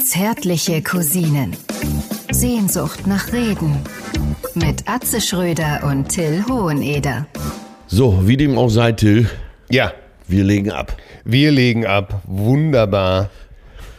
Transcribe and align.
Zärtliche 0.00 0.82
Cousinen. 0.82 1.56
Sehnsucht 2.32 3.06
nach 3.06 3.32
Reden. 3.32 3.76
Mit 4.54 4.88
Atze 4.88 5.20
Schröder 5.20 5.84
und 5.84 6.08
Till 6.08 6.44
Hoheneder. 6.48 7.26
So, 7.86 8.26
wie 8.26 8.36
dem 8.36 8.58
auch 8.58 8.68
sei, 8.68 8.92
Till, 8.92 9.30
Ja, 9.70 9.92
wir 10.26 10.42
legen 10.44 10.72
ab. 10.72 10.96
wir 11.24 11.52
legen 11.52 11.86
ab. 11.86 12.20
Wunderbar. 12.26 13.30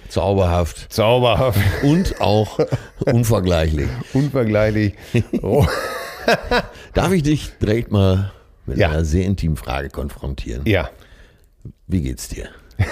Zauberhaft 0.09 0.91
Zauberhaft. 0.91 1.59
und 1.83 2.19
auch 2.19 2.59
unvergleichlich. 3.05 3.87
Unvergleichlich. 4.13 4.93
Oh. 5.41 5.65
Darf 6.93 7.11
ich 7.13 7.23
dich 7.23 7.51
direkt 7.61 7.91
mal 7.91 8.31
mit 8.65 8.77
Ja. 8.77 8.89
einer 8.89 9.05
sehr 9.05 9.25
intimen 9.25 9.55
Frage 9.55 9.89
konfrontieren? 9.89 10.63
Ja, 10.65 10.89
Wie 11.87 12.01
geht's 12.01 12.27
dir? 12.27 12.49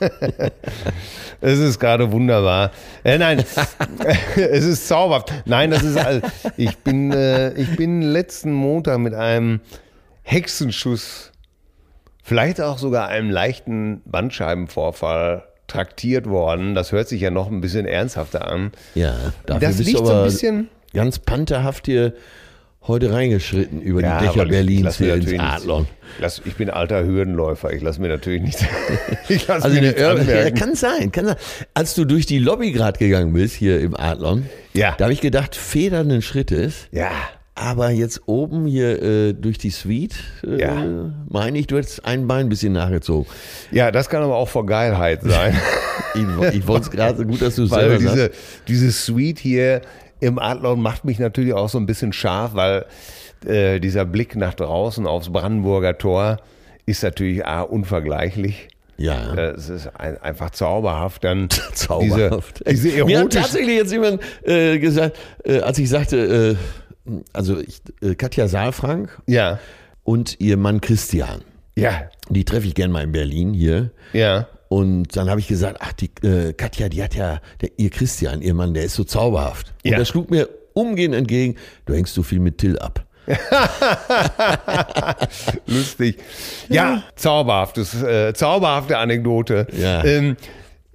es 1.40 1.58
ist 1.58 1.78
gerade 1.78 2.10
wunderbar. 2.12 2.70
Äh, 3.04 3.18
nein, 3.18 3.44
es 4.36 4.64
ist 4.64 4.88
zauberhaft. 4.88 5.32
Nein, 5.44 5.70
das 5.70 5.82
ist 5.82 5.96
all- 5.96 6.22
ich 6.56 6.76
bin 6.78 7.12
äh, 7.12 7.52
ich 7.54 7.76
bin 7.76 8.02
letzten 8.02 8.52
Montag 8.52 8.98
mit 8.98 9.14
einem 9.14 9.60
Hexenschuss, 10.22 11.32
vielleicht 12.22 12.60
auch 12.60 12.78
sogar 12.78 13.08
einem 13.08 13.30
leichten 13.30 14.02
Bandscheibenvorfall 14.06 15.44
traktiert 15.68 16.28
worden. 16.28 16.74
Das 16.74 16.92
hört 16.92 17.08
sich 17.08 17.20
ja 17.20 17.30
noch 17.30 17.50
ein 17.50 17.60
bisschen 17.60 17.86
ernsthafter 17.86 18.46
an. 18.48 18.72
Ja, 18.94 19.14
dafür 19.46 19.68
Das 19.68 19.78
liegt 19.78 19.98
so 19.98 20.12
ein 20.12 20.24
bisschen- 20.24 20.68
ganz 20.94 21.18
pantherhaft 21.18 21.86
hier 21.86 22.14
heute 22.88 23.12
reingeschritten 23.12 23.80
über 23.82 24.00
Ja, 24.00 24.20
die 24.20 24.26
Dächer 24.26 24.46
Berlins 24.46 24.84
lass 24.84 24.98
hier 24.98 25.14
ins 25.14 25.38
Adlon. 25.38 25.86
Lass, 26.20 26.40
ich 26.44 26.54
bin 26.54 26.70
alter 26.70 27.04
Hürdenläufer. 27.04 27.72
Ich 27.72 27.82
lasse 27.82 28.00
mir 28.00 28.08
natürlich 28.08 28.42
nicht. 28.42 28.58
Ich 29.28 29.46
lasse 29.48 29.64
Also 29.64 29.74
mir 29.74 29.78
eine 29.78 29.86
nichts 29.88 30.02
Ör- 30.02 30.44
ja, 30.44 30.50
kann 30.52 30.74
sein, 30.76 31.10
kann 31.10 31.26
sein. 31.26 31.36
Als 31.74 31.94
du 31.94 32.04
durch 32.04 32.26
die 32.26 32.38
Lobby 32.38 32.70
gerade 32.72 32.96
gegangen 32.98 33.32
bist 33.32 33.54
hier 33.56 33.80
im 33.80 33.96
Adlon, 33.96 34.46
Ja. 34.72 34.94
da 34.98 35.04
habe 35.04 35.12
ich 35.12 35.20
gedacht, 35.20 35.56
federnden 35.56 36.22
Schrittes. 36.22 36.86
Ja. 36.92 37.10
Aber 37.58 37.90
jetzt 37.90 38.20
oben 38.26 38.66
hier 38.66 39.02
äh, 39.02 39.32
durch 39.32 39.56
die 39.58 39.70
Suite, 39.70 40.14
äh, 40.46 40.60
Ja. 40.60 40.84
meine 41.28 41.58
ich, 41.58 41.66
du 41.66 41.76
hättest 41.78 42.04
ein 42.04 42.26
Bein 42.28 42.46
ein 42.46 42.48
bisschen 42.50 42.74
nachgezogen. 42.74 43.26
Ja, 43.72 43.90
das 43.90 44.08
kann 44.10 44.22
aber 44.22 44.36
auch 44.36 44.48
vor 44.48 44.64
Geilheit 44.66 45.22
sein. 45.22 45.56
Ich, 46.14 46.54
ich 46.54 46.66
wollte 46.66 46.84
es 46.86 46.90
gerade 46.90 47.18
so 47.18 47.24
gut, 47.24 47.42
dass 47.42 47.56
du 47.56 47.64
es 47.64 47.70
selber 47.70 47.98
diese, 47.98 48.16
sagst. 48.16 48.38
diese 48.68 48.90
Suite 48.90 49.38
hier 49.38 49.82
im 50.26 50.38
Adlon 50.38 50.80
macht 50.80 51.04
mich 51.04 51.18
natürlich 51.18 51.54
auch 51.54 51.68
so 51.68 51.78
ein 51.78 51.86
bisschen 51.86 52.12
scharf, 52.12 52.54
weil 52.54 52.86
äh, 53.46 53.80
dieser 53.80 54.04
Blick 54.04 54.36
nach 54.36 54.54
draußen 54.54 55.06
aufs 55.06 55.30
Brandenburger 55.30 55.98
Tor 55.98 56.38
ist 56.86 57.02
natürlich 57.02 57.44
A, 57.46 57.62
unvergleichlich. 57.62 58.68
Ja. 58.98 59.34
Äh, 59.34 59.50
Es 59.50 59.68
ist 59.68 59.88
ein, 59.98 60.16
einfach 60.22 60.50
zauberhaft. 60.50 61.22
Dann 61.24 61.48
Zauberhaft. 61.74 62.62
Diese, 62.68 62.88
diese 62.88 63.04
Mir 63.04 63.20
hat 63.20 63.32
tatsächlich 63.32 63.76
jetzt 63.76 63.92
jemand 63.92 64.20
äh, 64.44 64.78
gesagt, 64.78 65.16
äh, 65.44 65.60
als 65.60 65.78
ich 65.78 65.88
sagte, 65.88 66.56
äh, 67.06 67.12
also 67.32 67.58
ich, 67.60 67.82
äh, 68.02 68.14
Katja 68.14 68.48
Saalfrank 68.48 69.20
Ja, 69.26 69.58
und 70.02 70.40
ihr 70.40 70.56
Mann 70.56 70.80
Christian, 70.80 71.42
ja, 71.76 72.08
die 72.30 72.44
treffe 72.44 72.66
ich 72.66 72.74
gern 72.74 72.90
mal 72.90 73.04
in 73.04 73.12
Berlin 73.12 73.52
hier. 73.54 73.90
ja. 74.12 74.48
Und 74.68 75.16
dann 75.16 75.30
habe 75.30 75.38
ich 75.40 75.46
gesagt, 75.48 75.78
ach, 75.80 75.92
die 75.92 76.10
äh, 76.26 76.52
Katja, 76.52 76.88
die 76.88 77.02
hat 77.02 77.14
ja, 77.14 77.40
der, 77.60 77.70
ihr 77.76 77.90
Christian, 77.90 78.42
ihr 78.42 78.54
Mann, 78.54 78.74
der 78.74 78.84
ist 78.84 78.94
so 78.94 79.04
zauberhaft. 79.04 79.72
Und 79.84 79.90
Ja. 79.92 79.98
da 79.98 80.04
schlug 80.04 80.30
mir 80.30 80.48
umgehend 80.74 81.14
entgegen, 81.14 81.56
du 81.84 81.94
hängst 81.94 82.14
so 82.14 82.22
viel 82.22 82.40
mit 82.40 82.58
Till 82.58 82.78
ab. 82.78 83.04
Lustig. 85.66 86.18
Ja, 86.68 87.02
zauberhaftes, 87.16 88.02
äh, 88.02 88.34
zauberhafte 88.34 88.98
Anekdote. 88.98 89.66
Ja. 89.76 90.04
Ähm, 90.04 90.36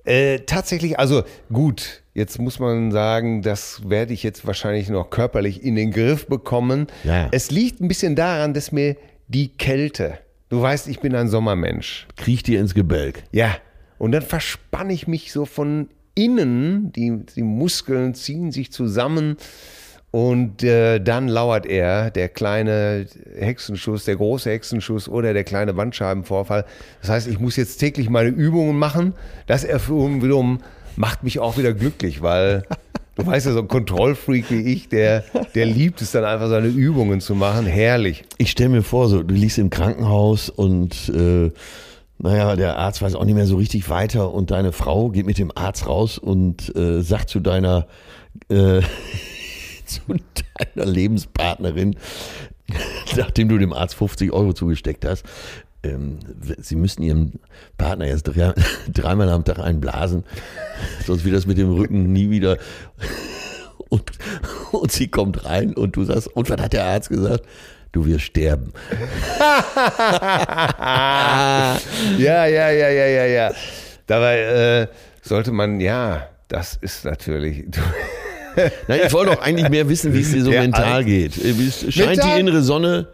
äh, 0.04 0.40
tatsächlich, 0.40 0.98
also 1.00 1.24
gut, 1.52 2.02
jetzt 2.14 2.40
muss 2.40 2.60
man 2.60 2.92
sagen, 2.92 3.42
das 3.42 3.82
werde 3.90 4.14
ich 4.14 4.24
jetzt 4.24 4.46
wahrscheinlich 4.48 4.90
noch 4.90 5.10
körperlich 5.10 5.64
in 5.64 5.76
den 5.76 5.92
Griff 5.92 6.28
bekommen. 6.28 6.88
Ja. 7.04 7.28
Es 7.32 7.52
liegt 7.52 7.82
ein 7.82 7.88
bisschen 7.88 8.16
daran, 8.16 8.54
dass 8.54 8.72
mir 8.72 8.96
die 9.28 9.50
Kälte, 9.50 10.18
du 10.52 10.62
weißt, 10.62 10.88
ich 10.88 11.00
bin 11.00 11.16
ein 11.16 11.28
Sommermensch. 11.28 12.08
Kriecht 12.18 12.46
dir 12.46 12.60
ins 12.60 12.76
Gebälk. 12.76 13.24
Ja. 13.32 13.56
Und 13.98 14.12
dann 14.12 14.22
verspanne 14.22 14.94
ich 14.94 15.08
mich 15.08 15.32
so 15.32 15.46
von 15.46 15.88
innen, 16.14 16.92
die, 16.92 17.26
die 17.36 17.44
Muskeln 17.44 18.14
ziehen 18.14 18.52
sich 18.52 18.72
zusammen. 18.72 19.38
Und 20.12 20.62
äh, 20.62 21.00
dann 21.00 21.30
lauert 21.30 21.66
er, 21.66 22.12
der 22.12 22.28
kleine 22.28 23.06
Hexenschuss, 23.34 24.04
der 24.04 24.18
große 24.18 24.50
Hexenschuss 24.50 25.08
oder 25.08 25.34
der 25.34 25.46
kleine 25.46 25.74
Bandscheibenvorfall. 25.74 26.66
Das 27.00 27.10
heißt, 27.10 27.28
ich 27.28 27.40
muss 27.40 27.56
jetzt 27.56 27.78
täglich 27.78 28.10
meine 28.10 28.30
Übungen 28.30 28.78
machen. 28.78 29.14
Das 29.48 29.64
erfüllen 29.64 30.22
wiederum 30.22 30.60
macht 30.98 31.24
mich 31.24 31.40
auch 31.40 31.58
wieder 31.58 31.74
glücklich, 31.74 32.22
weil 32.22 32.64
du 33.16 33.26
weißt 33.26 33.46
ja, 33.48 33.54
so 33.54 33.60
ein 33.60 33.68
Kontrollfreak 33.68 34.50
wie 34.50 34.62
ich, 34.74 34.90
der, 34.90 35.24
der 35.56 35.66
liebt 35.66 36.02
es 36.02 36.12
dann 36.12 36.24
einfach, 36.24 36.50
seine 36.50 36.68
Übungen 36.68 37.22
zu 37.22 37.36
machen. 37.36 37.66
Herrlich. 37.66 38.24
Ich 38.38 38.52
stelle 38.52 38.70
mir 38.70 38.84
vor, 38.84 39.08
so, 39.10 39.24
du 39.24 39.34
liegst 39.34 39.58
im 39.58 39.70
Krankenhaus 39.70 40.50
und 40.50 41.10
äh, 41.10 41.52
naja, 42.18 42.56
der 42.56 42.78
Arzt 42.78 43.02
weiß 43.02 43.16
auch 43.16 43.26
nicht 43.26 43.36
mehr 43.36 43.48
so 43.48 43.58
richtig 43.58 43.90
weiter 43.90 44.32
und 44.34 44.52
deine 44.52 44.72
Frau 44.72 45.10
geht 45.10 45.26
mit 45.26 45.38
dem 45.38 45.52
Arzt 45.56 45.88
raus 45.88 46.18
und 46.18 46.76
äh, 46.76 47.02
sagt 47.02 47.30
zu 47.30 47.40
deiner 47.40 47.88
äh, 48.50 48.82
zu 49.86 50.02
deiner 50.08 50.86
Lebenspartnerin, 50.86 51.96
nachdem 53.18 53.50
du 53.50 53.58
dem 53.58 53.74
Arzt 53.74 53.96
50 53.96 54.32
Euro 54.32 54.54
zugesteckt 54.54 55.04
hast, 55.06 55.26
ähm, 55.84 56.20
sie 56.60 56.76
müssen 56.76 57.02
ihrem 57.04 57.34
Partner 57.78 58.06
jetzt 58.08 58.24
drei, 58.24 58.54
dreimal 58.94 59.30
am 59.30 59.44
Tag 59.46 59.60
einblasen, 59.60 60.24
sonst 61.06 61.24
wird 61.26 61.36
das 61.36 61.46
mit 61.46 61.58
dem 61.58 61.72
Rücken 61.74 62.12
nie 62.14 62.30
wieder. 62.30 62.58
Und, 63.90 64.10
und 64.72 64.90
sie 64.90 65.10
kommt 65.10 65.44
rein 65.44 65.74
und 65.74 65.98
du 65.98 66.06
sagst, 66.06 66.28
und 66.34 66.50
was 66.50 66.62
hat 66.62 66.72
der 66.72 66.86
Arzt 66.86 67.10
gesagt? 67.10 67.44
Du 67.92 68.06
wirst 68.06 68.22
sterben. 68.24 68.72
Ja, 72.18 72.46
ja, 72.46 72.46
ja, 72.46 72.70
ja, 72.70 72.90
ja, 72.90 73.26
ja. 73.26 73.52
Dabei 74.08 74.40
äh, 74.40 74.88
sollte 75.22 75.52
man, 75.52 75.82
ja, 75.82 76.28
das 76.48 76.76
ist 76.80 77.04
natürlich. 77.04 77.66
Nein, 78.88 79.02
ich 79.06 79.12
wollte 79.12 79.36
doch 79.36 79.42
eigentlich 79.42 79.70
mehr 79.70 79.90
wissen, 79.90 80.14
wie 80.14 80.22
es 80.22 80.32
dir 80.32 80.44
so 80.44 80.52
Der 80.52 80.62
mental 80.62 80.84
Alt- 80.86 81.06
geht. 81.06 81.38
Äh, 81.38 81.54
Scheint 81.92 82.08
Mental? 82.12 82.34
die 82.36 82.40
innere 82.40 82.62
Sonne? 82.62 83.08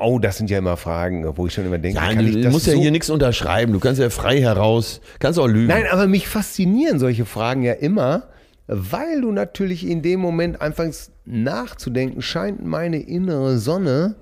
Oh, 0.00 0.18
das 0.18 0.38
sind 0.38 0.50
ja 0.50 0.58
immer 0.58 0.76
Fragen, 0.76 1.24
wo 1.36 1.46
ich 1.46 1.52
schon 1.54 1.66
immer 1.66 1.78
denke, 1.78 1.98
Ja, 2.00 2.12
du 2.14 2.50
musst 2.50 2.66
ja 2.66 2.72
so 2.74 2.80
hier 2.80 2.90
nichts 2.90 3.10
unterschreiben. 3.10 3.72
Du 3.72 3.80
kannst 3.80 4.00
ja 4.00 4.08
frei 4.10 4.40
heraus, 4.40 5.00
kannst 5.18 5.38
auch 5.38 5.46
lügen. 5.46 5.66
Nein, 5.68 5.84
aber 5.90 6.06
mich 6.06 6.26
faszinieren 6.28 6.98
solche 6.98 7.24
Fragen 7.26 7.62
ja 7.62 7.72
immer, 7.74 8.24
weil 8.66 9.20
du 9.20 9.30
natürlich 9.32 9.86
in 9.86 10.00
dem 10.02 10.20
Moment 10.20 10.60
anfängst 10.60 11.12
nachzudenken, 11.26 12.22
scheint 12.22 12.64
meine 12.64 12.98
innere 13.00 13.58
Sonne. 13.58 14.16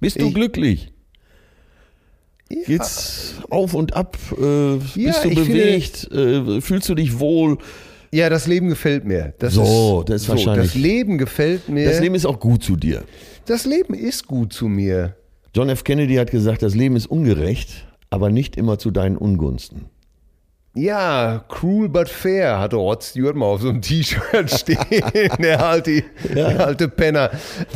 Bist 0.00 0.20
du 0.20 0.26
ich- 0.28 0.34
glücklich? 0.34 0.92
Ja, 2.50 2.58
Geht's 2.66 3.34
auf 3.50 3.74
und 3.74 3.96
ab? 3.96 4.18
Äh, 4.38 4.74
Ja, 4.74 4.76
bist 4.76 4.96
du 5.24 5.28
ich 5.30 5.38
finde- 5.40 5.44
bewegt? 5.44 6.12
Äh, 6.12 6.60
fühlst 6.60 6.88
du 6.88 6.94
dich 6.94 7.18
wohl? 7.18 7.58
ja, 8.12 8.28
das 8.30 8.46
Leben 8.46 8.68
gefällt 8.68 9.04
mir. 9.04 9.34
Das 9.40 9.54
So, 9.54 10.00
ist, 10.02 10.08
das 10.10 10.22
ist 10.22 10.28
wahrscheinlich- 10.28 10.72
Das 10.72 10.74
Leben 10.80 11.18
gefällt 11.18 11.68
mir. 11.68 11.84
Das 11.90 11.98
Leben 12.00 12.14
ist 12.14 12.24
auch 12.26 12.38
gut 12.38 12.62
zu 12.62 12.76
dir. 12.76 13.02
Das 13.46 13.64
Leben 13.66 13.94
ist 13.94 14.26
gut 14.26 14.52
zu 14.52 14.68
mir. 14.68 15.16
John 15.54 15.68
F. 15.68 15.84
Kennedy 15.84 16.16
hat 16.16 16.30
gesagt, 16.30 16.62
das 16.62 16.74
Leben 16.74 16.96
ist 16.96 17.06
ungerecht, 17.06 17.86
aber 18.10 18.30
nicht 18.30 18.56
immer 18.56 18.78
zu 18.78 18.90
deinen 18.90 19.16
Ungunsten. 19.16 19.86
Ja, 20.76 21.44
cruel 21.48 21.88
but 21.88 22.08
fair, 22.08 22.58
hatte 22.58 22.74
Rod 22.74 23.00
Stewart 23.00 23.36
mal 23.36 23.46
auf 23.46 23.60
so 23.60 23.68
einem 23.68 23.80
T-Shirt 23.80 24.50
stehen. 24.58 24.78
der, 25.38 25.64
alte, 25.64 26.02
der 26.34 26.66
alte 26.66 26.88
Penner. 26.88 27.30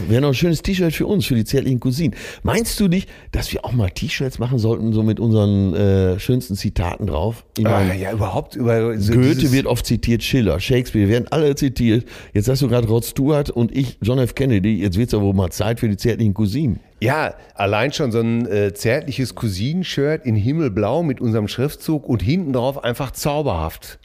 Wäre 0.08 0.22
noch 0.22 0.28
ein 0.30 0.34
schönes 0.34 0.62
T-Shirt 0.62 0.92
für 0.92 1.06
uns, 1.06 1.24
für 1.24 1.36
die 1.36 1.44
zärtlichen 1.44 1.78
Cousinen. 1.78 2.16
Meinst 2.42 2.80
du 2.80 2.88
nicht, 2.88 3.08
dass 3.30 3.52
wir 3.52 3.64
auch 3.64 3.70
mal 3.70 3.88
T-Shirts 3.88 4.40
machen 4.40 4.58
sollten, 4.58 4.92
so 4.92 5.04
mit 5.04 5.20
unseren 5.20 5.74
äh, 5.74 6.18
schönsten 6.18 6.56
Zitaten 6.56 7.06
drauf? 7.06 7.44
Ah, 7.58 7.70
meine, 7.70 7.96
ja, 7.96 8.10
überhaupt 8.10 8.56
über 8.56 8.98
so 8.98 9.12
Goethe 9.12 9.52
wird 9.52 9.66
oft 9.66 9.86
zitiert, 9.86 10.24
Schiller, 10.24 10.58
Shakespeare, 10.58 11.08
werden 11.08 11.28
alle 11.30 11.54
zitiert. 11.54 12.04
Jetzt 12.32 12.48
hast 12.48 12.62
du 12.62 12.68
gerade 12.68 12.88
Rod 12.88 13.04
Stewart 13.04 13.50
und 13.50 13.70
ich, 13.76 13.98
John 14.02 14.18
F. 14.18 14.34
Kennedy. 14.34 14.80
Jetzt 14.80 14.98
wird 14.98 15.06
es 15.06 15.14
aber 15.14 15.22
wohl 15.22 15.34
mal 15.34 15.50
Zeit 15.50 15.78
für 15.78 15.88
die 15.88 15.96
zärtlichen 15.96 16.34
Cousinen. 16.34 16.80
Ja, 17.00 17.34
allein 17.54 17.92
schon 17.92 18.10
so 18.10 18.20
ein 18.20 18.46
äh, 18.46 18.74
zärtliches 18.74 19.34
Cousin-Shirt 19.34 20.24
in 20.26 20.34
Himmelblau 20.34 21.02
mit 21.02 21.20
unserem 21.20 21.46
Schriftzug 21.46 22.08
und 22.08 22.22
hinten 22.22 22.52
drauf 22.52 22.82
einfach 22.82 23.12
zauberhaft. 23.12 23.98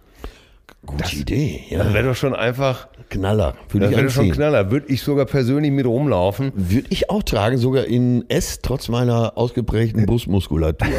Gute 0.86 1.16
Idee, 1.16 1.64
Das 1.72 1.88
ja. 1.88 1.94
wäre 1.94 2.10
doch 2.10 2.16
schon 2.16 2.36
einfach, 2.36 2.90
Knaller. 3.10 3.56
Würde 3.70 3.86
das 3.86 3.96
wäre 3.96 4.06
doch 4.08 4.12
schon. 4.14 4.32
Knaller. 4.32 4.70
Würde 4.70 4.88
ich 4.90 5.02
sogar 5.02 5.26
persönlich 5.26 5.72
mit 5.72 5.86
rumlaufen. 5.86 6.52
Würde 6.56 6.88
ich 6.90 7.10
auch 7.10 7.24
tragen, 7.24 7.58
sogar 7.58 7.86
in 7.86 8.26
S, 8.30 8.60
trotz 8.62 8.90
meiner 8.90 9.38
ausgeprägten 9.38 10.06
Brustmuskulatur. 10.08 10.88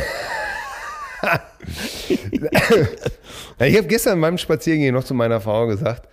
Ich 3.59 3.77
habe 3.79 3.87
gestern 3.87 4.21
beim 4.21 4.37
Spaziergehen 4.37 4.95
noch 4.95 5.05
zu 5.05 5.15
meiner 5.15 5.41
Frau 5.41 5.67
gesagt, 5.67 6.09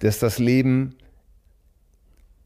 dass 0.00 0.18
das 0.18 0.38
Leben 0.38 0.96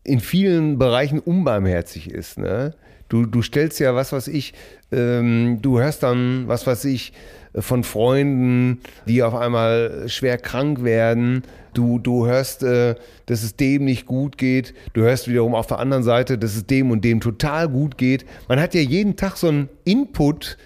in 0.08 0.20
vielen 0.20 0.78
Bereichen 0.78 1.19
unbarmherzig 1.19 2.10
ist. 2.10 2.38
Ne? 2.38 2.75
Du, 3.08 3.26
du 3.26 3.43
stellst 3.43 3.78
ja 3.81 3.94
was, 3.94 4.12
was 4.12 4.28
ich, 4.28 4.55
ähm, 4.93 5.58
du 5.62 5.81
hörst 5.81 6.02
dann, 6.02 6.49
was 6.49 6.66
weiß 6.66 6.84
ich, 6.87 7.12
von 7.55 7.82
Freunden, 7.82 8.81
die 9.06 9.22
auf 9.22 9.34
einmal 9.34 10.05
schwer 10.08 10.38
krank 10.38 10.84
werden. 10.84 11.43
Du, 11.75 11.99
du 11.99 12.26
hörst, 12.26 12.62
äh, 12.62 12.94
dass 13.26 13.43
es 13.43 13.56
dem 13.56 13.84
nicht 13.84 14.06
gut 14.06 14.37
geht. 14.38 14.75
Du 14.93 15.02
hörst 15.02 15.28
wiederum 15.28 15.55
auf 15.55 15.66
der 15.66 15.78
anderen 15.78 16.02
Seite, 16.02 16.38
dass 16.38 16.56
es 16.56 16.66
dem 16.66 16.90
und 16.90 17.04
dem 17.04 17.20
total 17.20 17.69
gut 17.69 17.96
geht. 17.96 18.26
Man 18.49 18.61
hat 18.61 18.75
ja 18.75 18.81
jeden 18.81 19.16
Tag 19.16 19.37
so 19.37 19.49
einen 19.49 19.69
Input 19.84 20.58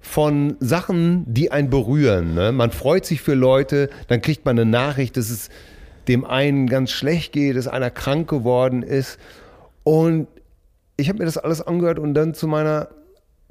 von 0.00 0.56
Sachen, 0.60 1.24
die 1.26 1.50
einen 1.50 1.70
berühren. 1.70 2.34
Ne? 2.34 2.52
Man 2.52 2.70
freut 2.70 3.06
sich 3.06 3.20
für 3.20 3.34
Leute, 3.34 3.90
dann 4.08 4.22
kriegt 4.22 4.44
man 4.44 4.58
eine 4.58 4.70
Nachricht, 4.70 5.16
dass 5.16 5.30
es 5.30 5.50
dem 6.10 6.24
einen 6.24 6.66
ganz 6.66 6.90
schlecht 6.90 7.32
geht, 7.32 7.56
dass 7.56 7.68
einer 7.68 7.90
krank 7.90 8.28
geworden 8.28 8.82
ist. 8.82 9.18
Und 9.84 10.26
ich 10.96 11.08
habe 11.08 11.20
mir 11.20 11.24
das 11.24 11.38
alles 11.38 11.62
angehört 11.62 12.00
und 12.00 12.14
dann 12.14 12.34
zu 12.34 12.48
meiner 12.48 12.88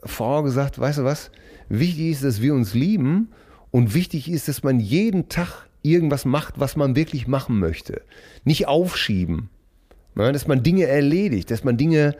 Frau 0.03 0.44
gesagt, 0.44 0.77
weißt 0.77 1.00
du 1.00 1.03
was, 1.06 1.31
wichtig 1.69 2.11
ist, 2.11 2.23
dass 2.25 2.41
wir 2.41 2.53
uns 2.53 2.73
lieben 2.73 3.29
und 3.71 3.94
wichtig 3.94 4.29
ist, 4.29 4.50
dass 4.50 4.61
man 4.61 4.81
jeden 4.81 5.29
Tag 5.29 5.67
irgendwas 5.83 6.25
macht, 6.25 6.59
was 6.59 6.75
man 6.75 6.97
wirklich 6.97 7.27
machen 7.27 7.59
möchte. 7.59 8.01
Nicht 8.44 8.67
aufschieben. 8.67 9.50
Ne? 10.15 10.33
Dass 10.33 10.45
man 10.45 10.61
Dinge 10.61 10.85
erledigt, 10.85 11.51
dass 11.51 11.63
man 11.63 11.77
Dinge 11.77 12.15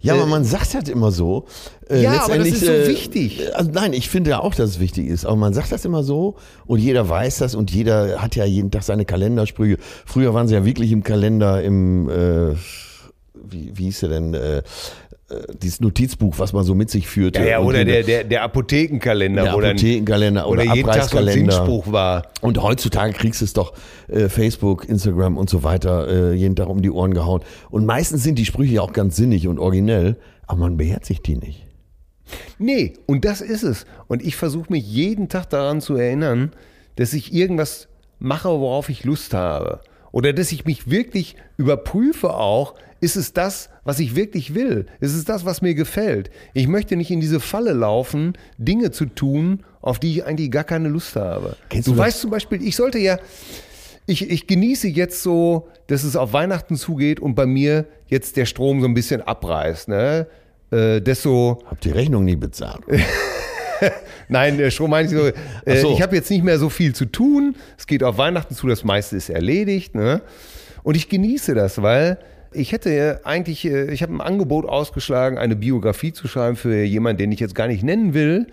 ja, 0.00 0.14
aber 0.14 0.24
äh, 0.24 0.26
man 0.26 0.44
sagt 0.44 0.74
halt 0.74 0.88
immer 0.88 1.10
so. 1.10 1.46
Äh, 1.88 2.02
ja, 2.02 2.24
aber 2.24 2.38
das 2.38 2.48
ist 2.48 2.64
so 2.64 2.72
äh, 2.72 2.88
wichtig. 2.88 3.42
Also 3.54 3.70
nein, 3.72 3.92
ich 3.92 4.08
finde 4.08 4.30
ja 4.30 4.40
auch, 4.40 4.54
dass 4.54 4.70
es 4.70 4.80
wichtig 4.80 5.08
ist. 5.08 5.24
Aber 5.24 5.36
man 5.36 5.54
sagt 5.54 5.72
das 5.72 5.84
immer 5.84 6.02
so 6.02 6.36
und 6.66 6.78
jeder 6.78 7.08
weiß 7.08 7.38
das 7.38 7.54
und 7.54 7.70
jeder 7.70 8.20
hat 8.22 8.36
ja 8.36 8.44
jeden 8.44 8.70
Tag 8.70 8.82
seine 8.82 9.04
Kalendersprüche. 9.04 9.78
Früher 10.06 10.34
waren 10.34 10.48
sie 10.48 10.54
ja 10.54 10.64
wirklich 10.64 10.92
im 10.92 11.02
Kalender 11.02 11.62
im, 11.62 12.08
äh, 12.08 12.54
wie, 13.34 13.72
wie 13.74 13.84
hieß 13.84 14.04
er 14.04 14.08
denn, 14.08 14.34
äh, 14.34 14.58
äh, 14.58 14.62
dieses 15.62 15.80
Notizbuch, 15.80 16.38
was 16.38 16.52
man 16.52 16.64
so 16.64 16.74
mit 16.74 16.90
sich 16.90 17.08
führte. 17.08 17.40
Ja, 17.40 17.46
ja 17.46 17.60
oder 17.60 17.84
der, 17.84 18.02
der, 18.02 18.24
der 18.24 18.42
Apothekenkalender. 18.42 19.44
Der 19.44 19.52
Apothekenkalender 19.52 20.46
oder, 20.46 20.62
oder 20.62 20.74
jeden 20.74 20.90
Tag 20.90 21.04
so 21.04 21.16
ein 21.16 21.28
Sinnspruch 21.28 21.90
war. 21.90 22.28
Und 22.42 22.62
heutzutage 22.62 23.14
kriegst 23.14 23.40
du 23.40 23.46
es 23.46 23.54
doch 23.54 23.72
äh, 24.08 24.28
Facebook, 24.28 24.86
Instagram 24.86 25.38
und 25.38 25.48
so 25.48 25.62
weiter 25.62 26.32
äh, 26.32 26.34
jeden 26.34 26.56
Tag 26.56 26.68
um 26.68 26.82
die 26.82 26.90
Ohren 26.90 27.14
gehauen. 27.14 27.42
Und 27.70 27.86
meistens 27.86 28.22
sind 28.22 28.38
die 28.38 28.44
Sprüche 28.44 28.74
ja 28.74 28.82
auch 28.82 28.92
ganz 28.92 29.16
sinnig 29.16 29.48
und 29.48 29.58
originell, 29.58 30.16
aber 30.46 30.60
man 30.60 30.76
beherzigt 30.76 31.26
die 31.26 31.36
nicht. 31.36 31.66
Nee, 32.58 32.94
und 33.06 33.24
das 33.24 33.40
ist 33.40 33.62
es. 33.62 33.86
Und 34.08 34.22
ich 34.22 34.36
versuche 34.36 34.72
mich 34.72 34.86
jeden 34.86 35.28
Tag 35.28 35.48
daran 35.50 35.80
zu 35.80 35.96
erinnern, 35.96 36.52
dass 36.96 37.12
ich 37.12 37.32
irgendwas 37.32 37.88
mache, 38.18 38.48
worauf 38.48 38.88
ich 38.88 39.04
Lust 39.04 39.34
habe. 39.34 39.80
Oder 40.12 40.32
dass 40.32 40.52
ich 40.52 40.64
mich 40.64 40.90
wirklich 40.90 41.36
überprüfe 41.56 42.34
auch, 42.34 42.74
ist 43.04 43.16
es 43.16 43.34
das, 43.34 43.68
was 43.84 44.00
ich 44.00 44.16
wirklich 44.16 44.54
will? 44.54 44.86
Ist 44.98 45.14
es 45.14 45.26
das, 45.26 45.44
was 45.44 45.60
mir 45.60 45.74
gefällt? 45.74 46.30
Ich 46.54 46.66
möchte 46.66 46.96
nicht 46.96 47.10
in 47.10 47.20
diese 47.20 47.38
Falle 47.38 47.72
laufen, 47.72 48.32
Dinge 48.56 48.90
zu 48.90 49.04
tun, 49.04 49.62
auf 49.82 49.98
die 49.98 50.12
ich 50.12 50.24
eigentlich 50.24 50.50
gar 50.50 50.64
keine 50.64 50.88
Lust 50.88 51.14
habe. 51.14 51.56
Kennst 51.68 51.86
du, 51.86 51.92
du 51.92 51.98
weißt 51.98 52.20
zum 52.20 52.30
Beispiel, 52.30 52.66
ich 52.66 52.74
sollte 52.74 52.98
ja, 52.98 53.18
ich, 54.06 54.30
ich 54.30 54.46
genieße 54.46 54.88
jetzt 54.88 55.22
so, 55.22 55.68
dass 55.86 56.02
es 56.02 56.16
auf 56.16 56.32
Weihnachten 56.32 56.76
zugeht 56.76 57.20
und 57.20 57.34
bei 57.34 57.44
mir 57.44 57.84
jetzt 58.06 58.38
der 58.38 58.46
Strom 58.46 58.80
so 58.80 58.86
ein 58.86 58.94
bisschen 58.94 59.20
abreißt. 59.20 59.88
Ne? 59.88 60.26
Äh, 60.70 61.00
desto. 61.02 61.62
Habt 61.66 61.84
die 61.84 61.90
Rechnung 61.90 62.24
nie 62.24 62.36
bezahlt? 62.36 62.82
Nein, 64.28 64.56
der 64.56 64.70
Strom 64.70 64.90
meine 64.90 65.08
ich 65.08 65.14
so, 65.14 65.26
äh, 65.66 65.80
so. 65.80 65.92
ich 65.92 66.00
habe 66.00 66.16
jetzt 66.16 66.30
nicht 66.30 66.42
mehr 66.42 66.58
so 66.58 66.70
viel 66.70 66.94
zu 66.94 67.04
tun. 67.04 67.54
Es 67.76 67.86
geht 67.86 68.02
auf 68.02 68.16
Weihnachten 68.16 68.54
zu, 68.54 68.66
das 68.66 68.82
meiste 68.82 69.16
ist 69.16 69.28
erledigt. 69.28 69.94
Ne? 69.94 70.22
Und 70.82 70.96
ich 70.96 71.10
genieße 71.10 71.54
das, 71.54 71.82
weil 71.82 72.18
ich 72.54 72.72
hätte 72.72 73.20
eigentlich, 73.24 73.64
äh, 73.64 73.92
ich 73.92 74.02
habe 74.02 74.14
ein 74.14 74.20
Angebot 74.20 74.66
ausgeschlagen, 74.66 75.38
eine 75.38 75.56
Biografie 75.56 76.12
zu 76.12 76.28
schreiben 76.28 76.56
für 76.56 76.82
jemanden, 76.82 77.18
den 77.18 77.32
ich 77.32 77.40
jetzt 77.40 77.54
gar 77.54 77.66
nicht 77.66 77.82
nennen 77.82 78.14
will. 78.14 78.46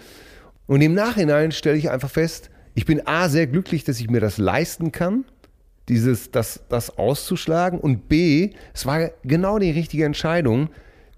Und 0.68 0.82
im 0.82 0.94
Nachhinein 0.94 1.52
stelle 1.52 1.78
ich 1.78 1.90
einfach 1.90 2.10
fest, 2.10 2.50
ich 2.74 2.86
bin 2.86 3.06
A, 3.06 3.28
sehr 3.30 3.48
glücklich, 3.48 3.84
dass 3.84 4.00
ich 4.00 4.10
mir 4.10 4.22
das 4.22 4.38
leisten 4.38 4.92
kann, 4.92 5.26
dieses, 5.90 6.32
das, 6.32 6.64
das 6.70 6.98
auszuschlagen. 6.98 7.80
Und 7.80 8.08
B, 8.08 8.52
es 8.74 8.86
war 8.86 9.12
genau 9.24 9.60
die 9.60 9.72
richtige 9.72 10.06
Entscheidung, 10.06 10.70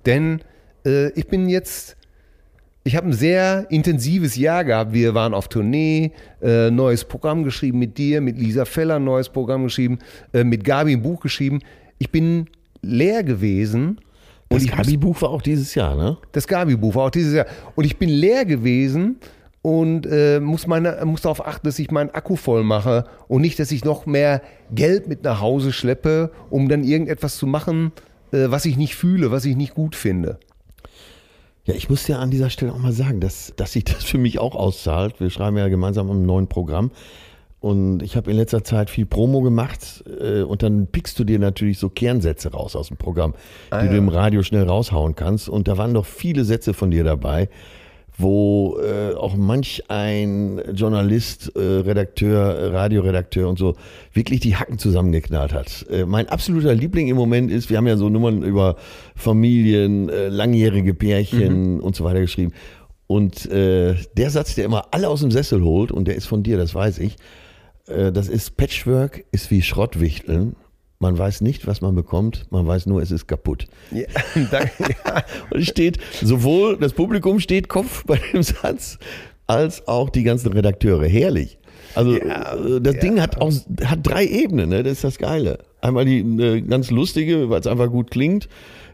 denn 0.05 0.41
äh, 0.85 1.09
ich 1.11 1.27
bin 1.27 1.49
jetzt 1.49 1.97
ich 2.85 2.97
habe 2.97 3.07
ein 3.07 3.13
sehr 3.13 3.67
intensives 3.69 4.35
Jahr 4.35 4.65
gehabt. 4.65 4.91
Wir 4.91 5.13
waren 5.13 5.33
auf 5.33 5.47
Tournee, 5.47 6.11
äh, 6.41 6.69
neues 6.69 7.05
Programm 7.05 7.43
geschrieben 7.43 7.79
mit 7.79 7.97
dir, 7.97 8.19
mit 8.19 8.37
Lisa 8.37 8.65
Feller 8.65 8.99
neues 8.99 9.29
Programm 9.29 9.63
geschrieben, 9.63 9.99
äh, 10.33 10.43
mit 10.43 10.65
Gabi 10.65 10.91
ein 10.91 11.01
Buch 11.01 11.21
geschrieben. 11.21 11.59
Ich 11.97 12.09
bin 12.09 12.49
leer 12.83 13.23
gewesen. 13.23 13.99
Das 14.49 14.67
Gabi-Buch 14.67 15.19
war 15.23 15.29
auch 15.29 15.41
dieses 15.41 15.73
Jahr, 15.73 15.95
ne? 15.95 16.17
Das 16.31 16.47
Gabi-Buch 16.47 16.93
war 16.93 17.05
auch 17.05 17.11
dieses 17.11 17.33
Jahr. 17.33 17.47
Und 17.75 17.85
ich 17.85 17.97
bin 17.97 18.09
leer 18.09 18.45
gewesen 18.45 19.17
und 19.63 20.05
äh, 20.05 20.39
muss, 20.39 20.67
meine, 20.67 21.03
muss 21.05 21.21
darauf 21.21 21.45
achten, 21.45 21.65
dass 21.65 21.79
ich 21.79 21.89
meinen 21.89 22.11
Akku 22.11 22.35
voll 22.35 22.63
mache 22.63 23.05
und 23.27 23.41
nicht, 23.41 23.57
dass 23.57 23.71
ich 23.71 23.83
noch 23.83 24.05
mehr 24.05 24.41
Geld 24.71 25.07
mit 25.07 25.23
nach 25.23 25.41
Hause 25.41 25.71
schleppe, 25.71 26.31
um 26.51 26.69
dann 26.69 26.83
irgendetwas 26.83 27.37
zu 27.37 27.47
machen, 27.47 27.93
äh, 28.31 28.45
was 28.49 28.65
ich 28.65 28.77
nicht 28.77 28.95
fühle, 28.95 29.31
was 29.31 29.45
ich 29.45 29.55
nicht 29.55 29.73
gut 29.73 29.95
finde. 29.95 30.37
Ja, 31.65 31.73
ich 31.75 31.89
muss 31.89 32.05
ja 32.07 32.19
an 32.19 32.29
dieser 32.29 32.49
Stelle 32.49 32.73
auch 32.73 32.77
mal 32.77 32.91
sagen, 32.91 33.21
dass, 33.21 33.53
dass 33.55 33.71
sich 33.71 33.85
das 33.85 34.03
für 34.03 34.17
mich 34.17 34.37
auch 34.37 34.53
auszahlt. 34.53 35.21
Wir 35.21 35.29
schreiben 35.29 35.57
ja 35.57 35.69
gemeinsam 35.69 36.11
ein 36.11 36.25
neues 36.25 36.49
Programm. 36.49 36.91
Und 37.63 38.03
ich 38.03 38.17
habe 38.17 38.29
in 38.29 38.35
letzter 38.35 38.65
Zeit 38.65 38.89
viel 38.89 39.05
Promo 39.05 39.39
gemacht 39.39 40.03
äh, 40.19 40.41
und 40.41 40.63
dann 40.63 40.87
pickst 40.87 41.17
du 41.17 41.23
dir 41.23 41.39
natürlich 41.39 41.79
so 41.79 41.87
Kernsätze 41.87 42.51
raus 42.51 42.75
aus 42.75 42.89
dem 42.89 42.97
Programm, 42.97 43.35
ah, 43.69 43.79
die 43.79 43.85
ja. 43.85 43.91
du 43.93 43.97
im 43.99 44.09
Radio 44.09 44.43
schnell 44.43 44.67
raushauen 44.67 45.15
kannst. 45.15 45.47
Und 45.47 45.69
da 45.69 45.77
waren 45.77 45.93
doch 45.93 46.05
viele 46.05 46.43
Sätze 46.43 46.73
von 46.73 46.91
dir 46.91 47.05
dabei, 47.05 47.47
wo 48.17 48.77
äh, 48.81 49.15
auch 49.15 49.37
manch 49.37 49.81
ein 49.87 50.61
Journalist, 50.73 51.55
äh, 51.55 51.61
Redakteur, 51.61 52.73
Radioredakteur 52.73 53.47
und 53.47 53.57
so 53.57 53.75
wirklich 54.11 54.41
die 54.41 54.57
Hacken 54.57 54.77
zusammengeknallt 54.77 55.53
hat. 55.53 55.85
Äh, 55.89 56.03
mein 56.03 56.27
absoluter 56.27 56.75
Liebling 56.75 57.07
im 57.07 57.15
Moment 57.15 57.49
ist, 57.49 57.69
wir 57.69 57.77
haben 57.77 57.87
ja 57.87 57.95
so 57.95 58.09
Nummern 58.09 58.43
über 58.43 58.75
Familien, 59.15 60.09
äh, 60.09 60.27
langjährige 60.27 60.93
Pärchen 60.93 61.75
mhm. 61.75 61.79
und 61.79 61.95
so 61.95 62.03
weiter 62.03 62.19
geschrieben. 62.19 62.51
Und 63.07 63.49
äh, 63.49 63.95
der 64.17 64.31
Satz, 64.31 64.53
der 64.55 64.65
immer 64.65 64.87
alle 64.91 65.07
aus 65.07 65.21
dem 65.21 65.31
Sessel 65.31 65.63
holt, 65.63 65.93
und 65.93 66.09
der 66.09 66.15
ist 66.15 66.25
von 66.25 66.43
dir, 66.43 66.57
das 66.57 66.75
weiß 66.75 66.99
ich, 66.99 67.15
das 67.85 68.29
ist 68.29 68.55
Patchwork 68.57 69.25
ist 69.31 69.51
wie 69.51 69.61
Schrottwichteln. 69.61 70.55
Man 70.99 71.17
weiß 71.17 71.41
nicht, 71.41 71.67
was 71.67 71.81
man 71.81 71.95
bekommt, 71.95 72.45
man 72.49 72.65
weiß 72.65 72.85
nur, 72.85 73.01
es 73.01 73.11
ist 73.11 73.27
kaputt. 73.27 73.67
Ja, 73.91 74.05
danke. 74.51 74.95
Und 75.49 75.59
es 75.59 75.67
steht, 75.67 75.97
sowohl 76.21 76.77
das 76.77 76.93
Publikum 76.93 77.41
steht 77.41 77.67
Kopf 77.67 78.05
bei 78.05 78.19
dem 78.31 78.41
Satz, 78.41 78.99
als 79.45 79.87
auch 79.87 80.09
die 80.09 80.23
ganzen 80.23 80.53
Redakteure. 80.53 81.05
Herrlich. 81.05 81.57
Also 81.95 82.17
ja, 82.17 82.53
äh, 82.55 82.81
das 82.81 82.95
ja. 82.95 83.01
Ding 83.01 83.21
hat 83.21 83.39
auch 83.39 83.51
hat 83.83 83.99
drei 84.03 84.25
Ebenen, 84.25 84.69
ne? 84.69 84.83
das 84.83 84.93
ist 84.93 85.03
das 85.03 85.17
Geile. 85.17 85.59
Einmal 85.81 86.05
die 86.05 86.21
eine 86.21 86.61
ganz 86.61 86.89
lustige, 86.89 87.49
weil 87.49 87.59
es 87.59 87.67
einfach 87.67 87.89
gut 87.89 88.09
klingt. 88.09 88.47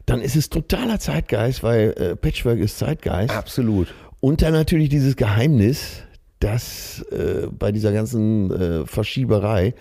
Dann 0.06 0.22
ist 0.22 0.36
es 0.36 0.50
totaler 0.50 1.00
Zeitgeist, 1.00 1.62
weil 1.62 1.92
äh, 1.92 2.16
Patchwork 2.16 2.58
ist 2.58 2.80
Zeitgeist. 2.80 3.36
Absolut. 3.36 3.88
Und 4.20 4.42
dann 4.42 4.54
natürlich 4.54 4.90
dieses 4.90 5.16
Geheimnis, 5.16 6.02
dass 6.40 7.02
äh, 7.12 7.48
bei 7.48 7.72
dieser 7.72 7.92
ganzen 7.92 8.52
äh, 8.52 8.86
Verschieberei 8.86 9.74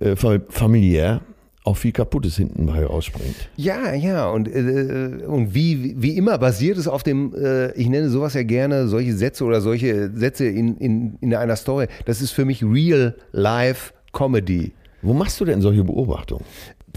äh, 0.00 0.16
familiär 0.48 1.22
auch 1.64 1.76
viel 1.76 1.92
Kaputtes 1.92 2.36
hinten 2.36 2.66
bei 2.66 2.84
rausspringt. 2.84 3.36
Ja, 3.56 3.92
ja, 3.92 4.30
und, 4.30 4.48
äh, 4.48 5.24
und 5.26 5.54
wie, 5.54 5.94
wie 6.00 6.16
immer 6.16 6.38
basiert 6.38 6.78
es 6.78 6.88
auf 6.88 7.02
dem, 7.02 7.34
äh, 7.34 7.72
ich 7.72 7.88
nenne 7.88 8.08
sowas 8.08 8.34
ja 8.34 8.42
gerne, 8.42 8.88
solche 8.88 9.14
Sätze 9.14 9.44
oder 9.44 9.60
solche 9.60 10.10
Sätze 10.14 10.46
in, 10.46 10.78
in, 10.78 11.18
in 11.20 11.34
einer 11.34 11.56
Story. 11.56 11.88
Das 12.06 12.22
ist 12.22 12.30
für 12.30 12.46
mich 12.46 12.62
Real-Life-Comedy. 12.62 14.72
Wo 15.02 15.12
machst 15.12 15.40
du 15.40 15.44
denn 15.44 15.60
solche 15.60 15.84
Beobachtungen? 15.84 16.44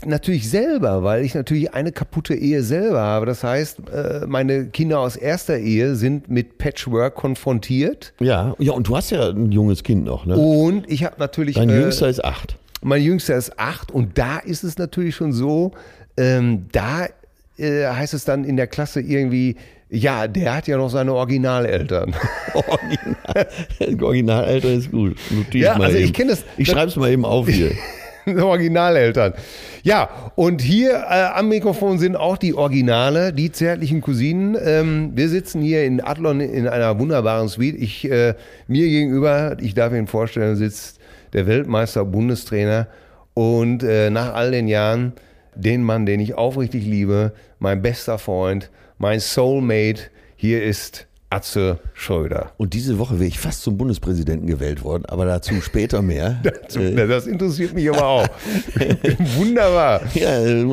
Natürlich 0.06 0.50
selber, 0.50 1.04
weil 1.04 1.24
ich 1.24 1.36
natürlich 1.36 1.74
eine 1.74 1.92
kaputte 1.92 2.34
Ehe 2.34 2.64
selber 2.64 3.02
habe. 3.02 3.26
Das 3.26 3.44
heißt, 3.44 3.80
äh, 3.90 4.26
meine 4.28 4.66
Kinder 4.66 5.00
aus 5.00 5.16
erster 5.16 5.58
Ehe 5.58 5.96
sind 5.96 6.30
mit 6.30 6.58
Patchwork 6.58 7.16
konfrontiert. 7.16 8.14
Ja, 8.20 8.56
ja, 8.60 8.74
und 8.74 8.88
du 8.88 8.98
hast 8.98 9.12
ja 9.12 9.30
ein 9.30 9.52
junges 9.52 9.84
Kind 9.84 10.06
noch, 10.06 10.26
ne? 10.26 10.36
Und 10.36 10.90
ich 10.90 11.04
habe 11.04 11.16
natürlich. 11.20 11.56
Dein 11.56 11.70
äh, 11.70 11.80
Jüngster 11.80 12.10
ist 12.10 12.24
acht. 12.24 12.58
Mein 12.82 13.02
Jüngster 13.02 13.36
ist 13.36 13.60
acht 13.60 13.92
und 13.92 14.18
da 14.18 14.40
ist 14.40 14.64
es 14.64 14.78
natürlich 14.78 15.16
schon 15.16 15.32
so, 15.32 15.72
ähm, 16.18 16.66
da 16.72 17.08
äh, 17.58 17.86
heißt 17.86 18.14
es 18.14 18.26
dann 18.26 18.44
in 18.44 18.58
der 18.58 18.68
Klasse 18.68 19.00
irgendwie, 19.00 19.56
ja, 19.90 20.28
der 20.28 20.56
hat 20.56 20.68
ja 20.68 20.76
noch 20.76 20.90
seine 20.90 21.14
Originaleltern. 21.14 22.14
Original, 22.54 23.48
Originaleltern 24.04 24.80
ist 24.80 24.92
gut. 24.92 25.18
Notiz 25.30 25.62
ja, 25.62 25.74
also 25.74 25.98
eben. 25.98 26.06
ich 26.06 26.14
kenne 26.14 26.32
das. 26.32 26.44
Ich 26.58 26.68
schreibe 26.68 26.88
es 26.88 26.96
mal 26.96 27.12
eben 27.12 27.26
auf 27.26 27.48
hier. 27.48 27.72
Originaleltern. 28.42 29.34
Ja, 29.84 30.10
und 30.36 30.62
hier 30.62 30.94
äh, 30.94 31.26
am 31.36 31.50
Mikrofon 31.50 32.00
sind 32.00 32.16
auch 32.16 32.38
die 32.38 32.54
Originale, 32.54 33.34
die 33.34 33.52
zärtlichen 33.52 34.02
Cousinen. 34.02 34.58
Ähm, 34.64 35.12
wir 35.16 35.30
sitzen 35.30 35.62
hier 35.62 35.84
in 35.86 36.02
Adlon 36.02 36.40
in 36.40 36.68
einer 36.68 37.00
wunderbaren 37.00 37.50
Suite. 37.50 37.76
Ich, 37.76 38.10
äh, 38.10 38.36
mir 38.68 38.88
gegenüber, 38.88 39.58
ich 39.60 39.74
darf 39.74 39.94
Ihnen 39.94 40.08
vorstellen, 40.08 40.56
sitzt 40.56 41.00
der 41.34 41.48
Weltmeister 41.48 42.06
Bundestrainer 42.06 42.88
und 43.34 43.84
äh, 43.84 44.10
nach 44.10 44.34
all 44.34 44.52
den 44.52 44.68
Jahren 44.68 45.14
den 45.56 45.84
Mann, 45.84 46.06
den 46.06 46.20
ich 46.20 46.36
aufrichtig 46.36 46.86
liebe, 46.86 47.34
mein 47.60 47.82
bester 47.82 48.18
Freund, 48.18 48.70
mein 48.98 49.20
Soulmate. 49.20 50.04
Hier 50.36 50.64
ist 50.64 51.08
Atze 51.34 51.80
Schröder. 51.96 52.52
Und 52.58 52.74
diese 52.74 53.00
Woche 53.00 53.20
wäre 53.20 53.28
ich 53.28 53.40
fast 53.40 53.64
zum 53.64 53.78
Bundespräsidenten 53.78 54.46
gewählt 54.46 54.84
worden, 54.84 55.06
aber 55.08 55.26
dazu 55.26 55.62
später 55.62 56.02
mehr. 56.02 56.40
dazu, 56.44 56.80
äh, 56.80 57.08
das 57.08 57.26
interessiert 57.26 57.74
mich 57.74 57.90
aber 57.90 58.06
auch. 58.06 58.28
Wunderbar. 59.38 60.02
Ja, 60.14 60.40
äh, 60.40 60.66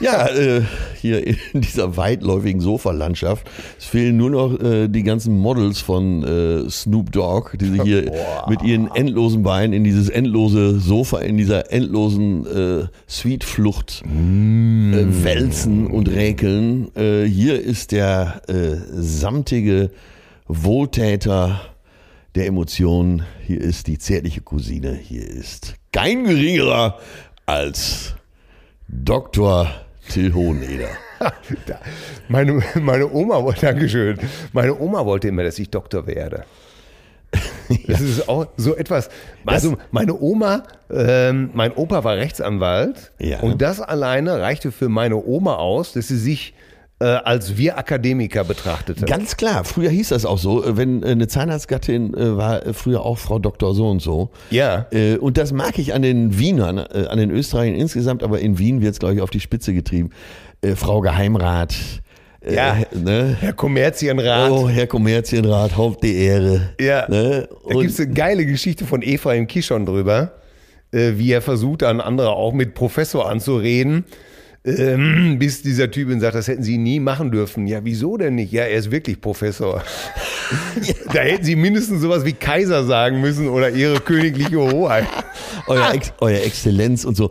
ja 0.00 0.26
äh, 0.28 0.62
hier 1.00 1.26
in 1.26 1.60
dieser 1.60 1.96
weitläufigen 1.96 2.60
Sofalandschaft. 2.60 3.50
Es 3.78 3.84
fehlen 3.84 4.16
nur 4.16 4.30
noch 4.30 4.60
äh, 4.60 4.88
die 4.88 5.02
ganzen 5.02 5.36
Models 5.36 5.80
von 5.80 6.24
äh, 6.24 6.70
Snoop 6.70 7.12
Dogg, 7.12 7.56
die 7.58 7.66
sich 7.66 7.82
hier 7.82 8.06
Boah. 8.06 8.46
mit 8.48 8.62
ihren 8.62 8.90
endlosen 8.94 9.42
Beinen 9.42 9.74
in 9.74 9.84
dieses 9.84 10.08
endlose 10.08 10.78
Sofa, 10.78 11.18
in 11.18 11.36
dieser 11.36 11.72
endlosen 11.72 12.46
äh, 12.46 12.86
Suite-Flucht 13.06 14.02
mm. 14.06 15.22
wälzen 15.22 15.86
und 15.88 16.08
räkeln. 16.08 16.88
hier 16.94 17.60
ist 17.60 17.92
der 17.92 18.42
samtige 18.92 19.57
einzige 19.58 19.90
Wohltäter 20.46 21.60
der 22.36 22.46
Emotionen. 22.46 23.24
Hier 23.44 23.60
ist 23.60 23.88
die 23.88 23.98
zärtliche 23.98 24.40
Cousine. 24.40 24.92
Hier 24.94 25.26
ist 25.26 25.74
kein 25.92 26.24
geringerer 26.24 26.98
als 27.44 28.14
Dr. 28.86 29.68
Till 30.08 30.32
Hoheneder. 30.32 30.90
meine, 32.28 32.62
meine 32.80 33.10
Oma 33.12 33.42
wollte, 33.42 33.62
Dankeschön, 33.62 34.18
meine 34.52 34.78
Oma 34.78 35.04
wollte 35.04 35.28
immer, 35.28 35.42
dass 35.42 35.58
ich 35.58 35.70
Doktor 35.70 36.06
werde. 36.06 36.44
Das 37.86 38.00
ist 38.00 38.30
auch 38.30 38.46
so 38.56 38.74
etwas. 38.74 39.10
Also 39.44 39.76
meine 39.90 40.18
Oma, 40.18 40.62
ähm, 40.90 41.50
mein 41.52 41.72
Opa 41.72 42.02
war 42.02 42.16
Rechtsanwalt 42.16 43.12
ja. 43.18 43.40
und 43.40 43.60
das 43.60 43.82
alleine 43.82 44.40
reichte 44.40 44.72
für 44.72 44.88
meine 44.88 45.16
Oma 45.16 45.56
aus, 45.56 45.92
dass 45.92 46.08
sie 46.08 46.16
sich 46.16 46.54
äh, 47.00 47.04
als 47.04 47.56
wir 47.56 47.78
Akademiker 47.78 48.42
betrachtete. 48.42 49.04
Ganz 49.04 49.36
klar, 49.36 49.62
früher 49.62 49.90
hieß 49.90 50.08
das 50.08 50.26
auch 50.26 50.38
so, 50.38 50.64
äh, 50.64 50.76
wenn 50.76 51.04
äh, 51.04 51.10
eine 51.10 51.28
Zahnarztgattin 51.28 52.12
war 52.12 52.74
früher 52.74 53.02
auch 53.02 53.18
Frau 53.18 53.38
Doktor 53.38 53.72
so 53.74 53.88
und 53.88 54.02
so. 54.02 54.30
Ja. 54.50 54.86
Und 55.20 55.38
das 55.38 55.52
mag 55.52 55.78
ich 55.78 55.94
an 55.94 56.02
den 56.02 56.38
Wienern, 56.38 56.78
an 56.78 57.18
den 57.18 57.30
Österreichern 57.30 57.76
insgesamt, 57.76 58.22
aber 58.22 58.40
in 58.40 58.58
Wien 58.58 58.80
wird 58.80 58.92
es, 58.92 58.98
glaube 58.98 59.14
ich, 59.14 59.20
auf 59.20 59.30
die 59.30 59.40
Spitze 59.40 59.72
getrieben. 59.72 60.10
Frau 60.74 61.00
Geheimrat. 61.00 61.74
Ja, 62.48 62.78
ne? 62.92 63.36
Herr 63.40 63.52
Kommerzienrat. 63.52 64.50
Oh, 64.50 64.68
Herr 64.68 64.86
Kommerzienrat, 64.86 65.76
Haupt 65.76 66.02
die 66.02 66.16
Ehre. 66.16 66.70
Ja, 66.80 67.08
ne? 67.08 67.48
da 67.68 67.74
gibt 67.74 67.90
es 67.90 68.00
eine 68.00 68.12
geile 68.12 68.46
Geschichte 68.46 68.84
von 68.84 69.02
Eva 69.02 69.34
im 69.34 69.46
Kishon 69.46 69.86
drüber, 69.86 70.32
wie 70.90 71.32
er 71.32 71.42
versucht, 71.42 71.82
an 71.82 72.00
andere 72.00 72.30
auch 72.30 72.52
mit 72.52 72.74
Professor 72.74 73.28
anzureden 73.28 74.04
ähm, 74.64 75.38
bis 75.38 75.62
dieser 75.62 75.90
Typ 75.90 76.08
sagt, 76.20 76.34
das 76.34 76.48
hätten 76.48 76.62
Sie 76.62 76.78
nie 76.78 77.00
machen 77.00 77.30
dürfen. 77.30 77.66
Ja, 77.66 77.80
wieso 77.84 78.16
denn 78.16 78.34
nicht? 78.34 78.52
Ja, 78.52 78.64
er 78.64 78.78
ist 78.78 78.90
wirklich 78.90 79.20
Professor. 79.20 79.82
ja. 80.82 80.94
Da 81.12 81.20
hätten 81.20 81.44
Sie 81.44 81.56
mindestens 81.56 82.02
sowas 82.02 82.24
wie 82.24 82.32
Kaiser 82.32 82.84
sagen 82.84 83.20
müssen 83.20 83.48
oder 83.48 83.70
Ihre 83.70 84.00
königliche 84.00 84.58
Hoheit. 84.58 85.06
Euer, 85.66 85.92
Ex, 85.94 86.12
Euer 86.20 86.40
Exzellenz 86.40 87.04
und 87.04 87.16
so. 87.16 87.30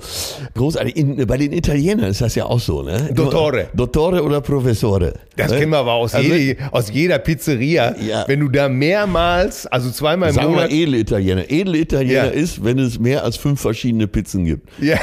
Großartig. 0.56 0.96
In, 0.96 1.28
bei 1.28 1.38
den 1.38 1.52
Italienern 1.52 2.10
ist 2.10 2.22
das 2.22 2.36
ja 2.36 2.46
auch 2.46 2.60
so, 2.60 2.84
ne? 2.84 3.10
Dottore. 3.14 3.68
Dottore 3.74 4.24
oder 4.24 4.42
Professore. 4.42 5.14
Das 5.36 5.52
ne? 5.52 5.60
kennen 5.60 5.72
wir 5.72 5.80
aber 5.80 5.94
aus, 5.94 6.16
also, 6.16 6.34
jede, 6.34 6.72
aus 6.72 6.92
jeder 6.92 7.20
Pizzeria. 7.20 7.96
Ja. 8.00 8.26
Wenn 8.28 8.40
du 8.40 8.48
da 8.48 8.70
mehrmals, 8.70 9.68
also 9.68 9.90
zweimal 9.92 10.30
im 10.30 10.36
Sagen 10.36 10.50
Monat... 10.50 10.70
Sagen 10.70 10.74
wir 10.74 10.84
edle 10.84 10.98
Italiener. 10.98 11.52
Edle 11.52 11.78
Italiener 11.78 12.14
ja. 12.14 12.26
ist, 12.26 12.64
wenn 12.64 12.80
es 12.80 13.00
mehr 13.00 13.24
als 13.24 13.38
fünf 13.38 13.60
verschiedene 13.60 14.08
Pizzen 14.08 14.46
gibt. 14.46 14.70
Ja. 14.80 14.98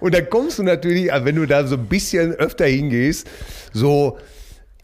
Und 0.00 0.14
dann 0.14 0.28
kommst 0.30 0.58
du 0.58 0.62
natürlich, 0.62 1.10
wenn 1.12 1.36
du 1.36 1.46
da 1.46 1.66
so 1.66 1.76
ein 1.76 1.86
bisschen 1.86 2.32
öfter 2.32 2.66
hingehst, 2.66 3.26
so 3.72 4.18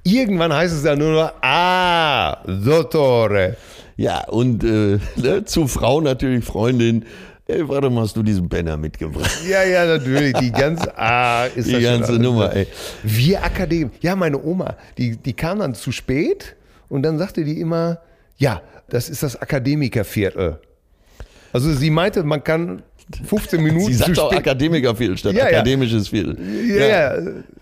irgendwann 0.03 0.53
heißt 0.53 0.75
es 0.75 0.83
dann 0.83 0.99
nur 0.99 1.13
noch, 1.13 1.33
ah, 1.43 2.43
Dottore. 2.47 3.57
Ja, 3.97 4.25
und 4.29 4.63
äh, 4.63 4.99
ne, 5.17 5.45
zu 5.45 5.67
Frau 5.67 6.01
natürlich 6.01 6.45
Freundin. 6.45 7.05
Ey, 7.49 7.67
warum 7.69 7.99
hast 8.01 8.17
du 8.17 8.23
diesen 8.23 8.49
Penner 8.49 8.77
mitgebracht? 8.77 9.31
Ja, 9.49 9.63
ja, 9.63 9.87
natürlich. 9.87 10.33
Die 10.35 10.51
ganze, 10.51 10.97
ah, 10.99 11.47
ist 11.55 11.69
die 11.69 11.81
ganze 11.81 12.15
Nummer, 12.15 12.53
ey. 12.55 12.67
Wir 13.05 13.43
Akademie. 13.45 13.91
Ja, 14.01 14.17
meine 14.17 14.43
Oma, 14.43 14.77
die, 14.99 15.17
die 15.17 15.33
kam 15.33 15.61
dann 15.61 15.75
zu 15.75 15.93
spät 15.93 16.57
und 16.89 17.03
dann 17.03 17.19
sagte 17.19 17.45
die 17.45 17.61
immer, 17.61 18.01
ja, 18.37 18.63
das 18.89 19.09
ist 19.09 19.23
das 19.23 19.41
Akademikerviertel. 19.41 20.59
Also 21.53 21.73
sie 21.73 21.91
meinte, 21.91 22.23
man 22.25 22.43
kann 22.43 22.83
15 23.25 23.63
Minuten. 23.63 23.87
Sie 23.87 23.95
sagt 23.95 24.19
auch 24.19 24.33
Akademikerviertel 24.33 25.17
statt 25.17 25.35
ja, 25.35 25.45
akademisches 25.45 26.09
Viertel. 26.09 26.37
Ja, 26.69 26.87
ja, 26.87 27.19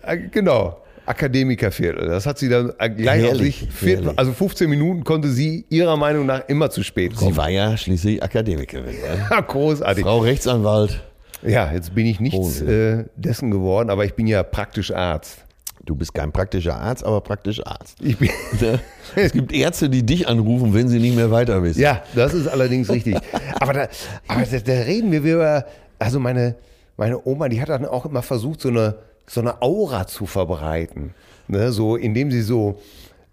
ja, 0.07 0.15
genau. 0.31 0.77
Akademikerviertel. 1.05 2.07
Das 2.07 2.25
hat 2.25 2.39
sie 2.39 2.49
dann 2.49 2.73
gleich 2.95 3.23
herrlich, 3.23 3.63
auf 3.63 3.69
sich. 3.69 3.71
Viertel, 3.71 4.13
also 4.15 4.33
15 4.33 4.69
Minuten 4.69 5.03
konnte 5.03 5.27
sie 5.29 5.65
ihrer 5.69 5.97
Meinung 5.97 6.25
nach 6.25 6.47
immer 6.47 6.69
zu 6.71 6.83
spät 6.83 7.15
kommen. 7.15 7.31
Sie 7.31 7.37
war 7.37 7.49
ja 7.49 7.77
schließlich 7.77 8.23
Akademikerin. 8.23 8.95
Ja, 9.29 9.41
großartig. 9.47 10.03
Frau 10.03 10.19
Rechtsanwalt. 10.19 11.03
Ja, 11.43 11.71
jetzt 11.71 11.93
bin 11.93 12.07
ich 12.07 12.19
nichts 12.19 12.61
äh, 12.61 13.05
dessen 13.15 13.51
geworden, 13.51 13.91
aber 13.91 14.05
ich 14.05 14.15
bin 14.15 14.25
ja 14.25 14.41
praktisch 14.41 14.91
Arzt. 14.91 15.44
Du 15.85 15.93
bist 15.93 16.15
kein 16.15 16.31
praktischer 16.31 16.75
Arzt, 16.75 17.05
aber 17.05 17.21
praktisch 17.21 17.65
Arzt. 17.65 17.97
Ich 18.01 18.17
bin 18.17 18.29
es 19.15 19.31
gibt 19.31 19.53
Ärzte, 19.53 19.87
die 19.87 20.03
dich 20.03 20.27
anrufen, 20.27 20.73
wenn 20.73 20.87
sie 20.87 20.99
nicht 20.99 21.15
mehr 21.15 21.29
weiter 21.29 21.61
wissen. 21.61 21.79
Ja, 21.79 22.01
das 22.15 22.33
ist 22.33 22.47
allerdings 22.47 22.89
richtig. 22.89 23.17
aber 23.59 23.73
da, 23.73 23.87
aber 24.27 24.45
da, 24.45 24.57
da 24.59 24.73
reden 24.73 25.11
wir 25.11 25.21
über, 25.21 25.65
also 25.99 26.19
meine, 26.19 26.55
meine 26.97 27.23
Oma, 27.25 27.49
die 27.49 27.61
hat 27.61 27.69
dann 27.69 27.85
auch 27.85 28.05
immer 28.05 28.23
versucht, 28.23 28.61
so 28.61 28.69
eine, 28.69 28.95
so 29.27 29.41
eine 29.41 29.61
Aura 29.61 30.07
zu 30.07 30.25
verbreiten. 30.25 31.13
Ne, 31.47 31.71
so, 31.71 31.95
indem 31.95 32.31
sie 32.31 32.41
so 32.41 32.79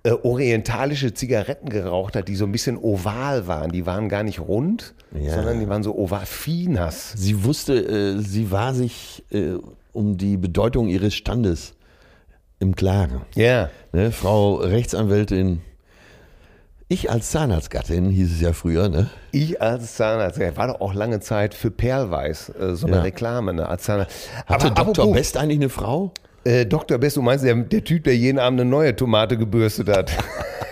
äh, 0.03 0.11
orientalische 0.11 1.15
Zigaretten 1.15 1.71
geraucht 1.71 2.17
hat, 2.17 2.29
die 2.29 2.37
so 2.37 2.45
ein 2.45 2.53
bisschen 2.53 2.77
oval 2.77 3.47
waren. 3.47 3.73
Die 3.73 3.87
waren 3.87 4.11
gar 4.11 4.25
nicht 4.25 4.41
rund, 4.41 4.93
ja. 5.19 5.33
sondern 5.35 5.61
die 5.61 5.69
waren 5.69 5.83
so 5.83 5.97
oval, 5.97 6.27
Finas. 6.27 7.13
Sie 7.17 7.45
wusste, 7.45 7.75
äh, 7.75 8.19
sie 8.19 8.51
war 8.51 8.75
sich 8.75 9.25
äh, 9.31 9.53
um 9.95 10.19
die 10.19 10.37
Bedeutung 10.37 10.89
ihres 10.89 11.15
Standes 11.15 11.73
im 12.63 12.75
Klaren. 12.77 13.23
Ja. 13.35 13.69
Ne, 13.93 14.13
Frau 14.13 14.55
Rechtsanwältin, 14.55 15.61
ich 16.89 17.11
als 17.11 17.31
Zahnarztgattin 17.31 18.11
hieß 18.11 18.33
es 18.33 18.41
ja 18.41 18.53
früher, 18.53 18.89
ne? 18.89 19.11
Ich 19.33 19.61
als 19.61 19.97
Zahnarztgattin, 19.97 20.57
war 20.57 20.69
doch 20.69 20.81
auch 20.81 20.95
lange 20.95 21.21
Zeit 21.21 21.55
für 21.55 21.71
Perlweiß, 21.71 22.51
äh, 22.51 22.77
so 22.77 22.87
eine 22.87 22.97
ja. 22.97 23.03
Reklame, 23.03 23.53
ne? 23.53 23.69
Als 23.69 23.83
Zahnarzt. 23.83 24.31
Hatte 24.47 24.67
Aber, 24.67 24.75
Dr. 24.75 24.89
Apropos, 24.89 25.13
Best 25.13 25.37
eigentlich 25.37 25.59
eine 25.59 25.69
Frau? 25.69 26.13
Äh, 26.45 26.65
Dr. 26.65 26.99
Best, 26.99 27.17
du 27.17 27.23
meinst 27.23 27.45
der, 27.45 27.55
der 27.55 27.85
Typ, 27.85 28.05
der 28.05 28.17
jeden 28.17 28.39
Abend 28.39 28.61
eine 28.61 28.71
neue 28.71 28.95
Tomate 28.95 29.37
gebürstet 29.37 29.89
hat. 29.89 30.13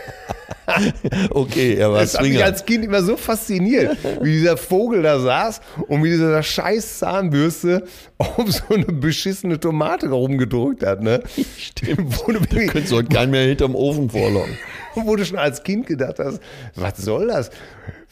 okay, 1.30 1.74
er 1.74 1.92
war 1.92 2.00
Das 2.00 2.14
hat 2.14 2.22
mich 2.22 2.42
als 2.42 2.64
Kind 2.64 2.84
immer 2.84 3.02
so 3.02 3.16
fasziniert, 3.16 3.96
wie 4.20 4.32
dieser 4.32 4.56
Vogel 4.56 5.02
da 5.02 5.18
saß 5.18 5.60
und 5.88 6.02
wie 6.04 6.10
dieser 6.10 6.42
scheiß 6.42 6.98
Zahnbürste 6.98 7.84
auf 8.18 8.50
so 8.50 8.74
eine 8.74 8.84
beschissene 8.84 9.58
Tomate 9.58 10.08
rumgedrückt 10.08 10.84
hat. 10.84 11.02
Ne? 11.02 11.22
Stimmt. 11.56 12.00
Wo 12.26 12.32
du, 12.32 12.40
da 12.40 12.46
könntest 12.46 12.92
du 12.92 12.96
heute 12.96 13.08
keinen 13.08 13.30
mehr 13.30 13.46
hinterm 13.46 13.74
Ofen 13.74 14.10
vorlaufen. 14.10 14.56
Wo 14.94 15.16
du 15.16 15.24
schon 15.24 15.38
als 15.38 15.62
Kind 15.62 15.86
gedacht 15.86 16.18
hast, 16.18 16.40
was 16.74 16.96
soll 16.98 17.28
das? 17.28 17.50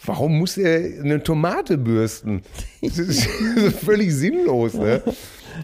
Warum 0.04 0.38
muss 0.38 0.56
er 0.56 1.02
eine 1.02 1.22
Tomate 1.22 1.76
bürsten? 1.76 2.42
Das 2.80 2.98
ist 2.98 3.28
völlig 3.84 4.14
sinnlos. 4.14 4.74
Ne? 4.74 5.02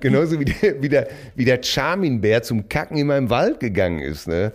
Genauso 0.01 0.41
wie 0.41 0.45
der, 0.47 0.83
wie 0.83 0.89
der, 0.89 1.09
wie 1.37 1.45
der 1.45 1.63
Charmin-Bär 1.63 2.43
zum 2.43 2.69
Kacken 2.69 2.97
in 2.97 3.07
meinem 3.07 3.31
Wald 3.31 3.61
gegangen 3.61 4.01
ist. 4.01 4.27
Ne? 4.27 4.53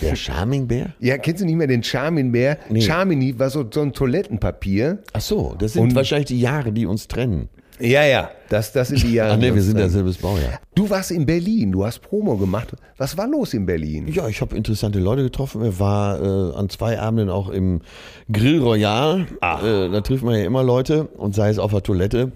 Der 0.00 0.16
Charmingbär? 0.16 0.94
Ja, 1.00 1.18
kennst 1.18 1.40
du 1.40 1.46
nicht 1.46 1.56
mehr 1.56 1.66
den 1.66 1.82
Charmingbär? 1.82 2.58
Nee. 2.68 2.82
Charmini 2.82 3.38
war 3.38 3.50
so, 3.50 3.64
so 3.72 3.80
ein 3.80 3.92
Toilettenpapier. 3.92 4.98
Ach 5.12 5.20
so, 5.20 5.54
das 5.58 5.72
sind 5.74 5.82
Und, 5.82 5.94
wahrscheinlich 5.94 6.28
die 6.28 6.40
Jahre, 6.40 6.72
die 6.72 6.86
uns 6.86 7.08
trennen. 7.08 7.48
Ja, 7.78 8.04
ja, 8.04 8.30
das, 8.48 8.72
das 8.72 8.88
sind 8.88 9.02
die 9.02 9.12
Jahre. 9.14 9.32
Ach 9.34 9.36
nee, 9.38 9.54
wir 9.54 9.62
sind 9.62 9.78
ja 9.78 9.88
selbes 9.88 10.18
Baujahr. 10.18 10.60
Du 10.74 10.88
warst 10.88 11.10
in 11.10 11.26
Berlin, 11.26 11.72
du 11.72 11.84
hast 11.84 12.00
Promo 12.00 12.36
gemacht. 12.36 12.74
Was 12.96 13.16
war 13.18 13.28
los 13.28 13.52
in 13.52 13.66
Berlin? 13.66 14.08
Ja, 14.08 14.28
ich 14.28 14.40
habe 14.40 14.56
interessante 14.56 14.98
Leute 14.98 15.22
getroffen. 15.22 15.62
Er 15.62 15.78
war 15.78 16.20
äh, 16.20 16.56
an 16.56 16.68
zwei 16.70 16.98
Abenden 16.98 17.28
auch 17.28 17.50
im 17.50 17.80
Grill 18.32 18.60
Royal. 18.62 19.26
Äh, 19.42 19.90
da 19.90 20.00
trifft 20.00 20.24
man 20.24 20.38
ja 20.38 20.44
immer 20.44 20.62
Leute 20.62 21.04
und 21.04 21.34
sei 21.34 21.50
es 21.50 21.58
auf 21.58 21.70
der 21.70 21.82
Toilette. 21.82 22.32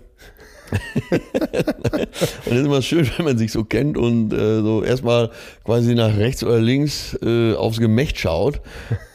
und 2.47 2.53
ist 2.53 2.65
immer 2.65 2.83
schön, 2.83 3.09
wenn 3.17 3.25
man 3.25 3.39
sich 3.39 3.53
so 3.53 3.65
kennt 3.65 3.97
und 3.97 4.33
äh, 4.33 4.61
so 4.61 4.83
erstmal 4.83 5.31
quasi 5.65 5.95
nach 5.95 6.17
rechts 6.17 6.45
oder 6.45 6.61
links 6.61 7.19
äh, 7.23 7.55
aufs 7.55 7.79
Gemächt 7.79 8.19
schaut 8.19 8.61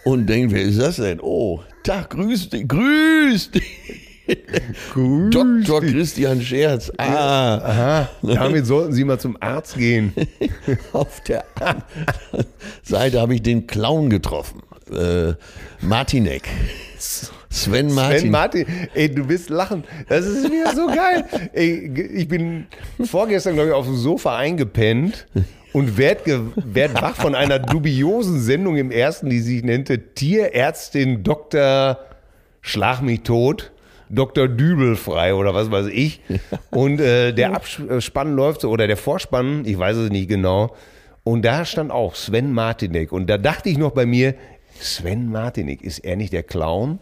und 0.03 0.25
denkt, 0.29 0.53
wer 0.53 0.61
ist 0.61 0.79
das 0.79 0.97
denn? 0.97 1.19
Oh, 1.21 1.61
Tag, 1.83 2.11
grüß 2.11 2.49
dich, 2.49 2.67
grüß 2.67 3.51
dich. 3.51 3.63
Dr. 4.95 5.81
Christian 5.81 6.41
Scherz. 6.41 6.91
Ah. 6.97 7.57
Aha. 7.57 8.09
Damit 8.23 8.65
sollten 8.65 8.93
Sie 8.93 9.03
mal 9.03 9.19
zum 9.19 9.37
Arzt 9.39 9.77
gehen. 9.77 10.13
Auf 10.93 11.21
der 11.21 11.45
Seite 12.81 13.21
habe 13.21 13.35
ich 13.35 13.43
den 13.43 13.67
Clown 13.67 14.09
getroffen. 14.09 14.63
Äh, 14.91 15.33
Martinek. 15.81 16.49
Sven 17.55 17.93
Martin. 17.93 18.19
Sven 18.19 18.31
Martin, 18.31 18.65
ey, 18.93 19.09
du 19.09 19.25
bist 19.25 19.49
lachen. 19.49 19.83
Das 20.09 20.25
ist 20.25 20.45
wieder 20.51 20.75
so 20.75 20.87
geil. 20.87 21.23
Ey, 21.53 21.89
ich 22.13 22.27
bin 22.27 22.67
vorgestern, 23.05 23.53
glaube 23.55 23.69
ich, 23.69 23.73
auf 23.75 23.85
dem 23.85 23.95
Sofa 23.95 24.35
eingepennt 24.37 25.25
und 25.73 25.97
werd, 25.97 26.25
ge- 26.25 26.41
werd 26.55 27.01
wach 27.01 27.15
von 27.15 27.33
einer 27.33 27.59
dubiosen 27.59 28.39
Sendung 28.41 28.75
im 28.77 28.91
ersten, 28.91 29.29
die 29.29 29.39
sich 29.39 29.63
nannte 29.63 30.13
Tierärztin 30.13 31.23
Dr. 31.23 31.97
Schlag 32.61 33.01
mich 33.01 33.21
tot. 33.21 33.71
Dr. 34.09 34.47
Dübelfrei 34.47 35.33
oder 35.33 35.53
was 35.55 35.71
weiß 35.71 35.87
ich. 35.87 36.21
Und 36.69 36.99
äh, 37.01 37.31
der 37.33 37.53
Abspann 37.55 38.35
läuft 38.35 38.61
so, 38.61 38.69
oder 38.69 38.85
der 38.85 38.97
Vorspann, 38.97 39.63
ich 39.65 39.79
weiß 39.79 39.97
es 39.97 40.09
nicht 40.11 40.27
genau. 40.29 40.75
Und 41.23 41.43
da 41.43 41.65
stand 41.65 41.89
auch 41.91 42.13
Sven 42.13 42.51
Martinek. 42.51 43.11
Und 43.11 43.27
da 43.29 43.39
dachte 43.39 43.67
ich 43.69 43.79
noch 43.79 43.91
bei 43.91 44.05
mir, 44.05 44.35
Sven 44.79 45.31
Martinek, 45.31 45.81
ist 45.81 45.99
er 45.99 46.17
nicht 46.17 46.33
der 46.33 46.43
Clown? 46.43 46.99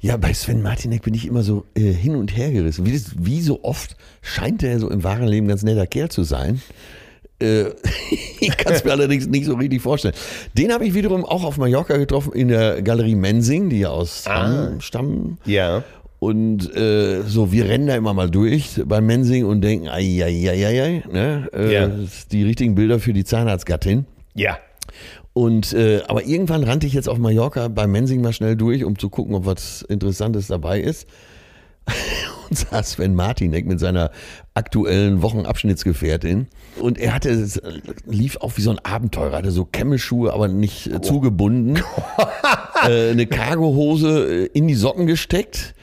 Ja, 0.00 0.16
bei 0.16 0.32
Sven 0.34 0.62
Martinek 0.62 1.02
bin 1.02 1.14
ich 1.14 1.26
immer 1.26 1.42
so 1.42 1.64
äh, 1.74 1.80
hin 1.92 2.16
und 2.16 2.36
her 2.36 2.52
gerissen. 2.52 2.84
Wie, 2.86 2.92
das, 2.92 3.12
wie 3.18 3.40
so 3.40 3.64
oft 3.64 3.96
scheint 4.22 4.62
er 4.62 4.78
so 4.78 4.90
im 4.90 5.02
wahren 5.04 5.26
Leben 5.26 5.48
ganz 5.48 5.62
netter 5.62 5.86
Kerl 5.86 6.10
zu 6.10 6.22
sein. 6.22 6.60
Äh, 7.40 7.64
ich 8.40 8.56
kann 8.56 8.72
es 8.74 8.84
mir 8.84 8.92
allerdings 8.92 9.26
nicht 9.26 9.46
so 9.46 9.54
richtig 9.54 9.82
vorstellen. 9.82 10.14
Den 10.54 10.72
habe 10.72 10.86
ich 10.86 10.94
wiederum 10.94 11.24
auch 11.24 11.44
auf 11.44 11.56
Mallorca 11.56 11.96
getroffen 11.96 12.32
in 12.34 12.48
der 12.48 12.82
Galerie 12.82 13.14
Mensing, 13.14 13.68
die 13.70 13.80
ja 13.80 13.88
aus 13.88 14.24
Hamm 14.26 14.80
stammen. 14.80 15.38
Ja. 15.44 15.82
Und 16.18 16.74
äh, 16.74 17.22
so, 17.22 17.52
wir 17.52 17.66
rennen 17.68 17.86
da 17.86 17.94
immer 17.96 18.14
mal 18.14 18.30
durch 18.30 18.80
bei 18.86 19.00
Mensing 19.00 19.44
und 19.44 19.60
denken, 19.60 19.88
ai, 19.88 20.22
ai, 20.24 20.50
ai, 20.50 20.66
ai, 20.66 20.82
ai, 20.82 21.02
ne? 21.12 21.48
äh, 21.52 21.72
Ja. 21.74 21.90
die 22.32 22.42
richtigen 22.42 22.74
Bilder 22.74 23.00
für 23.00 23.12
die 23.12 23.24
Zahnarztgattin. 23.24 24.06
Ja. 24.34 24.58
Und 25.36 25.74
äh, 25.74 26.00
aber 26.08 26.24
irgendwann 26.24 26.64
rannte 26.64 26.86
ich 26.86 26.94
jetzt 26.94 27.10
auf 27.10 27.18
Mallorca 27.18 27.68
bei 27.68 27.86
Mensing 27.86 28.22
mal 28.22 28.32
schnell 28.32 28.56
durch, 28.56 28.84
um 28.84 28.98
zu 28.98 29.10
gucken, 29.10 29.34
ob 29.34 29.44
was 29.44 29.82
Interessantes 29.82 30.46
dabei 30.46 30.80
ist. 30.80 31.06
Und 32.48 32.56
sah 32.56 32.82
Sven 32.82 33.14
Martinek 33.14 33.66
mit 33.66 33.78
seiner 33.78 34.12
aktuellen 34.54 35.20
Wochenabschnittsgefährtin. 35.20 36.46
Und 36.80 36.98
er 36.98 37.12
hatte, 37.12 37.28
es 37.28 37.60
lief 38.06 38.38
auch 38.38 38.56
wie 38.56 38.62
so 38.62 38.70
ein 38.70 38.78
Abenteurer, 38.78 39.36
hatte 39.36 39.50
so 39.50 39.66
Kämmelschuhe, 39.66 40.32
aber 40.32 40.48
nicht 40.48 40.86
äh, 40.86 41.02
zugebunden. 41.02 41.82
äh, 42.88 43.10
eine 43.10 43.26
Cargohose 43.26 44.44
äh, 44.44 44.46
in 44.54 44.66
die 44.68 44.74
Socken 44.74 45.06
gesteckt. 45.06 45.74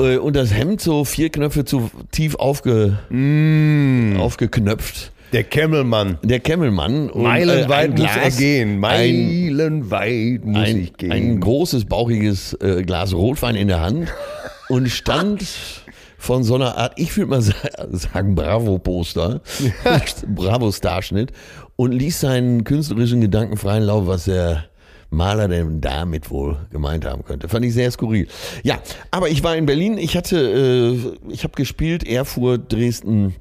Äh, 0.00 0.16
und 0.16 0.34
das 0.34 0.52
Hemd 0.52 0.80
so 0.80 1.04
vier 1.04 1.30
Knöpfe 1.30 1.64
zu 1.64 1.88
tief 2.10 2.34
aufge, 2.34 2.98
aufgeknöpft. 4.18 5.12
Der 5.32 5.44
Kemmelmann. 5.44 6.18
Der 6.22 6.40
Kemmelmann. 6.40 7.08
Und, 7.10 7.22
Meilenweit 7.22 7.90
ein 7.92 7.98
muss 7.98 8.10
er 8.14 8.20
Glas- 8.22 8.36
gehen. 8.36 8.70
Ein, 8.72 8.80
Meilenweit 8.80 10.44
muss 10.44 10.58
ein, 10.68 10.78
ich 10.78 10.96
gehen. 10.96 11.12
ein 11.12 11.40
großes, 11.40 11.86
bauchiges 11.86 12.54
äh, 12.60 12.82
Glas 12.82 13.14
Rotwein 13.14 13.56
in 13.56 13.68
der 13.68 13.80
Hand 13.80 14.12
und 14.68 14.88
stand 14.88 15.44
von 16.18 16.44
so 16.44 16.54
einer 16.54 16.76
Art, 16.76 16.92
ich 16.96 17.16
würde 17.16 17.30
mal 17.30 17.42
sa- 17.42 17.54
sagen, 17.90 18.34
Bravo-Poster, 18.34 19.40
Bravo-Starschnitt 20.28 21.32
und 21.76 21.92
ließ 21.92 22.20
seinen 22.20 22.64
künstlerischen 22.64 23.20
Gedanken 23.20 23.56
freien 23.56 23.84
Lauf, 23.84 24.06
was 24.06 24.24
der 24.26 24.64
Maler 25.10 25.48
denn 25.48 25.80
damit 25.80 26.30
wohl 26.30 26.56
gemeint 26.70 27.04
haben 27.04 27.24
könnte. 27.24 27.48
Fand 27.48 27.64
ich 27.66 27.74
sehr 27.74 27.90
skurril. 27.90 28.28
Ja, 28.62 28.78
aber 29.10 29.28
ich 29.28 29.42
war 29.44 29.56
in 29.56 29.66
Berlin, 29.66 29.98
ich 29.98 30.16
hatte, 30.16 30.36
äh, 30.38 31.30
ich 31.32 31.44
habe 31.44 31.52
gespielt, 31.54 32.06
Erfurt, 32.06 32.72
Dresden, 32.72 33.34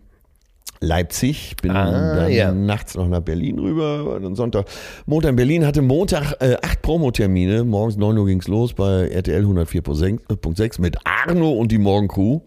Leipzig, 0.83 1.55
bin 1.61 1.71
Ah, 1.71 2.15
dann 2.15 2.31
ja. 2.31 2.51
nachts 2.51 2.95
noch 2.95 3.07
nach 3.07 3.21
Berlin 3.21 3.59
rüber, 3.59 4.19
dann 4.19 4.35
Sonntag, 4.35 4.65
Montag 5.05 5.29
in 5.29 5.35
Berlin, 5.35 5.65
hatte 5.65 5.83
Montag 5.83 6.33
äh, 6.41 6.55
acht 6.61 6.81
Promotermine, 6.81 7.63
morgens 7.63 7.97
9 7.97 8.17
Uhr 8.17 8.25
ging's 8.25 8.47
los 8.47 8.73
bei 8.73 9.07
RTL 9.09 9.45
104.6 9.45 10.81
mit 10.81 10.97
Arno 11.05 11.51
und 11.51 11.71
die 11.71 11.77
Morgencrew. 11.77 12.39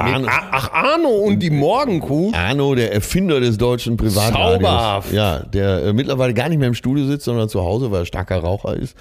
Arno, 0.00 0.28
Ach, 0.30 0.72
Arno 0.72 1.08
und 1.08 1.38
die 1.40 1.50
Morgenkuh. 1.50 2.32
Arno, 2.34 2.74
der 2.74 2.92
Erfinder 2.92 3.40
des 3.40 3.58
deutschen 3.58 3.96
Privatradios. 3.96 4.62
Zauberhaft. 4.62 5.12
Ja, 5.12 5.40
der 5.40 5.84
äh, 5.86 5.92
mittlerweile 5.92 6.34
gar 6.34 6.48
nicht 6.48 6.58
mehr 6.58 6.68
im 6.68 6.74
Studio 6.74 7.04
sitzt, 7.06 7.24
sondern 7.24 7.48
zu 7.48 7.60
Hause, 7.60 7.90
weil 7.90 8.02
er 8.02 8.06
starker 8.06 8.38
Raucher 8.38 8.76
ist 8.76 8.96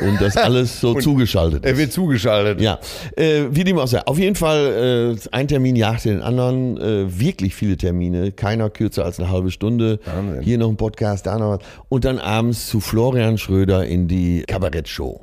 und 0.00 0.20
das 0.20 0.36
alles 0.36 0.80
so 0.80 0.94
zugeschaltet 0.94 1.64
Er 1.64 1.72
ist. 1.72 1.78
wird 1.78 1.92
zugeschaltet. 1.92 2.60
Ja, 2.60 2.78
äh, 3.16 3.44
wie 3.50 3.64
dem 3.64 3.78
auch 3.78 3.86
sei. 3.86 4.00
Auf 4.06 4.18
jeden 4.18 4.36
Fall, 4.36 5.16
äh, 5.16 5.28
ein 5.36 5.48
Termin 5.48 5.76
jagte 5.76 6.08
den 6.10 6.22
anderen. 6.22 6.76
Äh, 6.78 7.18
wirklich 7.20 7.54
viele 7.54 7.76
Termine. 7.76 8.32
Keiner 8.32 8.70
kürzer 8.70 9.04
als 9.04 9.18
eine 9.18 9.30
halbe 9.30 9.50
Stunde. 9.50 9.98
Wahnsinn. 10.04 10.42
Hier 10.42 10.58
noch 10.58 10.68
ein 10.68 10.76
Podcast, 10.76 11.26
da 11.26 11.38
noch 11.38 11.50
was. 11.52 11.58
Und 11.88 12.04
dann 12.04 12.18
abends 12.18 12.68
zu 12.68 12.80
Florian 12.80 13.38
Schröder 13.38 13.86
in 13.86 14.08
die 14.08 14.44
Kabarettshow. 14.46 15.20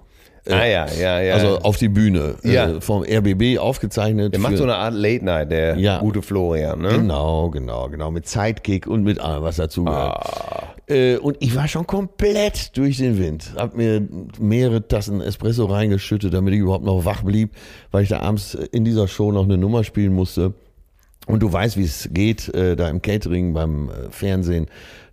Ah 0.50 0.66
ja, 0.66 0.86
ja, 1.00 1.20
ja. 1.22 1.34
Also 1.34 1.60
auf 1.60 1.78
die 1.78 1.90
Bühne. 1.90 2.36
Ja. 2.44 2.70
Äh, 2.70 2.82
vom 2.82 3.04
RBB 3.04 3.58
aufgezeichnet. 3.60 4.34
der 4.34 4.40
macht 4.40 4.58
so 4.58 4.64
eine 4.64 4.76
Art 4.76 4.94
Late 4.94 5.24
Night, 5.26 5.52
der 5.52 5.78
Ja. 5.78 6.00
gute 6.00 6.22
Florian. 6.22 6.82
Ne? 6.82 6.90
Genau, 6.90 7.50
genau, 7.50 7.90
genau. 7.90 8.12
Mit 8.12 8.28
Sidekick 8.28 8.88
und 8.88 9.04
mit 9.04 9.20
allem, 9.20 9.44
was 9.44 9.58
dazugehört. 9.58 10.18
Ah. 10.18 10.64
Äh, 10.88 11.18
und 11.18 11.38
ich 11.42 11.56
war 11.56 11.68
schon 11.68 11.86
komplett 11.86 12.76
durch 12.78 12.98
den 12.98 13.18
Wind. 13.20 13.54
Hab 13.58 13.76
mir 13.76 14.08
mehrere 14.40 14.88
Tassen 14.88 15.20
Espresso 15.22 15.66
reingeschüttet, 15.66 16.34
damit 16.34 16.54
ich 16.54 16.60
überhaupt 16.62 16.86
noch 16.86 17.04
wach 17.06 17.24
blieb, 17.24 17.52
weil 17.92 18.04
ich 18.04 18.10
da 18.10 18.20
abends 18.20 18.54
in 18.54 18.86
dieser 18.86 19.08
Show 19.08 19.32
noch 19.32 19.44
eine 19.44 19.58
Nummer 19.58 19.84
spielen 19.84 20.14
musste. 20.14 20.54
Und 21.26 21.42
du 21.44 21.52
weißt, 21.52 21.76
wie 21.76 21.84
es 21.84 22.08
geht, 22.14 22.48
äh, 22.54 22.78
da 22.78 22.88
im 22.88 23.02
Catering, 23.02 23.54
beim 23.54 23.90
äh, 23.90 24.10
Fernsehen. 24.12 24.68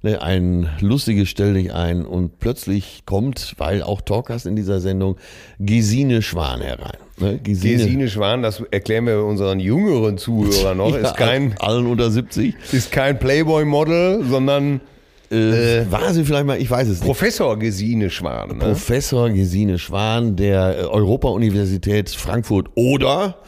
Ne, 0.04 0.20
ein 0.20 0.68
lustiges 0.80 1.30
Stell 1.30 1.54
dich 1.54 1.72
ein 1.72 2.04
und 2.04 2.38
plötzlich 2.38 3.04
kommt, 3.06 3.54
weil 3.56 3.82
auch 3.82 4.02
Talkers 4.02 4.44
in 4.44 4.54
dieser 4.54 4.80
Sendung, 4.80 5.16
Gesine 5.58 6.20
Schwan 6.20 6.60
herein. 6.60 6.98
Ne, 7.18 7.38
Gesine 7.42 8.10
Schwan, 8.10 8.42
das 8.42 8.62
erklären 8.70 9.06
wir 9.06 9.24
unseren 9.24 9.60
jüngeren 9.60 10.18
Zuhörern 10.18 10.76
noch, 10.76 10.90
Ja, 10.94 11.08
ist 11.08 11.16
kein, 11.16 11.54
allen 11.58 11.86
unter 11.86 12.10
70. 12.10 12.54
ist 12.72 12.92
kein 12.92 13.18
Playboy-Model, 13.18 14.24
sondern 14.28 14.82
Äh, 15.30 15.90
war 15.90 16.12
sie 16.12 16.22
vielleicht 16.26 16.44
mal, 16.44 16.60
ich 16.60 16.70
weiß 16.70 16.86
es 16.86 17.00
nicht. 17.00 17.06
Professor 17.06 17.58
Gesine 17.58 18.10
Schwan. 18.10 18.50
Ne? 18.50 18.56
Professor 18.56 19.30
Gesine 19.30 19.78
Schwan 19.78 20.36
der 20.36 20.80
äh, 20.80 20.82
Europa-Universität 20.82 22.10
Frankfurt 22.10 22.68
oder 22.74 23.38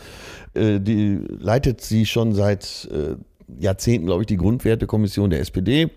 äh, 0.54 0.80
die 0.80 1.20
leitet 1.38 1.82
sie 1.82 2.06
schon 2.06 2.32
seit 2.32 2.88
äh, 2.90 3.16
Jahrzehnten, 3.60 4.06
glaube 4.06 4.22
ich, 4.22 4.26
die 4.26 4.36
Grundwertekommission 4.36 5.30
der 5.30 5.40
SPD. 5.40 5.88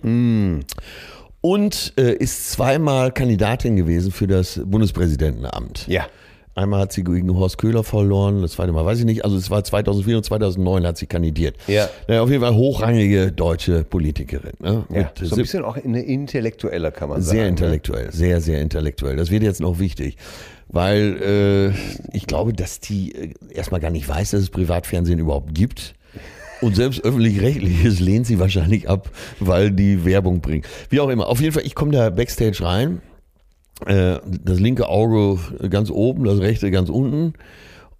Und 1.41 1.93
äh, 1.97 2.13
ist 2.13 2.51
zweimal 2.51 3.11
Kandidatin 3.11 3.75
gewesen 3.75 4.11
für 4.11 4.27
das 4.27 4.59
Bundespräsidentenamt. 4.63 5.87
Ja. 5.87 6.07
Einmal 6.59 6.81
hat 6.81 6.91
sie 6.91 7.05
gegen 7.05 7.33
Horst 7.37 7.57
Köhler 7.57 7.85
verloren, 7.85 8.41
das 8.41 8.53
zweite 8.53 8.73
Mal 8.73 8.85
weiß 8.85 8.99
ich 8.99 9.05
nicht. 9.05 9.23
Also 9.23 9.37
es 9.37 9.49
war 9.49 9.63
2004 9.63 10.17
und 10.17 10.23
2009 10.25 10.85
hat 10.85 10.97
sie 10.97 11.05
kandidiert. 11.05 11.55
Ja. 11.67 11.87
Naja, 12.09 12.21
auf 12.21 12.29
jeden 12.29 12.41
Fall 12.41 12.53
hochrangige 12.53 13.31
deutsche 13.31 13.85
Politikerin. 13.85 14.51
Ne? 14.59 14.83
ja. 14.93 15.11
So 15.21 15.35
ein 15.35 15.41
bisschen 15.41 15.63
auch 15.63 15.77
eine 15.77 16.01
intellektuelle, 16.01 16.91
kann 16.91 17.07
man 17.07 17.21
sagen. 17.21 17.37
sehr 17.37 17.43
ne? 17.43 17.49
intellektuell, 17.49 18.11
sehr, 18.11 18.41
sehr 18.41 18.59
intellektuell. 18.59 19.15
Das 19.15 19.31
wird 19.31 19.43
jetzt 19.43 19.61
noch 19.61 19.79
wichtig, 19.79 20.17
weil 20.67 21.73
äh, 22.13 22.17
ich 22.17 22.27
glaube, 22.27 22.51
dass 22.51 22.81
die 22.81 23.15
äh, 23.15 23.33
erstmal 23.53 23.79
gar 23.79 23.91
nicht 23.91 24.09
weiß, 24.09 24.31
dass 24.31 24.41
es 24.41 24.49
Privatfernsehen 24.49 25.19
überhaupt 25.19 25.55
gibt. 25.55 25.93
Und 26.61 26.75
selbst 26.75 27.03
öffentlich-rechtliches 27.03 27.99
lehnt 27.99 28.27
sie 28.27 28.39
wahrscheinlich 28.39 28.89
ab, 28.89 29.09
weil 29.39 29.71
die 29.71 30.05
Werbung 30.05 30.41
bringt. 30.41 30.67
Wie 30.89 30.99
auch 30.99 31.09
immer. 31.09 31.27
Auf 31.27 31.41
jeden 31.41 31.53
Fall, 31.53 31.65
ich 31.65 31.75
komme 31.75 31.91
da 31.91 32.09
backstage 32.09 32.61
rein. 32.61 33.01
Äh, 33.85 34.19
das 34.43 34.59
linke 34.59 34.89
Auge 34.89 35.39
ganz 35.69 35.89
oben, 35.89 36.25
das 36.25 36.39
rechte 36.39 36.69
ganz 36.71 36.89
unten. 36.89 37.33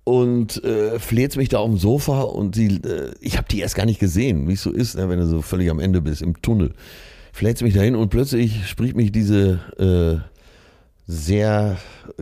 Und 0.04 0.64
äh, 0.64 1.00
fleht 1.00 1.36
mich 1.38 1.50
da 1.50 1.60
auf 1.60 1.70
dem 1.70 1.78
Sofa 1.78 2.22
und 2.22 2.56
sie, 2.56 2.68
äh, 2.78 3.12
ich 3.22 3.38
habe 3.38 3.48
die 3.50 3.60
erst 3.60 3.76
gar 3.76 3.86
nicht 3.86 4.00
gesehen, 4.00 4.48
wie 4.48 4.54
es 4.54 4.64
so 4.64 4.72
ist, 4.72 4.98
ne, 4.98 5.08
wenn 5.08 5.20
du 5.20 5.28
so 5.28 5.42
völlig 5.42 5.70
am 5.70 5.80
Ende 5.80 6.02
bist, 6.02 6.22
im 6.22 6.42
Tunnel. 6.42 6.74
Fläht 7.32 7.62
mich 7.62 7.76
dahin 7.76 7.96
und 7.96 8.10
plötzlich 8.10 8.68
spricht 8.68 8.96
mich 8.96 9.12
diese 9.12 9.60
äh, 9.78 10.20
sehr 11.06 11.78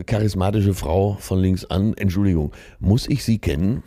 charismatische 0.06 0.74
Frau 0.74 1.16
von 1.18 1.40
links 1.40 1.64
an. 1.64 1.94
Entschuldigung, 1.94 2.52
muss 2.78 3.08
ich 3.08 3.24
sie 3.24 3.38
kennen? 3.38 3.82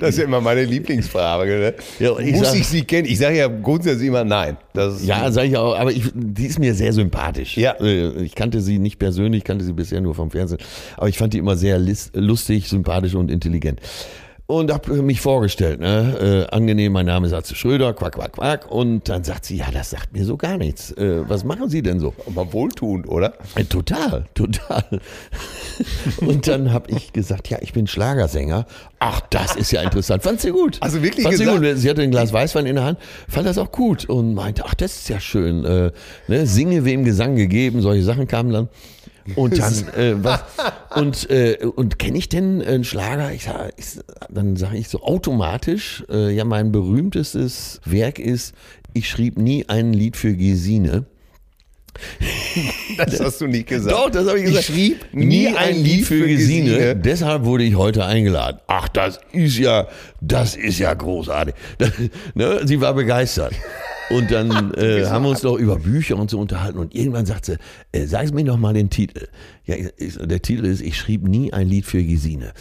Das 0.00 0.10
ist 0.10 0.18
ja 0.18 0.24
immer 0.24 0.40
meine 0.40 0.64
Lieblingsfrage. 0.64 1.58
Ne? 1.58 1.74
Ja, 1.98 2.18
ich 2.18 2.32
Muss 2.32 2.48
sag- 2.50 2.58
ich 2.58 2.66
sie 2.68 2.82
kennen? 2.84 3.06
Ich 3.08 3.18
sage 3.18 3.36
ja 3.38 3.48
grundsätzlich 3.48 4.08
immer 4.08 4.24
nein. 4.24 4.56
Ja, 5.04 5.30
sage 5.30 5.48
ich 5.48 5.56
auch, 5.56 5.76
aber 5.78 5.92
ich, 5.92 6.02
die 6.14 6.46
ist 6.46 6.58
mir 6.58 6.74
sehr 6.74 6.92
sympathisch. 6.92 7.56
Ja. 7.56 7.72
Äh, 7.80 8.22
Ich 8.24 8.34
kannte 8.34 8.60
sie 8.60 8.78
nicht 8.78 8.98
persönlich, 8.98 9.44
kannte 9.44 9.64
sie 9.64 9.72
bisher 9.72 10.00
nur 10.00 10.14
vom 10.14 10.30
Fernsehen, 10.30 10.58
aber 10.96 11.08
ich 11.08 11.16
fand 11.18 11.32
die 11.34 11.38
immer 11.38 11.56
sehr 11.56 11.80
lustig, 12.14 12.68
sympathisch 12.68 13.14
und 13.14 13.30
intelligent. 13.30 13.80
Und 14.46 14.70
habe 14.70 14.92
mich 15.02 15.22
vorgestellt, 15.22 15.80
ne? 15.80 16.46
Äh, 16.50 16.54
angenehm, 16.54 16.92
mein 16.92 17.06
Name 17.06 17.26
ist 17.26 17.32
Atze 17.32 17.54
Schröder, 17.54 17.94
quack, 17.94 18.12
quack, 18.16 18.32
quack. 18.32 18.70
Und 18.70 19.08
dann 19.08 19.24
sagt 19.24 19.46
sie, 19.46 19.56
ja, 19.56 19.70
das 19.72 19.88
sagt 19.88 20.12
mir 20.12 20.26
so 20.26 20.36
gar 20.36 20.58
nichts. 20.58 20.92
Äh, 20.92 21.26
was 21.26 21.44
machen 21.44 21.70
Sie 21.70 21.80
denn 21.80 21.98
so? 21.98 22.12
mal 22.34 22.52
wohltuend, 22.52 23.08
oder? 23.08 23.32
Äh, 23.54 23.64
Total, 23.64 24.26
total. 24.34 24.84
Und 26.20 26.46
dann 26.46 26.74
habe 26.74 26.90
ich 26.90 27.14
gesagt, 27.14 27.48
ja, 27.48 27.56
ich 27.62 27.72
bin 27.72 27.86
Schlagersänger. 27.86 28.66
Ach, 28.98 29.22
das 29.30 29.56
ist 29.56 29.72
ja 29.72 29.80
interessant. 29.80 30.22
Fand 30.22 30.42
sie 30.42 30.50
gut. 30.50 30.76
Also 30.80 31.02
wirklich 31.02 31.24
Fand 31.24 31.38
sie, 31.38 31.44
gesagt? 31.46 31.62
gut. 31.64 31.78
sie 31.78 31.88
hatte 31.88 32.02
ein 32.02 32.10
Glas 32.10 32.30
Weißwein 32.30 32.66
in 32.66 32.74
der 32.76 32.84
Hand, 32.84 32.98
fand 33.26 33.46
das 33.46 33.56
auch 33.56 33.72
gut 33.72 34.04
und 34.10 34.34
meinte, 34.34 34.64
ach, 34.66 34.74
das 34.74 34.94
ist 34.94 35.08
ja 35.08 35.20
schön. 35.20 35.64
Äh, 35.64 35.90
ne, 36.28 36.46
Singe 36.46 36.84
wem 36.84 37.04
Gesang 37.04 37.36
gegeben, 37.36 37.80
solche 37.80 38.04
Sachen 38.04 38.28
kamen 38.28 38.52
dann. 38.52 38.68
Und 39.36 39.58
dann, 39.58 39.88
äh, 39.96 40.22
was, 40.22 40.42
und, 40.94 41.30
äh, 41.30 41.58
und 41.64 41.98
kenne 41.98 42.18
ich 42.18 42.28
denn 42.28 42.62
einen 42.62 42.84
Schlager? 42.84 43.32
Ich 43.32 43.44
sag, 43.44 43.72
ich, 43.76 43.98
dann 44.28 44.56
sage 44.56 44.76
ich 44.76 44.88
so 44.88 45.02
automatisch, 45.02 46.04
äh, 46.10 46.34
ja, 46.34 46.44
mein 46.44 46.72
berühmtestes 46.72 47.80
Werk 47.84 48.18
ist, 48.18 48.54
ich 48.92 49.08
schrieb 49.08 49.38
nie 49.38 49.68
ein 49.68 49.92
Lied 49.92 50.16
für 50.16 50.34
Gesine. 50.36 51.06
Das 52.96 53.20
hast 53.24 53.40
du 53.40 53.46
nicht 53.46 53.68
gesagt. 53.68 53.94
Doch, 53.94 54.10
das 54.10 54.26
habe 54.26 54.38
ich 54.38 54.46
gesagt. 54.46 54.68
Ich 54.68 54.74
schrieb 54.74 55.06
nie 55.12 55.48
ein 55.48 55.76
Lied 55.82 56.06
für 56.06 56.26
Gesine. 56.26 56.96
Deshalb 56.96 57.44
wurde 57.44 57.64
ich 57.64 57.76
heute 57.76 58.04
eingeladen. 58.04 58.58
Ach, 58.66 58.88
das 58.88 59.20
ist 59.32 59.58
ja, 59.58 59.88
das 60.20 60.56
ist 60.56 60.78
ja 60.78 60.92
großartig. 60.94 61.54
Das, 61.78 61.92
ne, 62.34 62.60
sie 62.64 62.80
war 62.80 62.94
begeistert. 62.94 63.54
Und 64.10 64.30
dann 64.30 64.74
äh, 64.74 65.06
haben 65.06 65.24
wir 65.24 65.30
uns 65.30 65.40
doch 65.40 65.56
über 65.56 65.76
Bücher 65.76 66.16
und 66.16 66.30
so 66.30 66.38
unterhalten. 66.38 66.78
Und 66.78 66.94
irgendwann 66.94 67.26
sagt 67.26 67.46
sie, 67.46 67.56
äh, 67.92 68.06
sag 68.06 68.32
mir 68.32 68.44
doch 68.44 68.56
mal 68.56 68.74
den 68.74 68.90
Titel. 68.90 69.28
Ja, 69.64 69.76
ich, 69.96 70.16
der 70.18 70.42
Titel 70.42 70.64
ist, 70.66 70.82
ich 70.82 70.96
schrieb 70.98 71.26
nie 71.26 71.52
ein 71.52 71.68
Lied 71.68 71.86
für 71.86 72.02
Gesine. 72.02 72.52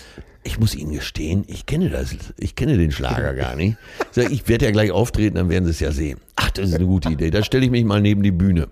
Ich 0.46 0.60
muss 0.60 0.76
Ihnen 0.76 0.92
gestehen, 0.92 1.46
ich 1.48 1.66
kenne 1.66 1.90
das, 1.90 2.18
ich 2.38 2.56
kenne 2.56 2.78
den 2.78 2.92
Schlager 2.92 3.34
gar 3.36 3.56
nicht. 3.56 3.78
Ich, 4.00 4.06
sag, 4.12 4.32
ich 4.32 4.48
werde 4.50 4.66
ja 4.66 4.72
gleich 4.72 4.92
auftreten, 4.92 5.36
dann 5.36 5.50
werden 5.50 5.66
Sie 5.66 5.72
es 5.72 5.80
ja 5.80 5.92
sehen. 5.92 6.20
Ach, 6.36 6.52
das 6.52 6.70
ist 6.70 6.76
eine 6.76 6.86
gute 6.86 7.10
Idee. 7.10 7.30
Da 7.30 7.44
stelle 7.44 7.66
ich 7.66 7.72
mich 7.72 7.86
mal 7.86 8.02
neben 8.02 8.24
die 8.24 8.32
Bühne. 8.32 8.68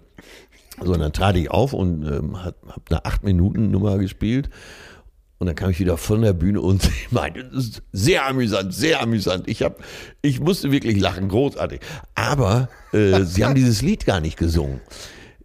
So, 0.83 0.93
und 0.93 0.99
dann 0.99 1.13
trat 1.13 1.35
ich 1.35 1.51
auf 1.51 1.73
und 1.73 2.05
ähm, 2.05 2.43
habe 2.43 2.55
eine 2.89 3.01
8-Minuten-Nummer 3.01 3.97
gespielt. 3.97 4.49
Und 5.37 5.47
dann 5.47 5.55
kam 5.55 5.71
ich 5.71 5.79
wieder 5.79 5.97
von 5.97 6.21
der 6.21 6.33
Bühne 6.33 6.61
und 6.61 6.87
meinte, 7.11 7.43
das 7.43 7.63
ist 7.65 7.83
sehr 7.91 8.27
amüsant, 8.27 8.73
sehr 8.73 9.01
amüsant. 9.01 9.47
Ich, 9.47 9.63
hab, 9.63 9.83
ich 10.21 10.39
musste 10.39 10.71
wirklich 10.71 10.99
lachen, 10.99 11.29
großartig. 11.29 11.81
Aber 12.13 12.69
äh, 12.93 13.23
sie 13.23 13.43
haben 13.43 13.55
dieses 13.55 13.81
Lied 13.81 14.05
gar 14.05 14.19
nicht 14.19 14.37
gesungen. 14.37 14.81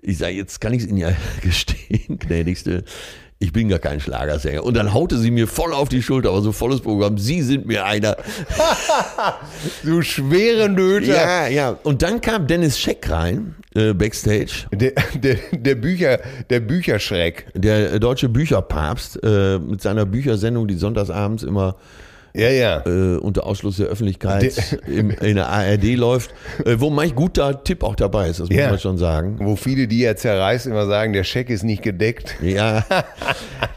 Ich 0.02 0.18
sage, 0.18 0.34
jetzt 0.34 0.60
kann 0.60 0.74
ich 0.74 0.82
es 0.82 0.88
Ihnen 0.88 0.98
ja 0.98 1.12
gestehen, 1.40 2.18
gnädigste. 2.18 2.84
Ich 3.38 3.52
bin 3.52 3.68
gar 3.68 3.78
kein 3.78 4.00
Schlagersänger. 4.00 4.64
Und 4.64 4.74
dann 4.74 4.94
haute 4.94 5.18
sie 5.18 5.30
mir 5.30 5.46
voll 5.46 5.74
auf 5.74 5.90
die 5.90 6.02
Schulter, 6.02 6.30
aber 6.30 6.40
so 6.40 6.52
volles 6.52 6.80
Programm. 6.80 7.18
Sie 7.18 7.42
sind 7.42 7.66
mir 7.66 7.84
einer. 7.84 8.16
du 9.82 10.00
schwere 10.00 10.70
Nöte. 10.70 11.12
Ja, 11.12 11.46
ja. 11.46 11.78
Und 11.82 12.00
dann 12.00 12.22
kam 12.22 12.46
Dennis 12.46 12.78
Scheck 12.78 13.10
rein, 13.10 13.54
äh, 13.74 13.92
Backstage. 13.92 14.66
Der, 14.72 14.92
der, 15.14 15.36
der, 15.52 15.74
Bücher, 15.74 16.20
der 16.48 16.60
Bücherschreck. 16.60 17.46
Der 17.54 17.98
deutsche 17.98 18.30
Bücherpapst 18.30 19.20
äh, 19.22 19.58
mit 19.58 19.82
seiner 19.82 20.06
Büchersendung, 20.06 20.66
die 20.66 20.76
sonntagsabends 20.76 21.42
immer 21.42 21.76
ja, 22.36 22.50
ja. 22.50 22.86
Äh, 22.86 23.16
unter 23.18 23.46
Ausschluss 23.46 23.76
der 23.78 23.86
Öffentlichkeit 23.86 24.78
im, 24.86 25.10
in 25.10 25.36
der 25.36 25.48
ARD 25.48 25.94
läuft, 25.96 26.30
äh, 26.64 26.76
wo 26.78 26.90
manch 26.90 27.14
guter 27.14 27.62
Tipp 27.64 27.82
auch 27.82 27.94
dabei 27.96 28.28
ist, 28.28 28.40
das 28.40 28.48
muss 28.48 28.56
Ja. 28.58 28.70
man 28.70 28.78
schon 28.78 28.98
sagen. 28.98 29.36
Wo 29.40 29.56
viele, 29.56 29.86
die 29.88 30.00
ja 30.00 30.14
zerreißen, 30.16 30.70
immer 30.70 30.86
sagen, 30.86 31.12
der 31.12 31.24
Scheck 31.24 31.50
ist 31.50 31.62
nicht 31.64 31.82
gedeckt. 31.82 32.36
Ja. 32.42 32.84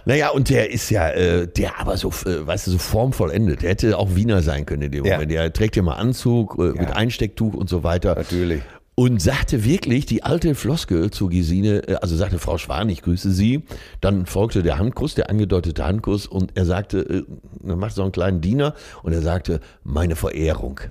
naja, 0.05 0.29
und 0.29 0.49
der 0.49 0.71
ist 0.71 0.89
ja, 0.89 1.09
äh, 1.09 1.47
der 1.47 1.79
aber 1.79 1.97
so, 1.97 2.09
äh, 2.25 2.45
weißt 2.45 2.67
du, 2.67 2.71
so 2.71 2.77
formvollendet. 2.77 3.61
Der 3.63 3.71
hätte 3.71 3.97
auch 3.97 4.15
Wiener 4.15 4.41
sein 4.41 4.65
können 4.65 4.83
in 4.83 4.91
dem 4.91 5.05
Ja. 5.05 5.13
Moment. 5.13 5.31
Der 5.31 5.51
trägt 5.53 5.75
ja 5.75 5.81
mal 5.81 5.93
Anzug 5.95 6.57
äh, 6.59 6.77
mit 6.79 6.91
Einstecktuch 6.95 7.53
und 7.53 7.69
so 7.69 7.83
weiter. 7.83 8.15
Natürlich. 8.15 8.61
Und 8.99 9.21
sagte 9.21 9.63
wirklich 9.63 10.07
die 10.07 10.23
alte 10.23 10.55
Floskel 10.55 11.09
zu 11.09 11.29
Gesine, 11.29 11.87
äh, 11.87 11.95
also 12.01 12.17
sagte 12.17 12.37
Frau 12.37 12.57
Schwan, 12.57 12.89
ich 12.89 13.01
grüße 13.01 13.31
Sie. 13.31 13.63
Dann 14.01 14.25
folgte 14.25 14.61
der 14.61 14.77
Handkuss, 14.77 15.15
der 15.15 15.29
angedeutete 15.29 15.85
Handkuss 15.85 16.27
und 16.27 16.57
er 16.57 16.65
sagte, 16.65 16.99
äh, 16.99 17.23
dann 17.61 17.79
macht 17.79 17.95
so 17.95 18.01
einen 18.01 18.11
kleinen 18.11 18.41
Diener 18.41 18.73
und 19.01 19.13
er 19.13 19.21
sagte, 19.21 19.61
meine 19.85 20.17
Verehrung. 20.17 20.81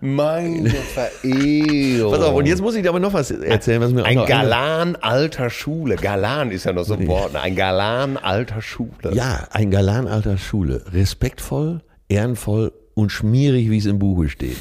Meine 0.00 0.68
Verehrung. 0.94 2.10
Pass 2.12 2.22
auf, 2.22 2.34
und 2.34 2.46
jetzt 2.46 2.60
muss 2.60 2.74
ich 2.74 2.82
dir 2.82 2.88
aber 2.88 2.98
noch 2.98 3.12
was 3.12 3.30
erzählen, 3.30 3.80
was 3.80 3.92
mir 3.92 4.02
auch 4.02 4.06
Ein 4.08 4.16
noch 4.16 4.26
Galan 4.26 4.96
alter 4.96 5.48
Schule. 5.48 5.94
Galan 5.94 6.50
ist 6.50 6.64
ja 6.64 6.72
noch 6.72 6.82
so 6.84 6.94
ein 6.94 7.06
Wort. 7.06 7.34
ne? 7.34 7.40
Ein 7.40 7.54
Galan 7.54 8.16
alter 8.16 8.62
Schule. 8.62 9.12
Ja, 9.12 9.46
ein 9.52 9.70
Galan 9.70 10.08
alter 10.08 10.38
Schule. 10.38 10.82
Respektvoll, 10.92 11.82
ehrenvoll 12.08 12.72
und 12.94 13.10
schmierig, 13.12 13.70
wie 13.70 13.78
es 13.78 13.86
im 13.86 14.00
Buche 14.00 14.28
steht. 14.28 14.56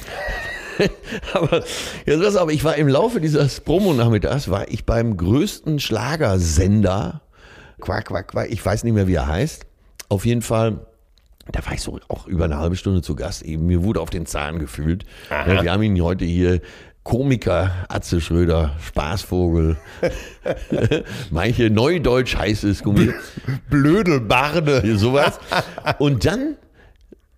aber 1.33 1.63
jetzt 2.05 2.21
pass 2.21 2.35
auf, 2.35 2.51
ich 2.51 2.63
war 2.63 2.75
im 2.75 2.87
Laufe 2.87 3.21
dieses 3.21 3.59
Promonachmittags, 3.61 4.49
war 4.49 4.67
ich 4.69 4.85
beim 4.85 5.17
größten 5.17 5.79
Schlagersender, 5.79 7.21
Quack, 7.81 8.05
Quack, 8.05 8.27
Quack, 8.29 8.51
ich 8.51 8.65
weiß 8.65 8.83
nicht 8.83 8.93
mehr, 8.93 9.07
wie 9.07 9.15
er 9.15 9.27
heißt. 9.27 9.65
Auf 10.09 10.25
jeden 10.25 10.41
Fall, 10.41 10.85
da 11.51 11.65
war 11.65 11.73
ich 11.73 11.81
so 11.81 11.99
auch 12.07 12.27
über 12.27 12.45
eine 12.45 12.57
halbe 12.57 12.75
Stunde 12.75 13.01
zu 13.01 13.15
Gast 13.15 13.41
eben. 13.41 13.65
Mir 13.65 13.83
wurde 13.83 13.99
auf 13.99 14.09
den 14.09 14.25
Zahn 14.25 14.59
gefühlt. 14.59 15.03
Ja, 15.29 15.63
wir 15.63 15.71
haben 15.71 15.83
ihn 15.83 16.01
heute 16.01 16.25
hier. 16.25 16.61
Komiker 17.03 17.85
Atze 17.89 18.21
Schröder, 18.21 18.77
Spaßvogel, 18.79 19.75
manche 21.31 21.69
Neudeutsch 21.69 22.37
heißt 22.37 22.63
es, 22.63 22.81
Gummi. 22.81 23.11
Blödelbarde. 23.69 24.97
sowas. 24.97 25.37
Und 25.99 26.23
dann 26.25 26.55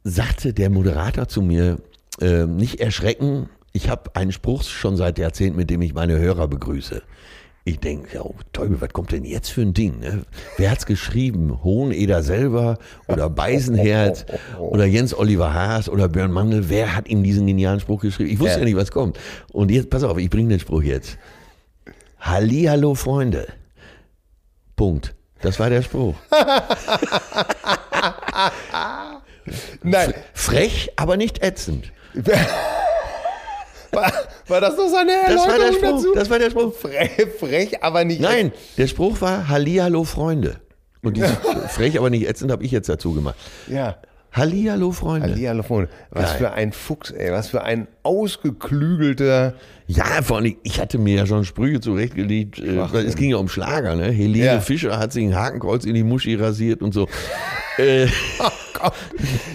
sagte 0.04 0.54
der 0.54 0.70
Moderator 0.70 1.28
zu 1.28 1.42
mir, 1.42 1.80
äh, 2.22 2.46
nicht 2.46 2.80
erschrecken, 2.80 3.50
ich 3.74 3.90
habe 3.90 4.16
einen 4.16 4.32
Spruch 4.32 4.64
schon 4.64 4.96
seit 4.96 5.18
Jahrzehnten, 5.20 5.58
mit 5.58 5.70
dem 5.70 5.82
ich 5.82 5.94
meine 5.94 6.18
Hörer 6.18 6.48
begrüße. 6.48 7.02
Ich 7.68 7.80
denke, 7.80 8.16
ja, 8.16 8.22
oh, 8.22 8.36
Teufel, 8.54 8.80
was 8.80 8.94
kommt 8.94 9.12
denn 9.12 9.26
jetzt 9.26 9.50
für 9.50 9.62
ein 9.62 9.74
Ding? 9.74 10.00
Ne? 10.00 10.22
Wer 10.58 10.70
hat's 10.70 10.86
geschrieben? 10.86 11.64
Hoheneder 11.64 12.22
selber 12.22 12.78
oder 13.08 13.28
Beisenherz 13.28 14.26
oder 14.60 14.86
Jens 14.86 15.18
Oliver 15.18 15.52
Haas 15.54 15.90
oder 15.90 16.08
Björn 16.08 16.32
Mandel? 16.32 16.70
Wer 16.70 16.96
hat 16.96 17.08
ihm 17.08 17.24
diesen 17.24 17.48
genialen 17.48 17.80
Spruch 17.80 18.02
geschrieben? 18.02 18.30
Ich 18.30 18.40
wusste 18.40 18.54
ja, 18.54 18.60
Ja. 18.60 18.66
nicht, 18.66 18.76
was 18.78 18.92
kommt. 18.92 19.20
Und 19.52 19.72
jetzt, 19.72 19.90
pass 19.90 20.04
auf, 20.04 20.20
ich 20.20 20.30
bringe 20.30 20.50
den 20.50 20.60
Spruch 20.60 20.84
jetzt. 20.84 21.18
Hallihallo, 22.20 22.94
Freunde. 22.94 23.48
Punkt. 24.76 25.16
Das 25.42 25.60
war 25.60 25.72
der 25.72 25.82
Spruch. 25.82 26.16
Nein, 29.84 30.14
Frech, 30.34 30.92
aber 30.96 31.18
nicht 31.18 31.44
ätzend. 31.44 31.92
War, 33.92 34.12
war 34.48 34.62
das 34.62 34.78
noch 34.78 34.88
seine 34.90 35.12
Das 35.28 35.38
war 35.48 35.58
der 35.58 35.66
Erläuterung 35.66 35.74
Spruch. 35.74 35.98
dazu? 35.98 36.14
Das 36.16 36.30
war 36.30 36.40
der 36.40 36.50
Spruch. 36.52 36.74
Frech, 36.74 37.28
frech, 37.40 37.84
aber 37.84 38.04
nicht. 38.04 38.22
Nein, 38.22 38.52
der 38.78 38.88
Spruch 38.88 39.22
war 39.22 39.48
Hallihallo 39.48 40.04
Freunde. 40.04 40.58
Und 41.02 41.18
dieses 41.18 41.32
frech, 41.70 41.98
aber 41.98 42.10
nicht 42.10 42.28
ätzend 42.28 42.52
habe 42.52 42.64
ich 42.64 42.72
jetzt 42.72 42.90
dazu 42.90 43.14
gemacht. 43.14 43.36
Ja. 43.68 43.98
Hallihallo 44.36 44.92
Freunde. 44.92 45.30
Hallihallo, 45.30 45.64
Freunde. 45.64 45.90
Was 46.12 46.32
Geil. 46.32 46.38
für 46.38 46.52
ein 46.52 46.72
Fuchs, 46.74 47.12
ey. 47.12 47.32
Was 47.32 47.48
für 47.48 47.64
ein 47.64 47.88
ausgeklügelter. 48.04 49.54
Ja, 49.88 50.22
vor 50.24 50.38
allem, 50.38 50.58
ich 50.64 50.82
hatte 50.82 50.98
mir 50.98 51.16
ja 51.16 51.26
schon 51.26 51.46
Sprüche 51.46 51.80
zurechtgelegt. 51.80 52.60
Äh, 52.60 52.92
weil 52.92 53.06
es 53.06 53.16
ging 53.16 53.30
ja 53.30 53.38
um 53.38 53.48
Schlager, 53.48 53.96
ne? 53.96 54.12
Helene 54.12 54.46
Ja. 54.46 54.60
Fischer 54.60 55.00
hat 55.00 55.14
sich 55.14 55.24
ein 55.26 55.36
Hakenkreuz 55.36 55.86
in 55.86 55.94
die 55.94 56.04
Muschi 56.04 56.36
rasiert 56.36 56.82
und 56.82 56.94
so. 56.94 57.08
äh, 57.78 58.08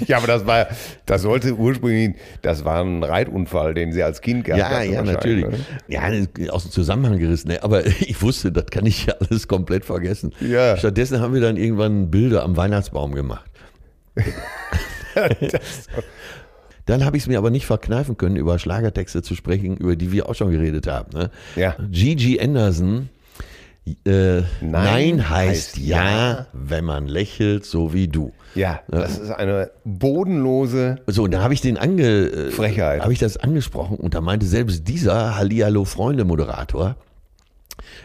Ja, 0.06 0.16
aber 0.16 0.26
das 0.26 0.46
war, 0.46 0.66
das 1.06 1.22
sollte 1.22 1.54
ursprünglich, 1.54 2.16
das 2.42 2.64
war 2.64 2.82
ein 2.82 3.02
Reitunfall, 3.02 3.74
den 3.74 3.92
sie 3.92 4.02
als 4.02 4.20
Kind 4.20 4.44
gehabt 4.44 4.60
ja, 4.60 4.68
hatte 4.70 4.86
ja, 4.86 4.98
wahrscheinlich, 5.06 5.44
natürlich. 5.44 5.46
ne? 5.46 6.46
Ja, 6.46 6.52
aus 6.52 6.64
dem 6.64 6.72
Zusammenhang 6.72 7.18
gerissen. 7.18 7.48
Ne? 7.48 7.62
Aber 7.62 7.86
ich 8.00 8.20
wusste, 8.22 8.50
das 8.50 8.66
kann 8.66 8.86
ich 8.86 9.06
ja 9.06 9.14
alles 9.20 9.46
komplett 9.46 9.84
vergessen. 9.84 10.32
Ja. 10.40 10.76
Stattdessen 10.76 11.20
haben 11.20 11.34
wir 11.34 11.40
dann 11.40 11.56
irgendwann 11.56 12.10
Bilder 12.10 12.42
am 12.44 12.56
Weihnachtsbaum 12.56 13.14
gemacht. 13.14 13.49
Dann 16.86 17.04
habe 17.04 17.16
ich 17.16 17.24
es 17.24 17.28
mir 17.28 17.38
aber 17.38 17.50
nicht 17.50 17.66
verkneifen 17.66 18.16
können, 18.16 18.36
über 18.36 18.58
Schlagertexte 18.58 19.22
zu 19.22 19.34
sprechen, 19.34 19.76
über 19.76 19.96
die 19.96 20.12
wir 20.12 20.28
auch 20.28 20.34
schon 20.34 20.50
geredet 20.50 20.86
haben. 20.86 21.16
Ne? 21.16 21.30
Ja. 21.54 21.76
Gigi 21.90 22.40
Anderson, 22.40 23.10
äh, 24.04 24.42
Nein, 24.60 25.28
heißt, 25.28 25.76
heißt 25.76 25.78
ja, 25.78 26.04
ja. 26.04 26.46
wenn 26.52 26.84
man 26.84 27.06
lächelt, 27.06 27.64
so 27.64 27.92
wie 27.92 28.08
du. 28.08 28.32
Ja, 28.54 28.80
das 28.88 29.18
ist 29.18 29.30
eine 29.30 29.70
bodenlose. 29.84 30.96
So, 31.06 31.24
und 31.24 31.30
da 31.30 31.42
habe 31.42 31.54
ich 31.54 31.60
den 31.60 31.76
ange, 31.76 32.02
äh, 32.02 32.50
Frechheit. 32.50 33.02
habe 33.02 33.12
ich 33.12 33.18
das 33.18 33.36
angesprochen 33.36 33.96
und 33.96 34.14
da 34.14 34.20
meinte 34.20 34.46
selbst 34.46 34.88
dieser 34.88 35.36
Hallihallo 35.36 35.84
Freunde 35.84 36.24
Moderator, 36.24 36.96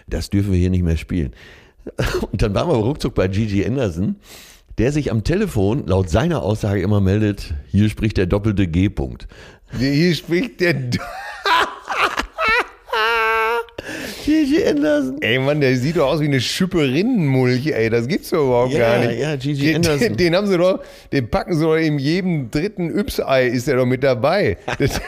das 0.08 0.30
dürfen 0.30 0.52
wir 0.52 0.60
hier 0.60 0.70
nicht 0.70 0.84
mehr 0.84 0.98
spielen. 0.98 1.34
Und 2.32 2.42
dann 2.42 2.54
waren 2.56 2.68
wir 2.68 2.76
ruckzuck 2.76 3.14
bei 3.14 3.28
Gigi 3.28 3.64
Anderson, 3.64 4.16
der 4.78 4.92
sich 4.92 5.12
am 5.12 5.24
Telefon 5.24 5.88
laut 5.88 6.10
seiner 6.10 6.44
Aussage 6.44 6.82
immer 6.82 7.02
meldet, 7.02 7.54
hier 7.68 7.90
spricht 7.90 8.18
der 8.18 8.26
doppelte 8.26 8.68
G-Punkt. 8.68 9.28
Hier 9.78 10.14
spricht 10.16 10.60
der. 10.62 10.76
Gigi 14.24 14.66
Anderson. 14.66 15.22
Ey 15.22 15.38
Mann, 15.38 15.62
der 15.62 15.76
sieht 15.78 15.98
doch 15.98 16.08
aus 16.08 16.20
wie 16.20 16.26
eine 16.26 16.42
Schipperinnenmulch, 16.42 17.68
ey. 17.68 17.90
Das 17.90 18.08
gibt's 18.08 18.32
doch 18.32 18.44
überhaupt 18.46 18.74
Ja, 18.74 18.98
gar 18.98 19.06
nicht. 19.08 19.20
ja, 19.20 19.36
Gigi 19.36 19.68
den, 19.68 19.76
Anderson. 19.78 20.00
Den, 20.00 20.18
den 20.18 20.36
haben 20.36 20.48
sie 20.48 20.58
doch, 20.58 20.80
den 21.12 21.30
packen 21.30 21.56
sie 21.56 21.64
doch 21.64 21.76
in 21.76 22.00
jedem 22.00 22.50
dritten 22.50 22.90
Yps-Ei 22.98 23.48
ist 23.48 23.68
der 23.68 23.78
doch 23.78 23.86
mit 23.86 24.04
dabei. 24.04 24.58
Das, 24.80 25.00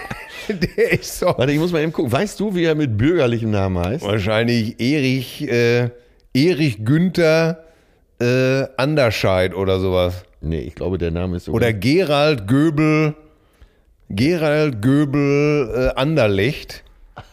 der 0.77 0.93
ist 0.93 1.21
doch 1.21 1.38
Warte, 1.38 1.51
ich 1.51 1.60
muss 1.60 1.73
mal 1.73 1.82
eben 1.82 1.91
gucken. 1.91 2.10
Weißt 2.12 2.39
du, 2.39 2.56
wie 2.56 2.63
er 2.63 2.75
mit 2.75 2.97
bürgerlichem 2.97 3.51
Namen 3.51 3.84
heißt? 3.84 4.06
wahrscheinlich 4.06 4.80
Erich, 4.80 5.41
äh, 5.45 5.89
Erich 6.34 6.86
Günther 6.86 7.65
äh, 8.19 8.65
Anderscheid 8.77 9.53
oder 9.53 9.80
sowas. 9.80 10.23
Nee, 10.41 10.60
ich 10.62 10.75
glaube, 10.75 10.97
der 10.97 11.12
Name 11.12 11.38
ist 11.38 11.45
so. 11.45 11.51
Oder 11.51 11.73
Gerald 11.73 12.47
Göbel, 12.47 13.15
Gerald 14.10 14.82
Göbel 14.82 15.91
äh, 15.95 15.99
Anderlecht. 15.99 16.84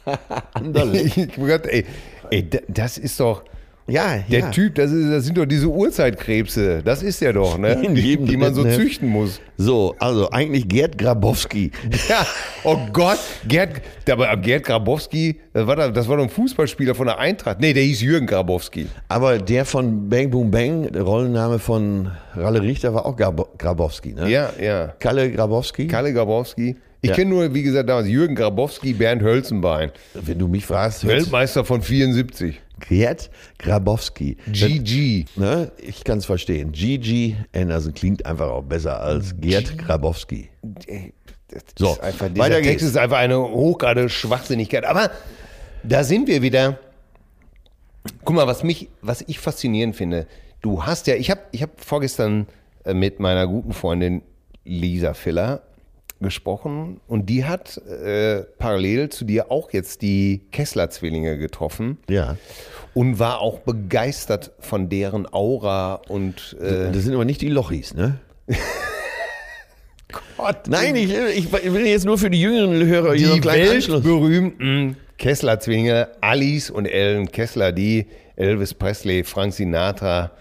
Anderlecht. 0.55 1.17
Ich 1.17 1.39
ey, 1.39 1.85
ey, 2.31 2.49
da- 2.51 2.59
das 2.69 2.99
ist 2.99 3.21
doch. 3.21 3.43
Ja, 3.87 4.17
Der 4.31 4.41
ja. 4.41 4.51
Typ, 4.51 4.77
das, 4.77 4.91
ist, 4.91 5.11
das 5.11 5.25
sind 5.27 5.37
doch 5.37 5.45
diese 5.45 5.69
Urzeitkrebse. 5.69 6.81
Das 6.83 7.03
ist 7.03 7.21
er 7.21 7.35
doch, 7.35 7.59
ne? 7.59 7.77
Die, 7.95 8.17
die 8.17 8.37
man 8.39 8.55
so 8.55 8.65
Heft. 8.65 8.77
züchten 8.81 9.09
muss. 9.11 9.41
So, 9.59 9.95
also 9.99 10.31
eigentlich 10.31 10.67
Gerd 10.69 10.97
Grabowski. 10.97 11.71
Ja, 12.09 12.27
oh 12.65 12.79
Gott, 12.93 13.19
Gerd, 13.47 13.83
aber 14.11 14.35
Gerd 14.39 14.65
Grabowski, 14.65 15.39
das 15.53 15.67
war, 15.67 15.77
da- 15.77 15.91
das 15.91 16.09
war 16.09 16.17
doch 16.17 16.23
ein 16.25 16.31
Fußballspieler 16.31 16.95
von 16.95 17.07
der 17.09 17.19
Eintracht. 17.19 17.61
Nee, 17.61 17.73
der 17.75 17.83
hieß 17.83 18.01
Jürgen 18.01 18.27
Grabowski. 18.27 18.87
Aber 19.09 19.39
der 19.39 19.65
von 19.67 20.09
Bang 20.09 20.31
Boom 20.31 20.51
Bang, 20.51 20.91
der 20.91 21.03
Rollenname 21.03 21.59
von 21.59 22.11
Ralle 22.35 22.63
Richter 22.63 22.95
war 22.95 23.05
auch 23.05 23.17
Grab 23.17 23.59
Grabowski, 23.59 24.15
ne? 24.15 24.31
Ja, 24.31 24.51
ja. 24.61 24.95
Kalle 24.99 25.31
Grabowski. 25.31 25.87
Kalle 25.89 26.13
Grabowski. 26.15 26.77
Ich 27.03 27.11
Ja. 27.11 27.17
kenne 27.17 27.29
nur, 27.31 27.53
wie 27.53 27.63
gesagt, 27.63 27.89
damals 27.91 28.09
Jürgen 28.09 28.35
Grabowski, 28.35 28.95
Bernd 28.95 29.21
Hölzenbein. 29.23 29.91
Wenn 30.15 30.39
du 30.39 30.49
mich 30.49 30.65
fragst, 30.65 31.07
Weltmeister 31.07 31.63
von 31.63 31.83
74. 31.83 32.63
Gerd 32.89 33.31
Grabowski. 33.59 34.37
GG. 34.51 35.25
Ne? 35.37 35.73
Ich 35.79 36.05
kann 36.05 36.19
es 36.19 36.27
verstehen. 36.27 36.73
Gigi 36.73 37.37
Anderson 37.55 37.95
klingt 37.95 38.27
einfach 38.27 38.49
auch 38.51 38.63
besser 38.63 39.01
als 39.01 39.35
Gerd 39.41 39.79
Grabowski. 39.79 40.51
Ey, 40.87 41.15
Das 41.49 41.63
So, 41.79 41.93
ist 41.93 42.01
einfach, 42.01 42.29
dieser 42.29 42.41
weiter 42.43 42.57
Text 42.57 42.69
geht's. 42.71 42.83
ist 42.83 42.97
einfach 42.97 43.19
eine 43.19 43.39
hochgrade 43.39 44.09
Schwachsinnigkeit. 44.09 44.85
Aber 44.85 45.11
da 45.83 46.05
sind 46.05 46.29
wir 46.29 46.43
wieder. 46.43 46.79
Guck 48.25 48.37
mal, 48.37 48.47
was 48.47 48.63
mich, 48.63 48.89
was 49.01 49.23
ich 49.27 49.39
faszinierend 49.39 49.97
finde. 49.97 50.27
Du 50.61 50.85
hast 50.85 51.07
ja, 51.07 51.15
ich 51.15 51.31
habe 51.31 51.41
ich 51.53 51.63
hab 51.63 51.81
vorgestern 51.83 52.47
äh, 52.85 52.93
mit 52.95 53.19
meiner 53.21 53.47
guten 53.47 53.73
Freundin 53.73 54.23
Lisa 54.65 55.15
Filler 55.15 55.63
gesprochen 56.25 57.01
und 57.07 57.27
die 57.31 57.45
hat 57.45 57.77
äh, 57.87 58.43
parallel 58.59 59.11
zu 59.11 59.25
dir 59.25 59.51
auch 59.53 59.73
jetzt 59.73 60.03
die 60.03 60.43
Kessler-Zwillinge 60.51 61.39
getroffen 61.39 61.99
Ja. 62.11 62.37
und 62.95 63.19
war 63.21 63.41
auch 63.41 63.61
begeistert 63.61 64.51
von 64.59 64.89
deren 64.89 65.33
Aura 65.33 66.01
und 66.09 66.57
äh, 66.61 66.91
Das 66.93 67.05
sind 67.05 67.15
aber 67.15 67.25
nicht 67.25 67.41
die 67.41 67.49
Lochis, 67.49 67.95
ne? 67.95 68.19
Gott, 70.37 70.69
Nein, 70.69 70.95
ich, 70.97 71.13
ich 71.13 71.53
will 71.53 71.87
jetzt 71.87 72.05
nur 72.05 72.19
für 72.19 72.31
die 72.31 72.41
jüngeren 72.41 72.85
Hörer 72.87 73.15
hier 73.15 73.27
so 73.29 73.33
einen 73.35 73.43
die 73.43 73.49
kleinen 73.49 73.69
Anschluss. 73.71 74.05
weltberühmten 74.05 74.97
Kessler-Zwillinge, 75.19 76.09
Alice 76.21 76.71
und 76.71 76.87
Ellen 76.87 77.31
Kessler, 77.31 77.73
die 77.73 78.07
Elvis 78.37 78.75
Presley, 78.75 79.25
Frank 79.25 79.55
Sinatra, 79.55 80.33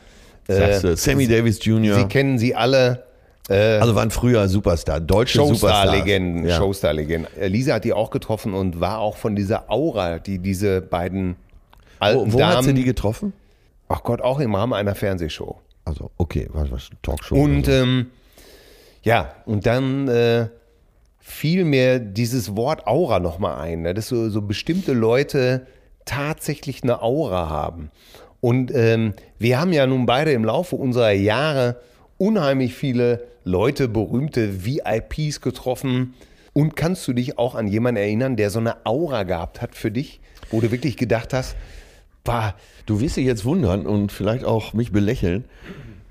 du, 0.48 0.98
Sammy 0.98 1.28
Davis 1.28 1.58
Sie 1.62 1.70
Jr. 1.70 2.08
kennen 2.10 2.38
sie 2.38 2.54
alle. 2.56 3.04
Also 3.50 3.94
waren 3.96 4.10
früher 4.12 4.48
Superstar, 4.48 5.00
deutsche. 5.02 5.38
Showstar-Legenden, 5.40 6.46
Ja. 6.48 6.56
Showstar-Legenden. 6.58 7.28
Äh, 7.38 7.48
Lisa 7.48 7.74
hat 7.76 7.84
die 7.84 7.92
auch 7.94 8.10
getroffen 8.10 8.54
und 8.54 8.80
war 8.80 9.00
auch 9.00 9.18
von 9.18 9.36
dieser 9.36 9.70
Aura, 9.70 10.20
die 10.20 10.40
diese 10.40 10.82
beiden 10.82 11.36
alten 12.00 12.32
Wo, 12.32 12.34
wo 12.34 12.38
Damen, 12.40 12.58
hat 12.58 12.64
sie 12.64 12.74
die 12.74 12.84
getroffen? 12.84 13.34
ach 13.90 14.02
Gott, 14.04 14.22
auch 14.22 14.40
im 14.40 14.56
Rahmen 14.56 14.74
einer 14.74 14.96
Fernsehshow. 14.96 15.60
Also, 15.86 16.10
okay, 16.18 16.48
was, 16.54 16.72
was, 16.72 16.90
Talkshow. 17.02 17.36
Und 17.36 17.66
so. 17.66 17.72
ähm, 17.74 18.08
ja, 19.04 19.34
und 19.46 19.66
dann 19.66 20.08
äh, 20.08 20.48
fiel 21.20 21.66
mir 21.66 22.00
dieses 22.00 22.56
Wort 22.56 22.88
Aura 22.88 23.20
nochmal 23.20 23.60
ein, 23.60 23.82
ne? 23.82 23.94
dass 23.94 24.08
so, 24.08 24.30
so 24.30 24.42
bestimmte 24.42 24.94
Leute 24.94 25.68
tatsächlich 26.06 26.84
eine 26.84 27.02
Aura 27.02 27.50
haben. 27.50 27.92
Und 28.40 28.74
ähm, 28.74 29.14
wir 29.38 29.60
haben 29.60 29.74
ja 29.74 29.86
nun 29.86 30.06
beide 30.06 30.32
im 30.32 30.44
Laufe 30.46 30.76
unserer 30.76 31.12
Jahre 31.12 31.78
unheimlich 32.18 32.74
viele 32.74 33.26
Leute, 33.44 33.88
berühmte 33.88 34.66
VIPs 34.66 35.42
getroffen. 35.42 36.14
Und 36.54 36.76
kannst 36.76 37.08
du 37.08 37.14
dich 37.14 37.40
auch 37.40 37.56
an 37.56 37.68
jemanden 37.68 38.02
erinnern, 38.02 38.36
der 38.36 38.52
so 38.52 38.60
eine 38.60 38.86
Aura 38.86 39.24
gehabt 39.24 39.62
hat 39.62 39.76
für 39.76 39.90
dich, 39.90 40.22
wo 40.52 40.62
du 40.62 40.70
wirklich 40.72 40.98
gedacht 40.98 41.34
hast, 41.34 41.56
bah, 42.24 42.54
Du 42.86 43.00
wirst 43.00 43.16
dich 43.16 43.26
jetzt 43.26 43.46
wundern 43.46 43.86
und 43.86 44.12
vielleicht 44.12 44.44
auch 44.44 44.74
mich 44.74 44.92
belächeln, 44.92 45.46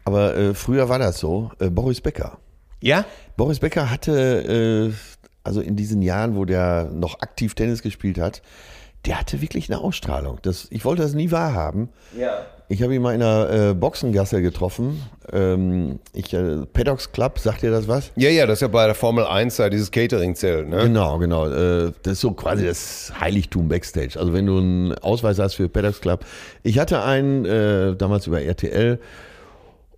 aber 0.05 0.37
äh, 0.37 0.55
früher 0.55 0.89
war 0.89 0.99
das 0.99 1.19
so. 1.19 1.51
Äh, 1.59 1.69
Boris 1.69 2.01
Becker. 2.01 2.39
ja? 2.81 3.05
Boris 3.37 3.59
Becker 3.59 3.91
hatte, 3.91 4.91
äh, 4.91 5.19
also 5.45 5.61
in 5.61 5.77
diesen 5.77 6.01
Jahren, 6.01 6.35
wo 6.35 6.45
der 6.45 6.91
noch 6.93 7.21
aktiv 7.21 7.55
Tennis 7.55 7.83
gespielt 7.83 8.19
hat, 8.19 8.43
der 9.05 9.21
hatte 9.21 9.43
wirklich 9.43 9.71
eine 9.71 9.81
Ausstrahlung. 9.81 10.39
Das, 10.43 10.69
ich 10.71 10.85
wollte 10.85 11.03
das 11.03 11.13
nie 11.13 11.31
wahrhaben. 11.31 11.91
Ja. 12.17 12.47
Ich 12.73 12.83
habe 12.83 12.95
ihn 12.95 13.03
mal 13.03 13.15
in 13.15 13.23
einer 13.23 13.51
äh, 13.71 13.75
Boxengasse 13.75 14.41
getroffen. 14.41 15.03
Ähm, 15.31 15.99
ich, 16.15 16.33
äh, 16.33 16.65
Paddocks 16.73 17.13
Club, 17.13 17.39
sagt 17.39 17.63
ihr 17.63 17.71
das 17.71 17.87
was? 17.87 18.11
Ja, 18.17 18.31
ja, 18.31 18.47
das 18.47 18.55
ist 18.59 18.61
ja 18.63 18.69
bei 18.69 18.87
der 18.87 18.95
Formel 18.95 19.27
1 19.27 19.57
da, 19.57 19.69
dieses 19.69 19.91
Catering-Zelt, 19.91 20.71
ne? 20.71 20.85
Genau, 20.85 21.19
genau. 21.19 21.49
Äh, 21.49 21.93
das 22.03 22.15
ist 22.15 22.21
so 22.23 22.31
quasi 22.31 22.65
das 22.65 23.13
Heiligtum 23.21 23.69
Backstage. 23.69 24.19
Also 24.19 24.33
wenn 24.33 24.47
du 24.47 24.57
einen 24.57 24.95
Ausweis 24.99 25.39
hast 25.39 25.55
für 25.57 25.69
Paddocks 25.69 26.01
Club. 26.01 26.25
Ich 26.63 26.79
hatte 26.79 27.03
einen 27.03 27.45
äh, 27.45 27.95
damals 27.95 28.27
über 28.27 28.41
RTL 28.41 28.99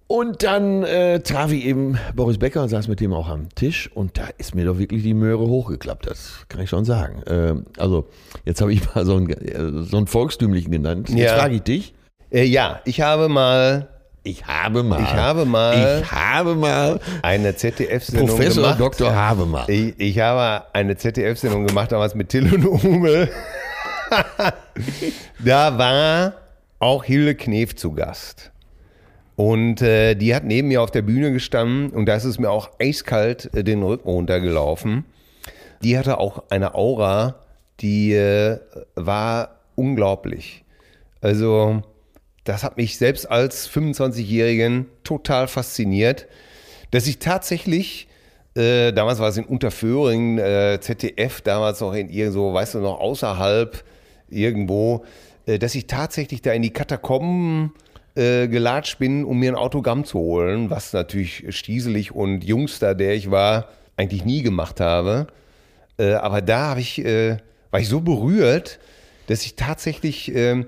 und 0.09 0.43
dann 0.43 0.83
äh, 0.83 1.21
traf 1.21 1.53
ich 1.53 1.65
eben 1.67 1.97
Boris 2.17 2.39
Becker 2.39 2.61
und 2.63 2.71
saß 2.71 2.89
mit 2.89 2.99
dem 2.99 3.13
auch 3.13 3.29
am 3.29 3.51
Tisch 3.55 3.89
und 3.95 4.19
da 4.19 4.29
ist 4.37 4.57
mir 4.57 4.65
doch 4.65 4.79
wirklich 4.79 5.05
die 5.05 5.15
Möhre 5.15 5.47
hochgeklappt, 5.47 6.07
das 6.09 6.45
kann 6.49 6.61
ich 6.61 6.69
schon 6.71 6.85
sagen. 6.85 7.23
Ähm, 7.29 7.67
also 7.79 8.09
jetzt 8.45 8.61
habe 8.61 8.73
ich 8.73 8.95
mal 8.97 9.07
so 9.07 9.15
einen, 9.15 9.31
äh, 9.31 9.85
so 9.85 9.97
einen 9.97 10.09
Volkstümlichen 10.09 10.73
genannt. 10.73 11.09
Jetzt 11.09 11.19
Ja. 11.31 11.37
frage 11.39 11.55
ich 11.55 11.63
dich. 11.63 11.95
Äh, 12.35 12.45
ja, 12.45 12.81
ich 12.85 13.01
habe 13.01 13.29
mal 13.29 13.89
Ich 14.25 14.45
habe 14.47 14.83
mal. 14.83 15.01
Ich 15.03 15.13
habe 15.13 15.45
mal- 15.45 16.01
Ich 16.03 16.11
habe 16.11 16.55
mal. 16.57 16.99
eine 17.23 17.55
ZDF-Sendung 17.55 18.29
Professor 18.29 18.63
gemacht. 18.75 18.81
Dr. 18.81 19.15
Habemann. 19.15 19.65
Ich, 19.69 19.95
ich 19.99 20.19
habe 20.19 20.65
eine 20.73 20.97
ZDF-Sendung 20.97 21.67
gemacht, 21.67 21.93
damals 21.93 22.15
mit 22.15 22.31
Till 22.31 22.53
und 22.53 22.67
Umel. 22.67 23.29
da 25.45 25.79
war 25.79 26.35
auch 26.79 27.05
Hilde 27.05 27.35
Knef 27.35 27.77
zu 27.77 27.93
Gast. 27.93 28.51
Und 29.37 29.83
äh, 29.83 30.15
die 30.15 30.35
hat 30.35 30.45
neben 30.45 30.69
mir 30.69 30.83
auf 30.83 30.91
der 30.91 31.03
Bühne 31.03 31.33
gestanden 31.33 31.91
und 31.91 32.07
da 32.07 32.15
ist 32.15 32.25
es 32.25 32.39
mir 32.39 32.51
auch 32.51 32.71
eiskalt 32.81 33.51
äh, 33.55 33.65
den 33.65 33.83
Rücken 33.83 34.09
runtergelaufen. 34.09 35.05
Die 35.83 35.99
hatte 35.99 36.19
auch 36.19 36.45
eine 36.51 36.75
Aura, 36.75 37.35
die 37.81 38.13
äh, 38.15 38.59
war 38.95 39.57
unglaublich. 39.75 40.65
Also, 41.21 41.83
das 42.45 42.63
hat 42.63 42.77
mich 42.77 42.99
selbst 42.99 43.31
als 43.31 43.69
25-Jährigen 43.71 44.87
total 45.03 45.49
fasziniert, 45.49 46.27
dass 46.91 47.07
ich 47.07 47.19
tatsächlich, 47.19 48.07
äh, 48.55 48.93
damals 48.93 49.19
war 49.19 49.29
es 49.29 49.37
in 49.37 49.45
Unterföhring, 49.45 50.39
äh, 50.39 50.79
ZDF, 50.81 51.41
damals 51.41 51.81
noch 51.81 51.95
in 51.95 52.11
irgendwo, 52.11 52.53
weißt 52.53 52.75
du, 52.75 52.79
noch 52.81 53.01
außerhalb 53.01 53.83
irgendwo, 54.29 55.05
äh, 55.47 55.59
dass 55.59 55.75
ich 55.75 55.87
tatsächlich 55.87 56.43
da 56.43 56.53
in 56.53 56.63
die 56.63 56.73
Katakomben 56.73 57.73
äh, 58.15 58.47
gelatscht 58.47 58.99
bin, 58.99 59.25
um 59.25 59.39
mir 59.39 59.53
ein 59.53 59.57
Autogramm 59.57 60.05
zu 60.05 60.19
holen, 60.19 60.71
was 60.71 60.93
natürlich 60.93 61.45
stieselig 61.49 62.13
und 62.13 62.45
jungster, 62.45 62.95
der 62.95 63.15
ich 63.15 63.31
war, 63.31 63.71
eigentlich 63.97 64.25
nie 64.25 64.43
gemacht 64.43 64.81
habe. 64.81 65.27
Äh, 65.99 66.13
aber 66.13 66.43
da 66.43 66.69
habe 66.69 66.81
ich, 66.81 67.05
äh, 67.05 67.39
war 67.71 67.81
ich 67.81 67.89
so 67.89 68.01
berührt, 68.01 68.79
dass 69.27 69.45
ich 69.45 69.57
tatsächlich 69.57 70.35
ähm, 70.35 70.67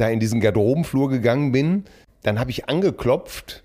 da 0.00 0.08
in 0.08 0.20
diesen 0.20 0.40
Garderobenflur 0.40 1.10
gegangen 1.10 1.52
bin. 1.52 1.84
Dann 2.22 2.38
habe 2.38 2.50
ich 2.50 2.68
angeklopft 2.68 3.64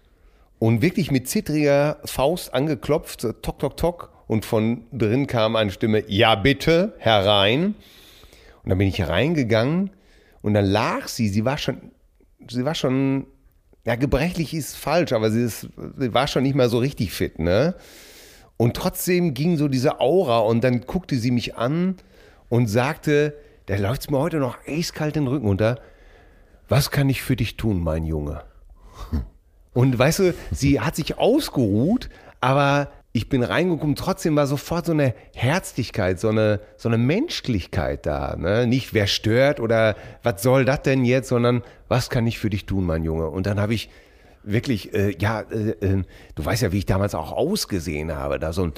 und 0.59 0.81
wirklich 0.81 1.11
mit 1.11 1.27
zittriger 1.27 1.97
Faust 2.05 2.53
angeklopft, 2.53 3.21
so 3.21 3.31
tok, 3.31 3.59
tok, 3.59 3.77
tok. 3.77 4.11
Und 4.27 4.45
von 4.45 4.85
drin 4.91 5.27
kam 5.27 5.55
eine 5.55 5.71
Stimme, 5.71 6.03
ja 6.07 6.35
bitte, 6.35 6.93
herein. 6.97 7.75
Und 8.63 8.69
dann 8.69 8.77
bin 8.77 8.87
ich 8.87 9.07
reingegangen 9.07 9.91
und 10.41 10.53
dann 10.55 10.65
lag 10.65 11.07
sie, 11.07 11.27
sie 11.27 11.45
war 11.45 11.57
schon, 11.57 11.91
sie 12.49 12.65
war 12.65 12.73
schon, 12.73 13.27
ja, 13.85 13.95
gebrechlich 13.95 14.53
ist 14.53 14.75
falsch, 14.75 15.13
aber 15.13 15.29
sie, 15.29 15.43
ist, 15.43 15.67
sie 15.97 16.13
war 16.13 16.27
schon 16.27 16.43
nicht 16.43 16.55
mehr 16.55 16.69
so 16.69 16.79
richtig 16.79 17.11
fit, 17.13 17.37
ne? 17.39 17.75
Und 18.57 18.75
trotzdem 18.75 19.33
ging 19.33 19.57
so 19.57 19.67
diese 19.67 19.99
Aura 19.99 20.39
und 20.39 20.63
dann 20.63 20.81
guckte 20.81 21.17
sie 21.17 21.31
mich 21.31 21.55
an 21.55 21.97
und 22.49 22.67
sagte, 22.67 23.35
da 23.65 23.75
läuft 23.75 24.01
es 24.01 24.09
mir 24.09 24.17
heute 24.17 24.37
noch 24.37 24.57
eiskalt 24.65 25.15
den 25.15 25.27
Rücken 25.27 25.47
runter. 25.47 25.79
Was 26.67 26.91
kann 26.91 27.09
ich 27.09 27.21
für 27.21 27.35
dich 27.35 27.57
tun, 27.57 27.79
mein 27.79 28.05
Junge? 28.05 28.43
Und 29.73 29.97
weißt 29.97 30.19
du, 30.19 30.33
sie 30.51 30.79
hat 30.79 30.95
sich 30.95 31.17
ausgeruht, 31.17 32.09
aber 32.41 32.89
ich 33.11 33.29
bin 33.29 33.43
reingekommen, 33.43 33.95
trotzdem 33.95 34.35
war 34.35 34.47
sofort 34.47 34.85
so 34.85 34.91
eine 34.91 35.13
Herzlichkeit, 35.33 36.19
so 36.19 36.29
eine, 36.29 36.59
so 36.75 36.89
eine 36.89 36.97
Menschlichkeit 36.97 38.05
da. 38.05 38.35
Ne? 38.35 38.67
Nicht 38.67 38.93
wer 38.93 39.07
stört 39.07 39.59
oder 39.59 39.95
was 40.23 40.43
soll 40.43 40.65
das 40.65 40.81
denn 40.81 41.05
jetzt, 41.05 41.29
sondern 41.29 41.63
was 41.87 42.09
kann 42.09 42.27
ich 42.27 42.39
für 42.39 42.49
dich 42.49 42.65
tun, 42.65 42.85
mein 42.85 43.03
Junge? 43.03 43.29
Und 43.29 43.47
dann 43.47 43.59
habe 43.59 43.73
ich 43.73 43.89
wirklich, 44.43 44.93
äh, 44.93 45.15
ja, 45.17 45.41
äh, 45.41 45.71
äh, 45.71 46.03
du 46.35 46.45
weißt 46.45 46.61
ja, 46.61 46.71
wie 46.71 46.79
ich 46.79 46.85
damals 46.85 47.15
auch 47.15 47.31
ausgesehen 47.31 48.13
habe, 48.15 48.39
da 48.39 48.53
so 48.53 48.63
ein 48.63 48.73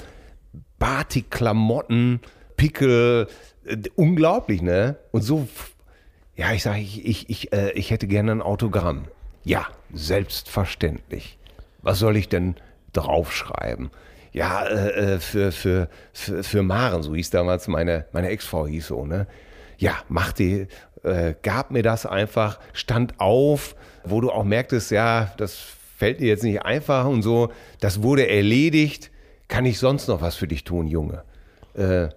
Batik-Klamotten, 0.78 2.20
Pickel, 2.56 3.26
äh, 3.64 3.76
unglaublich, 3.96 4.62
ne? 4.62 4.98
Und 5.10 5.22
so, 5.22 5.48
ja, 6.38 6.52
ich 6.52 6.62
sage, 6.62 6.78
ich, 6.78 7.04
ich, 7.04 7.28
ich, 7.28 7.52
äh, 7.52 7.72
ich 7.72 7.90
hätte 7.90 8.06
gerne 8.06 8.30
ein 8.30 8.42
Autogramm. 8.42 9.06
Ja, 9.42 9.66
selbstverständlich. 9.92 11.36
Was 11.82 11.98
soll 11.98 12.16
ich 12.16 12.28
denn 12.28 12.54
draufschreiben? 12.92 13.90
Ja, 14.32 14.64
äh, 14.64 15.14
äh, 15.14 15.18
für, 15.18 15.50
für, 15.50 15.88
für, 16.12 16.44
für 16.44 16.62
Maren, 16.62 17.02
so 17.02 17.16
hieß 17.16 17.30
damals 17.30 17.66
meine, 17.66 18.06
meine 18.12 18.28
Ex-Frau 18.28 18.68
hieß 18.68 18.86
so, 18.86 19.04
ne? 19.04 19.26
Ja, 19.78 19.94
mach 20.08 20.32
die, 20.32 20.68
äh, 21.02 21.34
gab 21.42 21.72
mir 21.72 21.82
das 21.82 22.06
einfach, 22.06 22.60
stand 22.72 23.18
auf, 23.18 23.74
wo 24.04 24.20
du 24.20 24.30
auch 24.30 24.44
merktest, 24.44 24.92
ja, 24.92 25.32
das 25.38 25.56
fällt 25.96 26.20
dir 26.20 26.28
jetzt 26.28 26.44
nicht 26.44 26.62
einfach 26.62 27.06
und 27.06 27.22
so. 27.22 27.50
Das 27.80 28.02
wurde 28.02 28.28
erledigt. 28.28 29.10
Kann 29.48 29.66
ich 29.66 29.80
sonst 29.80 30.06
noch 30.06 30.20
was 30.20 30.36
für 30.36 30.46
dich 30.46 30.62
tun, 30.62 30.86
Junge? 30.86 31.24
Äh, 31.74 32.10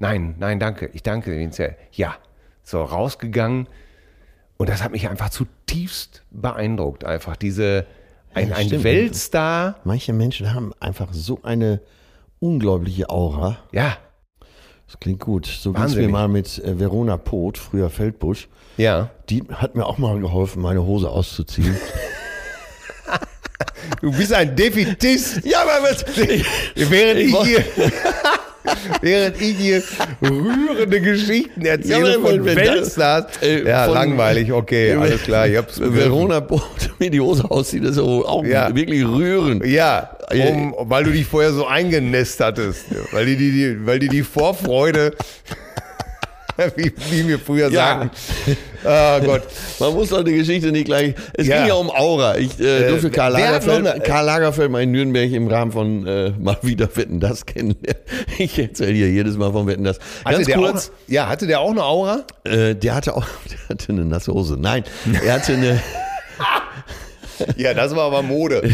nein, 0.00 0.34
nein, 0.40 0.58
danke. 0.58 0.90
Ich 0.94 1.04
danke 1.04 1.30
dir. 1.30 1.52
sehr. 1.52 1.76
Ja. 1.92 2.16
So, 2.68 2.82
rausgegangen. 2.82 3.66
Und 4.58 4.68
das 4.68 4.82
hat 4.82 4.92
mich 4.92 5.08
einfach 5.08 5.30
zutiefst 5.30 6.22
beeindruckt. 6.30 7.02
Einfach 7.02 7.34
diese, 7.36 7.86
ein, 8.34 8.50
Ja, 8.50 8.56
ein. 8.56 8.84
Weltstar. 8.84 9.76
Manche 9.84 10.12
Menschen 10.12 10.52
haben 10.52 10.74
einfach 10.78 11.08
so 11.12 11.40
eine 11.42 11.80
unglaubliche 12.40 13.08
Aura. 13.08 13.56
Ja, 13.72 13.96
Das 14.86 15.00
klingt 15.00 15.20
gut. 15.20 15.46
So 15.46 15.72
ging 15.72 15.82
es 15.82 15.94
mir 15.94 16.10
mal 16.10 16.28
mit 16.28 16.58
äh, 16.58 16.78
Verona 16.78 17.16
Poth, 17.16 17.56
früher 17.56 17.88
Feldbusch. 17.88 18.48
ja. 18.76 19.10
Die 19.30 19.44
hat 19.50 19.74
mir 19.74 19.86
auch 19.86 19.96
mal 19.96 20.20
geholfen, 20.20 20.60
meine 20.60 20.84
Hose 20.84 21.08
auszuziehen. 21.08 21.74
Du 24.02 24.12
bist 24.12 24.32
ein 24.32 24.54
Defitist. 24.54 25.44
ja, 25.44 25.62
aber 25.62 25.82
was? 25.88 26.04
Während 26.76 27.20
ich, 27.20 27.32
Ich 27.32 27.42
hier, 27.44 27.64
während 29.02 29.40
ich 29.40 29.56
hier 29.56 29.82
rührende 30.22 31.00
Geschichten 31.00 31.64
erzähle 31.64 32.14
Ja, 32.14 32.20
von 32.20 32.44
Weltstars. 32.44 33.24
äh, 33.42 33.66
ja, 33.66 33.84
von- 33.84 33.94
langweilig, 33.94 34.52
okay, 34.52 34.94
alles 34.94 35.22
klar, 35.22 35.46
ich 35.48 35.56
hab's. 35.56 35.80
Verona 35.80 36.40
Poth 36.40 36.90
mir 36.98 37.10
die 37.10 37.20
Hose 37.20 37.50
auszieht, 37.50 37.82
das 37.82 37.90
ist 37.90 37.96
so 37.96 38.26
auch 38.26 38.44
Ja. 38.44 38.74
wirklich 38.74 39.04
rührend. 39.04 39.64
Ja, 39.66 40.10
um, 40.50 40.74
weil 40.80 41.04
du 41.04 41.10
dich 41.12 41.26
vorher 41.26 41.52
so 41.52 41.66
eingenässt 41.66 42.40
hattest. 42.40 42.84
Weil 43.12 43.26
die, 43.26 43.36
die, 43.36 43.50
die, 43.52 43.86
weil 43.86 43.98
die 43.98 44.08
die 44.08 44.22
Vorfreude, 44.22 45.14
wie, 46.76 46.92
wie 47.10 47.28
wir 47.28 47.38
früher 47.38 47.70
Ja. 47.70 47.88
sagen. 47.88 48.10
Ah 48.84 49.18
Gott. 49.20 49.42
Man 49.78 49.92
muss 49.94 50.08
doch 50.10 50.22
die 50.24 50.34
Geschichte 50.34 50.70
nicht 50.72 50.86
gleich. 50.86 51.14
Es 51.34 51.46
Ja. 51.46 51.58
ging 51.58 51.68
ja 51.68 51.74
um 51.74 51.90
Aura. 51.90 52.36
Ich 52.36 52.58
äh, 52.60 52.86
Äh, 52.86 52.88
durfte 52.90 53.10
Karl 53.10 53.34
wer 53.34 53.48
hat 53.48 53.64
Lagerfeld, 53.66 53.86
eine- 53.86 54.00
Karl 54.00 54.24
Lagerfeld 54.26 54.70
mal 54.70 54.82
in 54.82 54.90
Nürnberg 54.92 55.30
im 55.30 55.46
Rahmen 55.48 55.72
von 55.72 56.06
äh, 56.06 56.30
mal 56.38 56.56
wieder 56.62 56.88
Wetten 56.96 57.20
das 57.20 57.46
kennen. 57.46 57.76
Ich 58.38 58.58
erzähle 58.58 58.92
hier 58.92 59.10
jedes 59.10 59.36
Mal 59.36 59.52
von 59.52 59.66
Wetten 59.66 59.84
das. 59.84 59.98
Hatte 60.24 60.36
Ganz 60.36 60.46
der 60.46 60.56
kurz, 60.56 60.88
Auch, 60.88 61.10
ja, 61.10 61.28
hatte 61.28 61.46
der 61.46 61.60
auch 61.60 61.70
eine 61.70 61.82
Aura? 61.84 62.24
äh, 62.44 62.74
der 62.74 62.94
hatte 62.94 63.16
auch, 63.16 63.26
der 63.50 63.58
hatte 63.76 63.92
eine 63.92 64.04
nasse 64.04 64.32
Hose. 64.32 64.56
Nein, 64.58 64.84
er 65.24 65.34
hatte 65.34 65.52
eine, 65.54 65.80
Ja, 67.56 67.72
das 67.74 67.94
war 67.94 68.04
aber 68.06 68.22
Mode. 68.22 68.68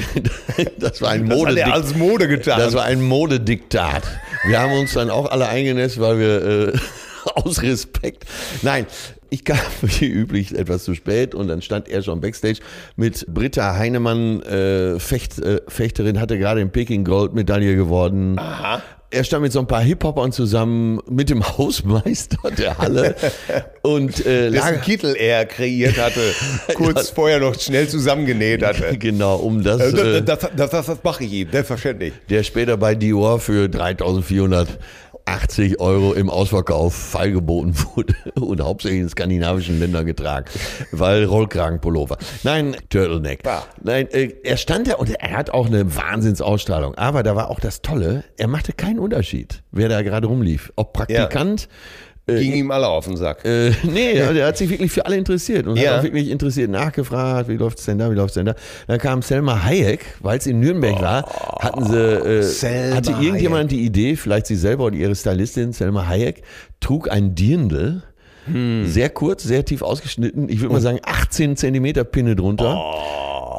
das 0.79 1.03
war 1.03 1.11
ein 1.11 1.29
Das 1.29 1.45
hat 1.45 1.57
er 1.57 1.73
als 1.75 1.95
Mode 1.95 2.29
getan. 2.29 2.59
Das 2.59 2.73
war 2.75 2.85
ein 2.85 3.03
Modediktat. 3.03 4.03
Wir 4.47 4.61
haben 4.61 4.73
uns 4.73 4.95
dann 4.95 5.11
auch 5.11 5.31
alle 5.31 5.49
eingenässt, 5.49 6.01
weil 6.01 6.19
wir 6.19 6.73
äh, 6.75 6.79
aus 7.35 7.63
Respekt. 7.63 8.25
Nein, 8.63 8.87
ich 9.31 9.45
kam 9.45 9.59
wie 9.83 10.07
üblich 10.07 10.57
etwas 10.57 10.85
zu 10.85 10.95
spät 10.95 11.35
und 11.35 11.49
dann 11.49 11.61
stand 11.61 11.89
er 11.89 12.03
schon 12.03 12.21
backstage 12.21 12.61
mit 12.97 13.27
Britta 13.29 13.77
Heinemann, 13.77 14.43
äh, 14.43 14.99
Fecht, 15.01 15.39
äh, 15.41 15.61
Fechterin, 15.67 16.21
hatte 16.21 16.39
gerade 16.39 16.61
in 16.61 16.71
Peking 16.71 17.05
Goldmedaille 17.05 17.75
geworden. 17.77 18.39
Aha. 18.39 18.83
Er 19.11 19.23
stand 19.23 19.43
mit 19.43 19.53
so 19.53 19.61
ein 19.61 19.69
paar 19.69 19.83
Hip-Hopern 19.83 20.33
zusammen, 20.33 20.99
mit 21.09 21.31
dem 21.31 21.45
Hausmeister 21.59 22.51
der 22.51 22.79
Halle 22.79 23.15
und 23.83 24.27
äh, 24.27 24.51
dessen 24.51 24.81
Kittel 24.81 25.15
er 25.17 25.47
kreiert 25.47 25.99
hatte, 25.99 26.21
kurz 26.75 27.11
vorher 27.11 27.39
noch 27.39 27.59
schnell 27.59 27.87
zusammengenäht 27.87 28.65
hatte. 28.65 28.99
genau, 28.99 29.37
um 29.37 29.63
das, 29.63 29.81
Äh, 29.81 30.19
äh, 30.19 30.23
Das, 30.23 30.41
das, 30.41 30.71
das, 30.71 30.87
das, 30.87 30.99
mache 31.05 31.23
ich 31.25 31.33
ihm, 31.33 31.49
selbstverständlich. 31.51 32.13
der 32.29 32.43
später 32.43 32.77
bei 32.77 32.97
Dior 32.97 33.39
für 33.39 33.69
3480 35.27 35.81
Euro 35.81 36.13
im 36.13 36.29
Ausverkauf 36.31 36.95
feilgeboten 36.95 37.75
wurde 37.95 38.15
und 38.35 38.61
hauptsächlich 38.61 39.01
in 39.01 39.09
skandinavischen 39.09 39.79
Ländern 39.79 40.07
getragen, 40.07 40.47
weil 40.93 41.25
Rollkragenpullover. 41.25 42.19
Nein, 42.43 42.77
Turtleneck. 42.91 43.45
Ja. 43.45 43.65
Nein, 43.83 44.09
äh, 44.11 44.35
er 44.43 44.57
stand 44.57 44.89
da 44.89 44.95
und 44.95 45.11
er 45.11 45.37
hat 45.37 45.51
auch 45.51 45.67
eine 45.67 45.97
Wahnsinnsausstrahlung. 45.97 46.95
Aber 46.97 47.23
da 47.23 47.37
war 47.37 47.51
auch 47.51 47.61
das 47.61 47.83
Tolle, 47.83 48.25
er 48.37 48.49
machte 48.49 48.73
keinen 48.73 48.99
Unterschied, 48.99 49.63
wer 49.73 49.89
da 49.89 50.03
gerade 50.03 50.27
rumlief. 50.27 50.73
Ob 50.77 50.93
Praktikant, 50.93 51.69
Ging 52.27 52.55
ihm 52.55 52.71
alle 52.71 52.87
auf 52.89 53.05
den 53.05 53.17
Sack. 53.19 53.45
äh, 53.45 53.73
nee, 53.83 54.19
also 54.23 54.39
er 54.41 54.47
hat 54.47 54.57
sich 54.57 54.71
wirklich 54.71 54.91
für 54.91 55.05
alle 55.05 55.17
interessiert 55.17 55.67
und 55.67 55.77
Ja. 55.77 55.91
hat 55.93 55.99
auch 55.99 56.03
wirklich 56.05 56.31
interessiert 56.31 56.71
nachgefragt, 56.71 57.49
wie 57.51 57.57
läuft's 57.57 57.85
denn 57.85 57.99
da, 57.99 58.11
wie 58.11 58.15
läuft's 58.15 58.35
denn 58.35 58.47
da. 58.47 58.55
Dann 58.87 58.99
kam 58.99 59.21
Selma 59.21 59.63
Hayek, 59.63 60.07
weil 60.21 60.39
es 60.39 60.47
in 60.47 60.59
Nürnberg 60.59 61.03
war, 61.03 61.27
hatten 61.61 61.85
sie, 61.85 61.99
äh, 61.99 62.43
Selma 62.43 62.97
hatte 62.97 63.11
irgendjemand 63.21 63.73
die 63.73 63.81
Idee, 63.85 64.17
vielleicht 64.17 64.47
sie 64.47 64.57
selber 64.57 64.85
oder 64.85 64.97
ihre 64.97 65.15
Stylistin, 65.15 65.73
Selma 65.75 66.07
Hayek, 66.09 66.43
trug 66.81 67.11
ein 67.11 67.35
Dirndl, 67.35 68.03
sehr 68.85 69.09
kurz, 69.11 69.43
sehr 69.43 69.65
tief 69.65 69.81
ausgeschnitten, 69.83 70.49
ich 70.51 70.61
würde 70.61 70.75
mal 70.75 70.81
sagen 70.81 71.01
18 71.03 71.57
Zentimeter 71.57 72.05
Pinne 72.05 72.37
drunter. 72.37 72.83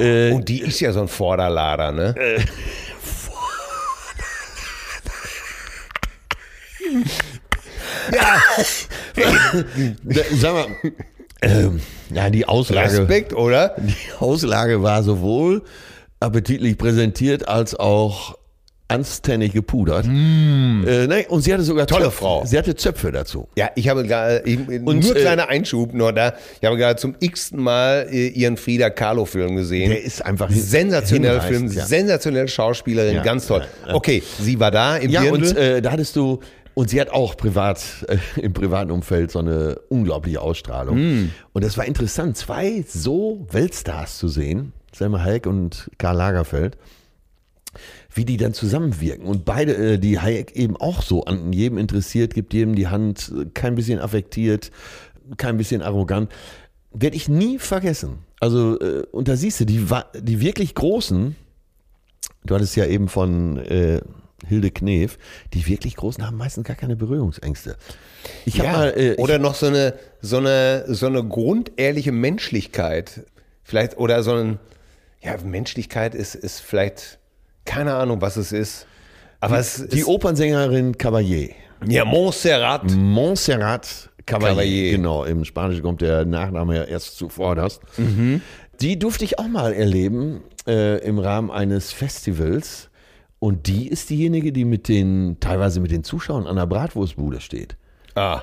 Äh, 0.00 0.30
Und 0.32 0.48
die 0.48 0.60
ist 0.60 0.78
ja 0.80 0.92
so 0.92 1.00
ein 1.00 1.08
Vorderlader, 1.08 1.90
ne? 1.92 2.14
ja, 8.14 9.24
sag 10.40 10.52
mal, 10.54 10.66
ähm, 11.42 11.80
ja, 12.14 12.30
die 12.30 12.46
Auslage. 12.46 13.00
Respekt, 13.00 13.32
oder? 13.34 13.76
Die 13.78 13.94
Auslage 14.20 14.82
war 14.82 15.02
sowohl 15.02 15.62
appetitlich 16.20 16.78
präsentiert 16.78 17.46
als 17.46 17.74
auch 17.74 18.36
anständig 18.88 19.52
gepudert. 19.52 20.04
Äh, 20.06 20.08
nein, 20.08 21.24
und 21.28 21.42
sie 21.42 21.52
hatte 21.52 21.64
sogar 21.64 21.86
Mm. 21.86 21.88
Tolle 21.88 22.04
Zöpfe. 22.04 22.16
Frau. 22.18 22.44
Sie 22.46 22.56
hatte 22.56 22.76
Zöpfe 22.76 23.10
dazu. 23.10 23.48
Ja, 23.56 23.68
ich 23.74 23.88
habe 23.88 24.04
ich- 24.44 24.58
Und, 24.60 25.00
nur 25.04 25.16
äh, 25.16 25.20
kleiner 25.20 25.48
Einschub 25.48 25.92
nur 25.92 26.12
da, 26.12 26.34
ich 26.60 26.64
habe 26.66 26.76
gerade 26.76 26.94
zum 26.98 27.16
x-ten 27.18 27.60
Mal 27.60 28.06
äh, 28.12 28.28
ihren 28.28 28.56
Frida 28.56 28.88
Kahlo-Film 28.90 29.56
gesehen. 29.56 29.90
Der 29.90 30.02
ist 30.04 30.24
einfach 30.24 30.48
Sensationeller 30.50 31.40
Film, 31.42 31.66
ja. 31.72 31.84
sensationelle 31.84 32.46
Schauspielerin, 32.46 33.16
Ja, 33.16 33.22
ganz 33.24 33.48
toll. 33.48 33.64
ja. 33.88 33.94
Okay, 33.94 34.22
sie 34.40 34.58
war 34.60 34.70
da 34.70 34.96
im 34.98 35.10
Ja, 35.10 35.22
Dirndl. 35.22 35.48
und 35.48 35.56
äh, 35.56 35.82
da 35.82 35.90
hattest 35.90 36.14
du, 36.14 36.38
und 36.76 36.90
sie 36.90 37.00
hat 37.00 37.08
auch 37.08 37.38
privat, 37.38 38.04
äh, 38.06 38.18
im 38.38 38.52
privaten 38.52 38.90
Umfeld 38.90 39.30
so 39.30 39.38
eine 39.38 39.80
unglaubliche 39.88 40.42
Ausstrahlung. 40.42 40.98
Mm. 40.98 41.30
Und 41.54 41.64
das 41.64 41.78
war 41.78 41.86
interessant, 41.86 42.36
zwei 42.36 42.84
so 42.86 43.46
Weltstars 43.50 44.18
zu 44.18 44.28
sehen, 44.28 44.74
Selma 44.94 45.24
Hayek 45.24 45.46
und 45.46 45.90
Karl 45.96 46.18
Lagerfeld, 46.18 46.76
wie 48.12 48.26
die 48.26 48.36
dann 48.36 48.52
zusammenwirken. 48.52 49.24
Und 49.24 49.46
beide, 49.46 49.74
äh, 49.74 49.98
die 49.98 50.20
Hayek 50.20 50.54
eben 50.54 50.76
auch 50.76 51.00
so 51.00 51.24
an 51.24 51.54
jedem 51.54 51.78
interessiert, 51.78 52.34
gibt 52.34 52.52
jedem 52.52 52.74
die 52.74 52.88
Hand, 52.88 53.32
kein 53.54 53.74
bisschen 53.74 53.98
affektiert, 53.98 54.70
kein 55.38 55.56
bisschen 55.56 55.80
arrogant. 55.80 56.30
Werde 56.92 57.16
ich 57.16 57.26
nie 57.26 57.58
vergessen. 57.58 58.18
Also, 58.38 58.78
äh, 58.80 59.06
und 59.12 59.28
da 59.28 59.36
siehst 59.36 59.60
du, 59.60 59.64
die, 59.64 59.86
die 60.20 60.40
wirklich 60.40 60.74
Großen, 60.74 61.36
du 62.44 62.54
hattest 62.54 62.76
ja 62.76 62.84
eben 62.84 63.08
von 63.08 63.56
äh, 63.56 64.02
Hilde 64.46 64.70
Knef, 64.70 65.18
die 65.54 65.66
wirklich 65.66 65.96
Großen 65.96 66.26
haben 66.26 66.36
meistens 66.36 66.64
gar 66.64 66.76
keine 66.76 66.96
Berührungsängste. 66.96 67.76
Ich 68.44 68.56
ja, 68.56 68.72
mal, 68.72 68.94
äh, 68.96 69.12
ich, 69.12 69.18
oder 69.18 69.38
noch 69.38 69.54
so 69.54 69.66
eine, 69.66 69.94
so 70.20 70.36
eine, 70.36 70.84
so 70.88 71.06
eine 71.06 71.24
grundehrliche 71.24 72.12
Menschlichkeit. 72.12 73.24
Vielleicht, 73.64 73.96
oder 73.96 74.22
so 74.22 74.34
ein, 74.34 74.58
ja, 75.22 75.36
Menschlichkeit 75.42 76.14
ist, 76.14 76.34
ist 76.34 76.60
vielleicht, 76.60 77.18
keine 77.64 77.94
Ahnung, 77.94 78.20
was 78.20 78.36
es 78.36 78.52
ist. 78.52 78.86
Aber 79.40 79.58
es 79.58 79.86
die 79.88 80.00
ist, 80.00 80.06
Opernsängerin 80.06 80.94
Caballé, 80.96 81.54
ja, 81.86 82.04
Montserrat. 82.04 82.90
Montserrat 82.90 84.10
Caballé, 84.26 84.54
Caballé. 84.54 84.90
genau, 84.90 85.24
im 85.24 85.44
Spanischen 85.44 85.82
kommt 85.82 86.00
der 86.00 86.24
Nachname 86.24 86.76
ja 86.76 86.84
erst 86.84 87.16
zuvorderst. 87.16 87.80
Mhm. 87.96 88.40
Die 88.80 88.98
durfte 88.98 89.24
ich 89.24 89.38
auch 89.38 89.48
mal 89.48 89.72
erleben 89.72 90.42
äh, 90.66 90.98
im 91.06 91.18
Rahmen 91.18 91.50
eines 91.50 91.92
Festivals. 91.92 92.90
Und 93.38 93.66
die 93.66 93.88
ist 93.88 94.08
diejenige, 94.10 94.52
die 94.52 94.64
mit 94.64 94.88
den, 94.88 95.36
teilweise 95.40 95.80
mit 95.80 95.90
den 95.90 96.04
Zuschauern 96.04 96.46
an 96.46 96.56
der 96.56 96.66
Bratwurstbude 96.66 97.40
steht. 97.40 97.76
Ah, 98.14 98.42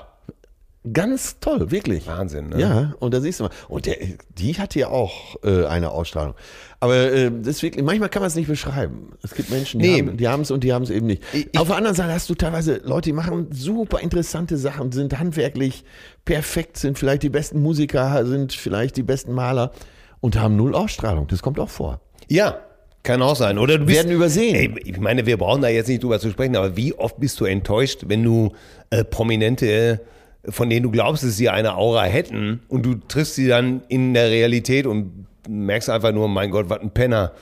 Ganz 0.92 1.40
toll, 1.40 1.70
wirklich. 1.70 2.06
Wahnsinn, 2.06 2.50
ne? 2.50 2.60
Ja, 2.60 2.94
und 3.00 3.14
da 3.14 3.20
siehst 3.22 3.40
du 3.40 3.44
mal. 3.44 3.50
Und 3.68 3.86
der, 3.86 3.96
die 4.36 4.52
hat 4.58 4.74
ja 4.74 4.88
auch 4.88 5.36
äh, 5.42 5.64
eine 5.64 5.90
Ausstrahlung. 5.92 6.34
Aber 6.78 6.94
äh, 7.10 7.30
das 7.30 7.56
ist 7.56 7.62
wirklich, 7.62 7.82
manchmal 7.82 8.10
kann 8.10 8.20
man 8.20 8.26
es 8.26 8.34
nicht 8.34 8.48
beschreiben. 8.48 9.12
Es 9.22 9.32
gibt 9.34 9.48
Menschen, 9.48 9.80
die 9.80 10.02
Nee. 10.02 10.26
haben 10.26 10.42
es 10.42 10.50
und 10.50 10.62
die 10.62 10.74
haben 10.74 10.82
es 10.82 10.90
eben 10.90 11.06
nicht. 11.06 11.22
Ich- 11.32 11.58
Auf 11.58 11.68
der 11.68 11.76
anderen 11.78 11.96
Seite 11.96 12.12
hast 12.12 12.28
du 12.28 12.34
teilweise 12.34 12.82
Leute, 12.84 13.08
die 13.08 13.12
machen 13.14 13.46
super 13.50 14.00
interessante 14.00 14.58
Sachen, 14.58 14.92
sind 14.92 15.18
handwerklich 15.18 15.84
perfekt, 16.26 16.76
sind 16.76 16.98
vielleicht 16.98 17.22
die 17.22 17.30
besten 17.30 17.62
Musiker, 17.62 18.26
sind 18.26 18.52
vielleicht 18.52 18.98
die 18.98 19.02
besten 19.02 19.32
Maler 19.32 19.72
und 20.20 20.38
haben 20.38 20.54
null 20.54 20.74
Ausstrahlung. 20.74 21.28
Das 21.28 21.40
kommt 21.40 21.58
auch 21.58 21.70
vor. 21.70 22.02
Ja, 22.28 22.58
kann 23.04 23.22
auch 23.22 23.36
sein. 23.36 23.58
Oder 23.58 23.78
du 23.78 23.84
bist, 23.84 23.98
Werden 23.98 24.12
übersehen. 24.12 24.56
Ey, 24.56 24.74
ich 24.84 24.98
meine, 24.98 25.26
wir 25.26 25.36
brauchen 25.36 25.62
da 25.62 25.68
jetzt 25.68 25.88
nicht 25.88 26.02
drüber 26.02 26.18
zu 26.18 26.30
sprechen, 26.30 26.56
aber 26.56 26.76
wie 26.76 26.94
oft 26.94 27.20
bist 27.20 27.38
du 27.38 27.44
enttäuscht, 27.44 28.04
wenn 28.08 28.24
du 28.24 28.52
äh, 28.90 29.04
Prominente, 29.04 30.00
äh, 30.42 30.50
von 30.50 30.68
denen 30.68 30.82
du 30.82 30.90
glaubst, 30.90 31.22
dass 31.22 31.36
sie 31.36 31.48
eine 31.48 31.76
Aura 31.76 32.04
hätten 32.04 32.62
und 32.68 32.84
du 32.84 32.94
triffst 32.94 33.36
sie 33.36 33.46
dann 33.46 33.82
in 33.88 34.14
der 34.14 34.30
Realität 34.30 34.86
und 34.86 35.26
merkst 35.48 35.90
einfach 35.90 36.12
nur, 36.12 36.28
mein 36.28 36.50
Gott, 36.50 36.68
was 36.68 36.80
ein 36.80 36.90
Penner. 36.90 37.32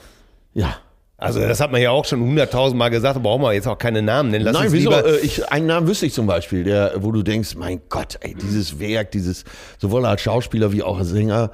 Ja. 0.53 0.77
Also 1.17 1.39
das 1.39 1.61
hat 1.61 1.71
man 1.71 1.81
ja 1.81 1.93
auch 1.93 2.05
schon 2.05 2.21
hunderttausendmal 2.21 2.91
gesagt, 2.91 3.23
brauchen 3.23 3.43
wir 3.43 3.53
jetzt 3.53 3.69
auch 3.69 3.79
keine 3.79 4.03
Namen 4.03 4.33
nennen. 4.33 4.45
Lass 4.45 4.55
Nein, 4.55 4.73
wieso? 4.73 4.91
Äh, 4.91 5.19
ich, 5.19 5.49
einen 5.53 5.67
Namen 5.67 5.87
wüsste 5.87 6.07
ich 6.07 6.15
zum 6.15 6.27
Beispiel, 6.27 6.65
der, 6.65 6.95
wo 6.97 7.13
du 7.13 7.23
denkst, 7.23 7.55
mein 7.55 7.81
Gott, 7.89 8.19
ey, 8.21 8.35
dieses 8.35 8.81
Werk, 8.81 9.13
dieses, 9.13 9.45
sowohl 9.79 10.05
als 10.05 10.23
Schauspieler 10.23 10.73
wie 10.73 10.83
auch 10.83 10.99
als 10.99 11.11
Sänger. 11.11 11.53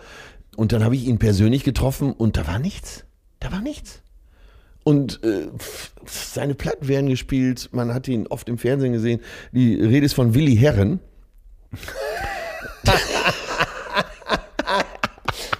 Und 0.57 0.73
dann 0.73 0.83
habe 0.83 0.97
ich 0.97 1.07
ihn 1.07 1.19
persönlich 1.19 1.65
getroffen 1.65 2.13
und 2.13 2.39
da 2.39 2.47
war 2.47 2.59
nichts. 2.59 3.05
Da 3.41 3.53
war 3.53 3.61
nichts. 3.61 4.01
Und 4.84 5.22
äh, 5.22 5.49
seine 6.07 6.55
Platten 6.55 6.89
werden 6.89 7.09
gespielt, 7.11 7.68
man 7.72 7.93
hat 7.93 8.09
ihn 8.09 8.26
oft 8.26 8.49
im 8.49 8.57
Fernsehen 8.59 8.93
gesehen. 8.95 9.20
Die 9.53 9.74
Rede 9.74 10.07
ist 10.07 10.14
von 10.14 10.34
Willi 10.34 10.57
Herren. 10.57 11.01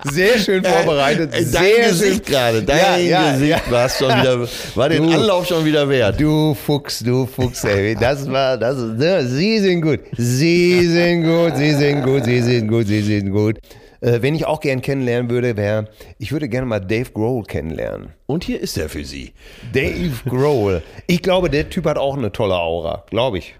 sehr 0.05 0.39
schön 0.39 0.65
vorbereitet. 0.65 1.35
Äh, 1.35 1.43
sehr 1.45 1.61
dein 1.61 1.89
Gesicht 1.91 2.27
gerade, 2.27 2.63
dein 2.63 2.79
Ja, 2.79 2.97
ja, 2.97 3.33
Gesicht 3.33 3.63
ja. 3.67 3.71
war 3.73 3.89
schon 3.89 4.09
wieder, 4.09 4.49
war 4.75 4.89
den 4.89 5.03
Du. 5.07 5.13
Anlauf 5.13 5.47
schon 5.47 5.65
wieder 5.65 5.89
wert. 5.89 6.19
Du 6.21 6.55
Fuchs, 6.55 7.01
du 7.01 7.27
Fuchs, 7.27 7.65
ey. 7.65 7.95
Das 7.95 8.27
war, 8.31 8.57
das, 8.57 8.77
ne, 8.79 9.27
Sie 9.27 9.59
sind 9.59 9.83
gut. 9.83 10.01
Sie 10.17 10.87
sind 10.87 11.25
gut, 11.25 11.57
Sie 11.57 11.75
sind 11.75 12.03
gut, 12.05 12.25
Sie 12.25 12.41
sind 12.41 12.69
gut, 12.69 12.87
Sie 12.87 13.03
sind 13.03 13.31
gut. 13.31 13.59
Äh, 14.01 14.23
wen 14.23 14.35
ich 14.35 14.47
auch 14.47 14.61
gern 14.61 14.81
kennenlernen 14.81 15.31
würde, 15.31 15.57
wäre, 15.57 15.89
ich 16.19 16.33
würde 16.33 16.49
gerne 16.49 16.67
mal 16.67 16.81
Dave 16.81 17.11
Grohl 17.13 17.43
kennenlernen. 17.45 18.11
Und 18.27 18.45
hier 18.45 18.61
ist 18.61 18.79
er 18.79 18.89
für 18.89 19.05
Sie. 19.05 19.33
Dave 19.73 20.13
Grohl. 20.29 20.83
Ich 21.07 21.23
glaube, 21.23 21.51
der 21.51 21.69
Typ 21.69 21.87
hat 21.87 21.99
auch 21.99 22.17
eine 22.17 22.31
tolle 22.33 22.57
Aura, 22.57 23.05
glaube 23.11 23.39
ich. 23.39 23.57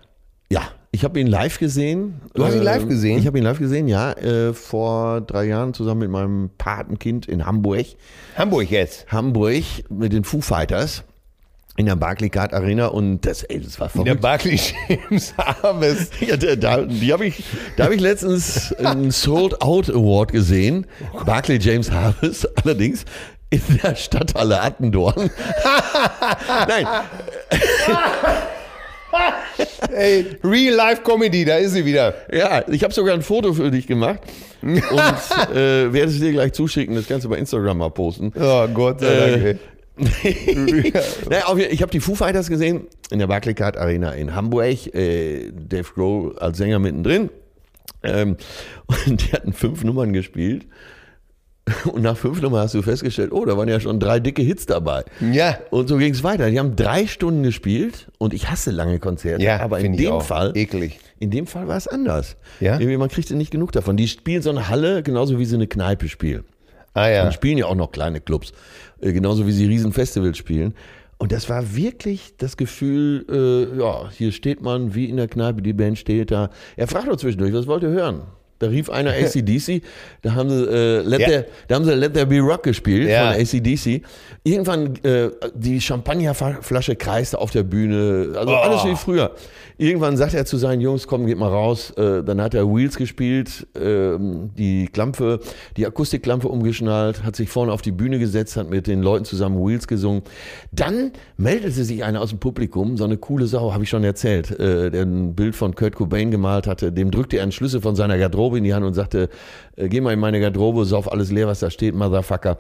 Ja, 0.51 0.63
ich 0.93 1.05
habe 1.05 1.21
ihn 1.21 1.27
live 1.27 1.59
gesehen. 1.59 2.21
Du 2.35 2.45
hast 2.45 2.55
ihn 2.55 2.63
live 2.63 2.83
Ähm, 2.83 2.89
gesehen? 2.89 3.19
Ich 3.19 3.27
habe 3.27 3.39
ihn 3.39 3.45
live 3.45 3.59
gesehen, 3.59 3.89
ja, 3.89 4.13
äh, 4.13 4.55
vor 4.55 5.21
drei 5.21 5.45
Jahren 5.45 5.75
zusammen 5.75 6.01
mit 6.01 6.11
meinem 6.11 6.51
Patenkind 6.57 7.27
in 7.27 7.45
Hamburg. 7.45 7.87
Hamburg 8.37 8.71
jetzt. 8.71 9.07
Hamburg 9.09 9.65
mit 9.91 10.13
den 10.13 10.25
Foo 10.25 10.41
Fighters 10.41 11.05
in 11.79 11.87
der 11.87 11.95
Barclaycard 11.95 12.53
Arena 12.53 12.89
und 12.89 13.21
das, 13.25 13.45
ey, 13.45 13.61
das 13.61 13.79
war 13.79 13.89
In 13.95 14.05
der 14.05 14.19
verrückt. 14.19 14.21
Barclay 14.23 14.59
James 14.89 15.33
Harvest. 15.39 16.13
Ja, 16.21 16.37
da, 16.37 16.57
da, 16.57 16.83
die 16.83 17.13
habe 17.13 17.27
ich, 17.27 17.45
da 17.77 17.85
habe 17.85 17.95
ich 17.95 18.01
letztens 18.01 18.73
einen 18.75 19.13
Sold 19.13 19.63
Out 19.63 19.89
Award 19.89 20.33
gesehen. 20.33 20.87
Barclay 21.25 21.59
James 21.59 21.91
Harvest, 21.93 22.49
allerdings 22.65 23.05
in 23.51 23.63
der 23.83 23.95
Stadthalle 23.95 24.61
Attendorn. 24.61 25.31
Nein, 26.69 26.87
Ey, 29.93 30.27
Real 30.45 30.75
Life 30.75 31.03
Comedy, 31.03 31.45
da 31.45 31.57
ist 31.57 31.73
sie 31.73 31.85
wieder. 31.85 32.15
Ja, 32.31 32.63
ich 32.69 32.83
habe 32.85 32.93
sogar 32.93 33.15
ein 33.15 33.23
Foto 33.23 33.55
für 33.55 33.71
dich 33.71 33.87
gemacht 33.87 34.21
und 34.63 34.77
äh, 34.79 35.93
werde 35.93 36.11
es 36.11 36.19
dir 36.19 36.33
gleich 36.33 36.53
zuschicken. 36.53 36.95
Das 36.97 37.07
kannst 37.07 37.25
du 37.25 37.29
bei 37.31 37.37
Instagram 37.39 37.79
mal 37.79 37.91
posten. 37.91 38.33
Oh 38.39 38.67
Gott 38.69 39.01
sei 39.01 39.17
Dank. 39.31 39.45
Äh. 39.45 39.57
naja, 41.29 41.57
ich 41.71 41.83
habe 41.83 41.91
die 41.91 42.01
Foo 42.01 42.15
Fighters 42.15 42.49
gesehen 42.49 42.87
in 43.11 43.19
der 43.19 43.27
Barclaycard 43.27 43.77
Arena 43.77 44.13
in 44.13 44.35
Hamburg. 44.35 44.95
Äh, 44.95 45.51
Dave 45.53 45.89
Grohl 45.95 46.39
als 46.39 46.59
Sänger 46.59 46.79
mittendrin. 46.79 47.31
Ähm, 48.03 48.37
und 48.87 49.27
die 49.27 49.33
hatten 49.33 49.53
fünf 49.53 49.85
Nummern 49.85 50.13
gespielt. 50.13 50.67
Und 51.93 52.03
nach 52.03 52.17
fünf 52.17 52.41
Nummern 52.41 52.63
hast 52.63 52.75
du 52.75 52.83
festgestellt, 52.83 53.33
oh, 53.33 53.45
da 53.45 53.57
waren 53.57 53.69
ja 53.69 53.81
schon 53.81 54.01
drei 54.01 54.21
dicke 54.21 54.43
Hits 54.43 54.67
dabei. 54.67 55.05
Ja. 55.33 55.59
Und 55.71 55.89
so 55.89 55.99
ging 55.99 56.13
es 56.13 56.23
weiter. 56.23 56.51
Die 56.51 56.59
haben 56.59 56.77
drei 56.77 57.07
Stunden 57.07 57.43
gespielt 57.43 58.09
und 58.19 58.33
ich 58.33 58.51
hasse 58.51 58.71
lange 58.71 58.99
Konzerte. 58.99 59.43
Ja, 59.45 59.61
aber 59.61 59.81
in 59.81 59.97
dem. 59.97 60.21
Fall, 60.21 60.53
Eklig. 60.57 60.99
in 61.19 61.31
dem 61.31 61.47
Fall 61.47 61.69
war 61.69 61.77
es 61.77 61.87
anders. 61.87 62.37
Ja? 62.61 62.79
Irgendwie, 62.79 62.97
man 62.97 63.09
kriegte 63.09 63.35
nicht 63.37 63.51
genug 63.51 63.73
davon. 63.73 63.97
Die 63.97 64.09
spielen 64.09 64.43
so 64.43 64.51
eine 64.51 64.69
Halle, 64.69 65.03
genauso 65.03 65.39
wie 65.39 65.45
sie 65.45 65.57
eine 65.57 65.67
Kneipe 65.67 66.09
spielen. 66.09 66.45
Ah 66.99 67.09
ja. 67.09 67.25
Und 67.25 67.35
spielen 67.35 67.59
ja 67.59 67.67
auch 67.67 67.75
noch 67.75 67.93
kleine 67.93 68.21
Clubs, 68.21 68.53
äh, 69.01 69.13
genauso 69.13 69.47
wie 69.47 69.53
sie 69.53 69.67
Riesenfestivals 69.67 70.37
spielen. 70.37 70.75
Und 71.19 71.33
das 71.33 71.49
war 71.49 71.75
wirklich 71.75 72.35
das 72.39 72.57
Gefühl, 72.57 73.27
äh, 73.29 73.79
ja, 73.79 74.09
hier 74.11 74.33
steht 74.33 74.63
man 74.63 74.95
wie 74.95 75.07
in 75.07 75.17
der 75.17 75.29
Kneipe, 75.29 75.63
die 75.63 75.73
Band 75.73 75.99
steht 75.99 76.31
da. 76.31 76.51
Er 76.77 76.87
fragt 76.87 77.09
doch 77.09 77.17
zwischendurch, 77.17 77.53
was 77.53 77.67
wollt 77.67 77.83
ihr 77.83 77.91
hören? 77.91 78.23
Da 78.59 78.69
rief 78.69 78.91
einer 78.91 79.11
ACDC, 79.15 79.83
da 80.23 80.35
haben 80.35 80.51
sie, 80.51 80.65
äh, 80.65 81.01
Let 81.03 81.21
Ja. 81.21 81.29
There, 81.29 81.47
da 81.69 81.75
haben 81.77 81.85
sie 81.85 81.95
Let 81.95 82.15
There 82.15 82.27
Be 82.27 82.41
Rock 82.41 82.63
gespielt 82.65 83.09
Ja. 83.09 83.33
von 83.33 83.41
ACDC. 83.41 84.03
Irgendwann 84.45 84.97
äh, 85.05 85.31
die 85.55 85.81
Champagnerflasche 85.81 86.97
kreiste 86.97 87.39
auf 87.39 87.51
der 87.51 87.63
Bühne, 87.63 88.33
also 88.37 88.53
Oh. 88.53 88.57
alles 88.57 88.85
wie 88.85 88.97
früher. 88.97 89.33
Irgendwann 89.81 90.17
sagt 90.17 90.35
er 90.35 90.45
zu 90.45 90.57
seinen 90.57 90.81
Jungs, 90.81 91.07
komm, 91.07 91.27
geht 91.27 91.39
mal 91.39 91.47
raus. 91.51 91.93
Äh, 91.97 92.25
dann 92.25 92.41
hat 92.41 92.53
er 92.55 92.67
Wheels 92.67 92.97
gespielt, 92.97 93.65
ähm, 93.81 94.51
die 94.59 94.89
Klampfe, 94.89 95.39
die 95.77 95.87
Akustikklampe 95.87 96.49
umgeschnallt, 96.49 97.23
hat 97.23 97.37
sich 97.37 97.49
vorne 97.49 97.73
auf 97.73 97.81
die 97.81 97.93
Bühne 97.93 98.19
gesetzt, 98.19 98.57
hat 98.57 98.69
mit 98.71 98.89
den 98.89 99.03
Leuten 99.03 99.25
zusammen 99.25 99.65
Wheels 99.65 99.87
gesungen. 99.87 100.23
Dann 100.73 101.13
meldete 101.37 101.85
sich 101.85 102.03
einer 102.03 102.21
aus 102.21 102.31
dem 102.31 102.41
Publikum, 102.41 102.97
so 102.97 103.05
eine 103.05 103.19
coole 103.19 103.47
Sau, 103.47 103.73
habe 103.73 103.85
ich 103.85 103.91
schon 103.91 104.03
erzählt, 104.03 104.51
äh, 104.59 104.91
der 104.91 105.03
ein 105.03 105.37
Bild 105.37 105.55
von 105.55 105.77
Kurt 105.77 105.95
Cobain 105.95 106.33
gemalt 106.33 106.67
hatte. 106.67 106.91
Dem 106.91 107.13
drückte 107.13 107.37
er 107.37 107.45
einen 107.45 107.53
Schlüssel 107.53 107.81
von 107.81 107.95
seiner 107.95 108.19
Garderobe 108.19 108.48
in 108.55 108.65
die 108.65 108.75
Hand 108.75 108.85
und 108.85 108.95
sagte, 108.95 109.29
äh, 109.77 109.89
geh 109.89 110.01
mal 110.01 110.13
in 110.13 110.21
meine 110.21 110.41
Garderobe, 110.41 110.85
sauf 110.85 111.11
alles 111.11 111.31
leer, 111.31 111.47
was 111.47 111.61
da 111.61 111.71
steht, 111.71 111.95
Motherfucker. 111.95 112.59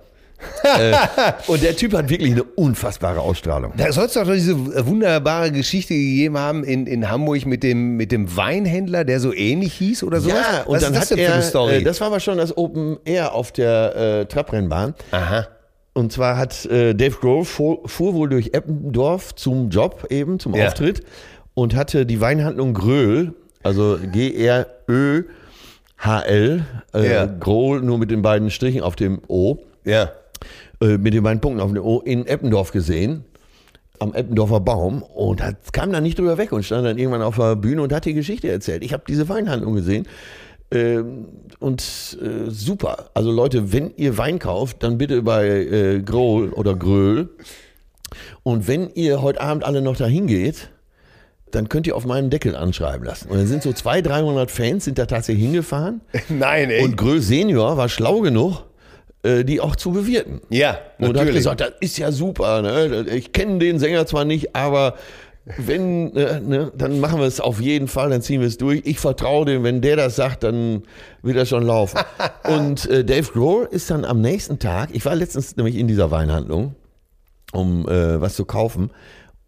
äh, 0.78 0.92
und 1.48 1.62
der 1.62 1.74
Typ 1.74 1.94
hat 1.94 2.08
wirklich 2.08 2.30
eine 2.32 2.44
unfassbare 2.44 3.20
Ausstrahlung. 3.20 3.72
Da 3.76 3.90
soll 3.90 4.04
es 4.06 4.12
doch 4.12 4.24
diese 4.24 4.56
wunderbare 4.86 5.50
Geschichte 5.50 5.94
gegeben 5.94 6.38
haben 6.38 6.62
in, 6.62 6.86
in 6.86 7.10
Hamburg 7.10 7.44
mit 7.46 7.62
dem, 7.64 7.96
mit 7.96 8.12
dem 8.12 8.36
Weinhändler, 8.36 9.04
der 9.04 9.18
so 9.18 9.32
ähnlich 9.34 9.74
hieß 9.74 10.04
oder 10.04 10.20
sowas. 10.20 10.36
Ja, 10.38 10.62
und 10.62 10.76
Was 10.76 10.82
dann 10.84 10.94
ist 10.94 11.02
das 11.02 11.10
hat 11.10 11.18
er, 11.18 11.34
eine 11.34 11.42
Story? 11.42 11.74
Äh, 11.76 11.82
das 11.82 12.00
war 12.00 12.06
aber 12.08 12.20
schon 12.20 12.38
das 12.38 12.56
Open 12.56 12.98
Air 13.04 13.34
auf 13.34 13.50
der 13.50 13.96
äh, 13.96 14.26
Trabrennbahn. 14.26 14.94
Aha. 15.10 15.48
Und 15.94 16.12
zwar 16.12 16.36
hat 16.36 16.64
äh, 16.66 16.94
Dave 16.94 17.16
Grohl 17.20 17.44
fuhr, 17.44 17.80
fuhr 17.88 18.14
wohl 18.14 18.28
durch 18.28 18.50
Eppendorf 18.54 19.34
zum 19.34 19.70
Job 19.70 20.06
eben, 20.10 20.38
zum 20.38 20.54
Ja. 20.54 20.68
Auftritt 20.68 21.02
und 21.54 21.74
hatte 21.74 22.06
die 22.06 22.20
Weinhandlung 22.20 22.72
Gröhl, 22.74 23.34
also 23.64 23.98
G-R-Ö-H-L, 26.02 26.64
äh, 26.94 27.12
Ja. 27.12 27.26
Grohl 27.26 27.80
nur 27.82 27.98
mit 27.98 28.10
den 28.10 28.22
beiden 28.22 28.50
Strichen 28.50 28.82
auf 28.82 28.96
dem 28.96 29.20
O, 29.28 29.58
Ja. 29.84 30.10
äh, 30.80 30.98
mit 30.98 31.14
den 31.14 31.22
beiden 31.22 31.40
Punkten 31.40 31.60
auf 31.60 31.72
dem 31.72 31.82
O 31.82 32.00
in 32.00 32.26
Eppendorf 32.26 32.72
gesehen. 32.72 33.24
Am 34.00 34.14
Eppendorfer 34.14 34.60
Baum 34.60 35.02
und 35.02 35.42
hat, 35.42 35.72
kam 35.72 35.90
da 35.92 36.00
nicht 36.00 36.18
drüber 36.20 36.38
weg 36.38 36.52
und 36.52 36.62
stand 36.64 36.86
dann 36.86 36.98
irgendwann 36.98 37.22
auf 37.22 37.34
der 37.36 37.56
Bühne 37.56 37.82
und 37.82 37.92
hat 37.92 38.04
die 38.04 38.14
Geschichte 38.14 38.48
erzählt. 38.48 38.84
Ich 38.84 38.92
habe 38.92 39.02
diese 39.08 39.28
Weinhandlung 39.28 39.74
gesehen 39.74 40.06
ähm, 40.70 41.26
und 41.58 41.82
äh, 42.22 42.48
super. 42.48 43.10
Also 43.14 43.32
Leute, 43.32 43.72
wenn 43.72 43.90
ihr 43.96 44.16
Wein 44.16 44.38
kauft, 44.38 44.84
dann 44.84 44.98
bitte 44.98 45.22
bei 45.22 45.48
äh, 45.48 46.00
Grohl 46.00 46.50
oder 46.50 46.76
Gröhl. 46.76 47.30
Und 48.44 48.68
wenn 48.68 48.88
ihr 48.94 49.20
heute 49.20 49.40
Abend 49.40 49.64
alle 49.64 49.82
noch 49.82 49.96
dahin 49.96 50.28
geht, 50.28 50.70
dann 51.54 51.68
könnt 51.68 51.86
ihr 51.86 51.96
auf 51.96 52.04
meinen 52.06 52.30
Deckel 52.30 52.56
anschreiben 52.56 53.04
lassen. 53.06 53.28
Und 53.28 53.38
dann 53.38 53.46
sind 53.46 53.62
so 53.62 53.72
200, 53.72 54.12
300 54.12 54.50
Fans 54.50 54.84
sind 54.84 54.98
da 54.98 55.06
tatsächlich 55.06 55.44
hingefahren. 55.44 56.00
Nein, 56.28 56.70
ey. 56.70 56.82
Und 56.84 56.96
Gröhl 56.96 57.20
Senior 57.20 57.76
war 57.76 57.88
schlau 57.88 58.20
genug, 58.20 58.64
äh, 59.22 59.44
die 59.44 59.60
auch 59.60 59.76
zu 59.76 59.92
bewirten. 59.92 60.40
ja, 60.50 60.78
Und 60.98 61.08
hat 61.08 61.14
natürlich. 61.16 61.36
gesagt, 61.36 61.60
das 61.60 61.72
ist 61.80 61.98
ja 61.98 62.12
super. 62.12 62.62
Ne? 62.62 63.06
Ich 63.14 63.32
kenne 63.32 63.58
den 63.58 63.78
Sänger 63.78 64.06
zwar 64.06 64.24
nicht, 64.24 64.54
aber 64.54 64.94
wenn, 65.56 66.14
äh, 66.14 66.40
ne, 66.40 66.72
dann 66.76 67.00
machen 67.00 67.20
wir 67.20 67.26
es 67.26 67.40
auf 67.40 67.60
jeden 67.60 67.88
Fall, 67.88 68.10
dann 68.10 68.20
ziehen 68.20 68.40
wir 68.40 68.48
es 68.48 68.58
durch. 68.58 68.82
Ich 68.84 68.98
vertraue 68.98 69.46
dem, 69.46 69.64
wenn 69.64 69.80
der 69.80 69.96
das 69.96 70.16
sagt, 70.16 70.42
dann 70.42 70.82
wird 71.22 71.36
er 71.36 71.46
schon 71.46 71.64
laufen. 71.64 71.98
Und 72.44 72.88
äh, 72.90 73.04
Dave 73.04 73.30
Grohl 73.32 73.68
ist 73.70 73.90
dann 73.90 74.04
am 74.04 74.20
nächsten 74.20 74.58
Tag, 74.58 74.90
ich 74.92 75.04
war 75.04 75.14
letztens 75.14 75.56
nämlich 75.56 75.76
in 75.76 75.88
dieser 75.88 76.10
Weinhandlung, 76.10 76.74
um 77.52 77.88
äh, 77.88 78.20
was 78.20 78.34
zu 78.34 78.44
kaufen. 78.44 78.90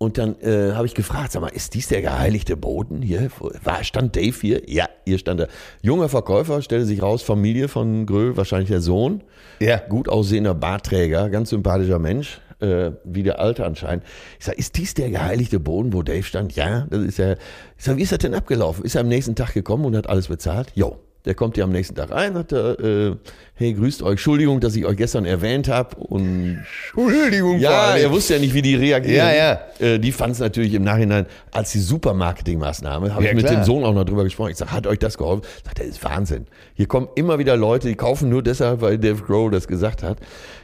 Und 0.02 0.16
dann 0.16 0.40
äh, 0.40 0.72
habe 0.72 0.86
ich 0.86 0.94
gefragt, 0.94 1.32
sag 1.32 1.42
mal, 1.42 1.48
ist 1.48 1.74
dies 1.74 1.88
der 1.88 2.00
geheiligte 2.00 2.56
Boden 2.56 3.02
hier? 3.02 3.28
War, 3.62 3.84
stand 3.84 4.16
Dave 4.16 4.34
hier? 4.40 4.62
Ja, 4.66 4.88
hier 5.04 5.18
stand 5.18 5.40
er. 5.40 5.48
Junger 5.82 6.08
Verkäufer, 6.08 6.62
stellte 6.62 6.86
sich 6.86 7.02
raus, 7.02 7.20
Familie 7.20 7.68
von 7.68 8.06
Gröhl, 8.06 8.34
wahrscheinlich 8.34 8.70
der 8.70 8.80
Sohn. 8.80 9.22
Ja. 9.58 9.76
Gut 9.76 10.08
aussehender 10.08 10.54
Bartträger, 10.54 11.28
ganz 11.28 11.50
sympathischer 11.50 11.98
Mensch, 11.98 12.40
äh, 12.60 12.92
wie 13.04 13.22
der 13.22 13.40
Alte 13.40 13.66
anscheinend. 13.66 14.04
Ich 14.38 14.46
sage, 14.46 14.56
ist 14.56 14.78
dies 14.78 14.94
der 14.94 15.10
geheiligte 15.10 15.60
Boden, 15.60 15.92
wo 15.92 16.02
Dave 16.02 16.22
stand? 16.22 16.56
Ja, 16.56 16.86
das 16.88 17.02
ist 17.02 17.18
er. 17.18 17.36
Ich 17.76 17.84
sage, 17.84 17.98
wie 17.98 18.02
ist 18.02 18.12
das 18.12 18.20
denn 18.20 18.34
abgelaufen? 18.34 18.86
Ist 18.86 18.94
er 18.94 19.02
am 19.02 19.08
nächsten 19.08 19.34
Tag 19.34 19.52
gekommen 19.52 19.84
und 19.84 19.94
hat 19.94 20.08
alles 20.08 20.28
bezahlt? 20.28 20.72
Jo. 20.74 20.96
Der 21.26 21.34
kommt 21.34 21.58
ja 21.58 21.64
am 21.64 21.72
nächsten 21.72 21.94
Tag 21.94 22.10
rein, 22.10 22.32
sagt 22.32 22.52
er, 22.52 22.80
äh, 22.80 23.16
hey, 23.60 23.74
grüßt 23.74 24.02
euch, 24.02 24.12
Entschuldigung, 24.12 24.58
dass 24.60 24.74
ich 24.74 24.84
euch 24.86 24.96
gestern 24.96 25.24
erwähnt 25.26 25.68
habe. 25.68 25.94
Und 25.96 26.64
Entschuldigung, 26.94 27.58
ja, 27.58 27.94
er 27.96 28.10
wusste 28.10 28.34
ja 28.34 28.40
nicht, 28.40 28.54
wie 28.54 28.62
die 28.62 28.74
reagieren. 28.74 29.16
Ja, 29.16 29.32
ja. 29.32 29.60
Äh, 29.86 29.98
die 29.98 30.12
fanden 30.12 30.32
es 30.32 30.38
natürlich 30.40 30.74
im 30.74 30.82
Nachhinein 30.82 31.26
als 31.52 31.72
die 31.72 31.78
super 31.78 32.14
Marketingmaßnahme. 32.14 33.14
Habe 33.14 33.24
Ja, 33.24 33.30
ich 33.30 33.36
mit 33.36 33.46
klar. 33.46 33.60
dem 33.60 33.64
Sohn 33.64 33.84
auch 33.84 33.94
noch 33.94 34.04
drüber 34.04 34.24
gesprochen. 34.24 34.50
Ich 34.50 34.56
sage, 34.56 34.72
hat 34.72 34.86
euch 34.86 34.98
das 34.98 35.16
geholfen? 35.18 35.42
Sagt 35.64 35.78
er, 35.78 35.84
ist 35.86 36.02
Wahnsinn. 36.02 36.46
Hier 36.74 36.86
kommen 36.86 37.08
immer 37.14 37.38
wieder 37.38 37.56
Leute, 37.56 37.88
die 37.88 37.94
kaufen 37.94 38.28
nur 38.30 38.42
deshalb, 38.42 38.80
weil 38.80 38.98
Dave 38.98 39.22
Grohl 39.22 39.50
das 39.50 39.68
gesagt 39.68 40.02
hat. 40.02 40.18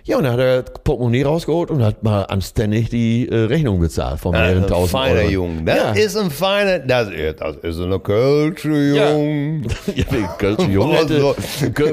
Ja, 0.04 0.16
und 0.18 0.22
dann 0.24 0.34
hat 0.34 0.40
er 0.40 0.62
Portemonnaie 0.62 1.24
rausgeholt 1.24 1.68
und 1.70 1.82
hat 1.82 2.02
mal 2.04 2.22
anständig 2.22 2.88
die 2.90 3.28
äh, 3.28 3.34
Rechnung 3.46 3.80
bezahlt 3.80 4.20
von 4.20 4.30
mehreren 4.32 4.62
ein 4.62 4.68
tausend 4.68 4.92
feiner 4.92 5.20
Euro. 5.22 5.30
Junge. 5.30 5.64
Das 5.64 5.76
ja. 5.76 5.92
ist 6.04 6.16
ein 6.16 6.30
feiner, 6.30 6.78
das, 6.78 7.08
ist- 7.10 7.40
das 7.40 7.56
ist 7.62 7.80
eine 7.80 7.98
Kölsche 7.98 8.94
Ja. 8.94 9.10
Jung. 9.12 9.62
ja, 9.94 10.04
wir 10.10 10.28
Kölsche 10.38 10.70
Junge 10.70 10.94
hätte, 10.98 11.34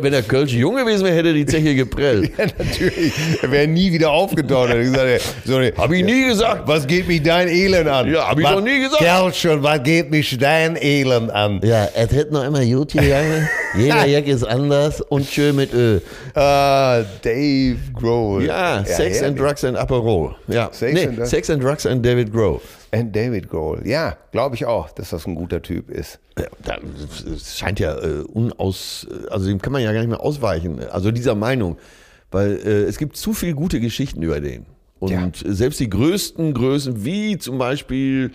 wenn 0.03 0.11
der 0.11 0.21
Kölsche 0.21 0.57
Junge 0.57 0.85
gewesen 0.93 1.05
wäre, 1.05 1.15
hätte 1.15 1.33
die 1.33 1.45
Zeche 1.45 1.75
geprellt. 1.75 2.31
Ja, 2.37 2.45
natürlich. 2.57 3.13
Er 3.41 3.51
wäre 3.51 3.67
nie 3.67 3.91
wieder 3.91 4.11
aufgetaucht. 4.11 4.69
Er 4.69 4.79
gesagt, 4.81 5.03
ey, 5.03 5.19
so, 5.45 5.59
ne, 5.59 5.73
Hab 5.77 5.91
ich 5.91 6.03
nie 6.03 6.27
gesagt. 6.27 6.67
Was 6.67 6.87
geht 6.87 7.07
mich 7.07 7.21
dein 7.21 7.47
Elend 7.47 7.87
an? 7.87 8.11
Ja, 8.11 8.29
hab 8.29 8.37
ich 8.39 8.43
was, 8.45 8.53
doch 8.53 8.61
nie 8.61 8.79
gesagt. 8.79 8.97
Kerlchen, 9.01 9.63
was 9.63 9.83
geht 9.83 10.09
mich 10.11 10.37
dein 10.37 10.75
Elend 10.75 11.31
an? 11.31 11.61
Ja, 11.63 11.87
es 11.93 12.11
hätte 12.11 12.33
noch 12.33 12.43
immer 12.43 12.65
gut 12.65 12.93
gegangen. 12.93 13.47
Jeder 13.77 14.05
Jack 14.05 14.27
ist 14.27 14.43
anders 14.43 15.01
und 15.01 15.25
schön 15.27 15.55
mit 15.55 15.73
Öl. 15.73 16.01
Ah, 16.35 17.01
Dave 17.21 17.77
Grohl. 17.93 18.45
Ja, 18.45 18.83
Sex 18.85 19.21
and 19.21 19.37
herrlich. 19.37 19.39
Drugs 19.41 19.63
and 19.63 19.77
Upper 19.77 20.35
Ja, 20.47 20.69
Sex 20.71 20.93
nee, 20.93 21.07
and 21.07 21.17
Drugs- 21.17 21.29
Sex 21.29 21.49
and 21.49 21.63
Drugs 21.63 21.85
and 21.85 22.05
David 22.05 22.31
Grohl. 22.31 22.59
And 22.93 23.15
David 23.15 23.49
Grohl. 23.49 23.81
Ja, 23.87 24.17
glaube 24.31 24.55
ich 24.55 24.65
auch, 24.65 24.91
dass 24.91 25.09
das 25.09 25.25
ein 25.25 25.33
guter 25.35 25.61
Typ 25.63 25.89
ist. 25.89 26.19
Ja, 26.37 26.45
da, 26.63 26.77
es 27.33 27.57
scheint 27.57 27.79
ja 27.79 27.97
äh, 27.97 28.21
unaus, 28.21 29.07
also 29.31 29.47
dem 29.47 29.59
kann 29.59 29.73
man 29.73 29.81
ja 29.81 29.91
gar 29.91 29.99
nicht 30.01 30.09
mehr 30.09 30.21
ausweichen. 30.21 30.79
Also 30.89 31.09
dieser 31.11 31.33
Meinung, 31.33 31.77
weil 32.29 32.51
äh, 32.63 32.83
es 32.83 32.97
gibt 32.99 33.17
zu 33.17 33.33
viele 33.33 33.55
gute 33.55 33.79
Geschichten 33.79 34.21
über 34.21 34.39
den. 34.39 34.67
Und 34.99 35.11
Ja. 35.11 35.29
selbst 35.43 35.79
die 35.79 35.89
größten 35.89 36.53
Größen, 36.53 37.03
wie 37.03 37.37
zum 37.39 37.57
Beispiel 37.57 38.31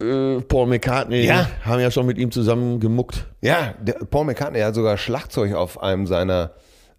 äh, 0.00 0.40
Paul 0.40 0.66
McCartney, 0.66 1.26
Ja. 1.26 1.48
haben 1.64 1.80
ja 1.80 1.90
schon 1.90 2.06
mit 2.06 2.16
ihm 2.18 2.30
zusammen 2.30 2.80
gemuckt. 2.80 3.26
Ja, 3.42 3.74
der, 3.82 3.94
Paul 4.10 4.24
McCartney 4.24 4.60
hat 4.60 4.74
sogar 4.74 4.96
Schlagzeug 4.96 5.54
auf 5.54 5.82
einem 5.82 6.06
seiner 6.06 6.52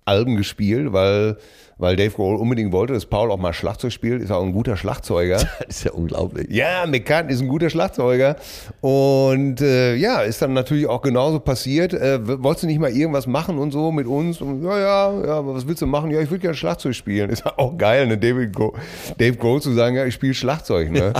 Alben 0.05 0.35
gespielt, 0.35 0.93
weil, 0.93 1.37
weil 1.79 1.95
Dave 1.95 2.11
Grohl 2.11 2.35
unbedingt 2.35 2.73
wollte, 2.73 2.93
dass 2.93 3.05
Paul 3.05 3.31
auch 3.31 3.37
mal 3.37 3.53
Schlagzeug 3.53 3.93
spielt. 3.93 4.21
Ist 4.21 4.31
auch 4.31 4.43
ein 4.43 4.51
guter 4.51 4.77
Schlagzeuger. 4.77 5.39
Das 5.69 5.77
ist 5.77 5.83
ja 5.83 5.91
unglaublich. 5.91 6.47
Ja, 6.49 6.85
McCartney 6.87 7.33
ist 7.33 7.41
ein 7.41 7.47
guter 7.47 7.69
Schlagzeuger. 7.69 8.35
Und 8.81 9.61
äh, 9.61 9.95
ja, 9.95 10.21
ist 10.21 10.41
dann 10.41 10.53
natürlich 10.53 10.87
auch 10.87 11.01
genauso 11.01 11.39
passiert. 11.39 11.93
Äh, 11.93 12.19
wolltest 12.43 12.63
du 12.63 12.67
nicht 12.67 12.79
mal 12.79 12.89
irgendwas 12.89 13.27
machen 13.27 13.57
und 13.57 13.71
so 13.71 13.91
mit 13.91 14.07
uns? 14.07 14.41
Und, 14.41 14.63
ja, 14.63 14.79
ja, 14.79 15.25
ja, 15.25 15.45
was 15.45 15.67
willst 15.67 15.81
du 15.81 15.85
machen? 15.85 16.11
Ja, 16.11 16.19
ich 16.21 16.29
würde 16.29 16.41
gerne 16.41 16.55
Schlagzeug 16.55 16.95
spielen. 16.95 17.29
Ist 17.29 17.45
auch 17.45 17.77
geil, 17.77 18.07
ne? 18.07 18.17
David 18.17 18.53
Go 18.53 18.73
Dave 19.17 19.37
Grohl 19.37 19.61
zu 19.61 19.71
sagen, 19.73 19.95
ja, 19.95 20.05
ich 20.05 20.15
spiele 20.15 20.33
Schlagzeug, 20.33 20.91
ne? 20.91 21.13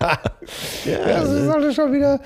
ja, 0.00 0.18
das 1.04 1.30
ist 1.30 1.48
alles 1.48 1.74
schon 1.74 1.92
wieder. 1.92 2.20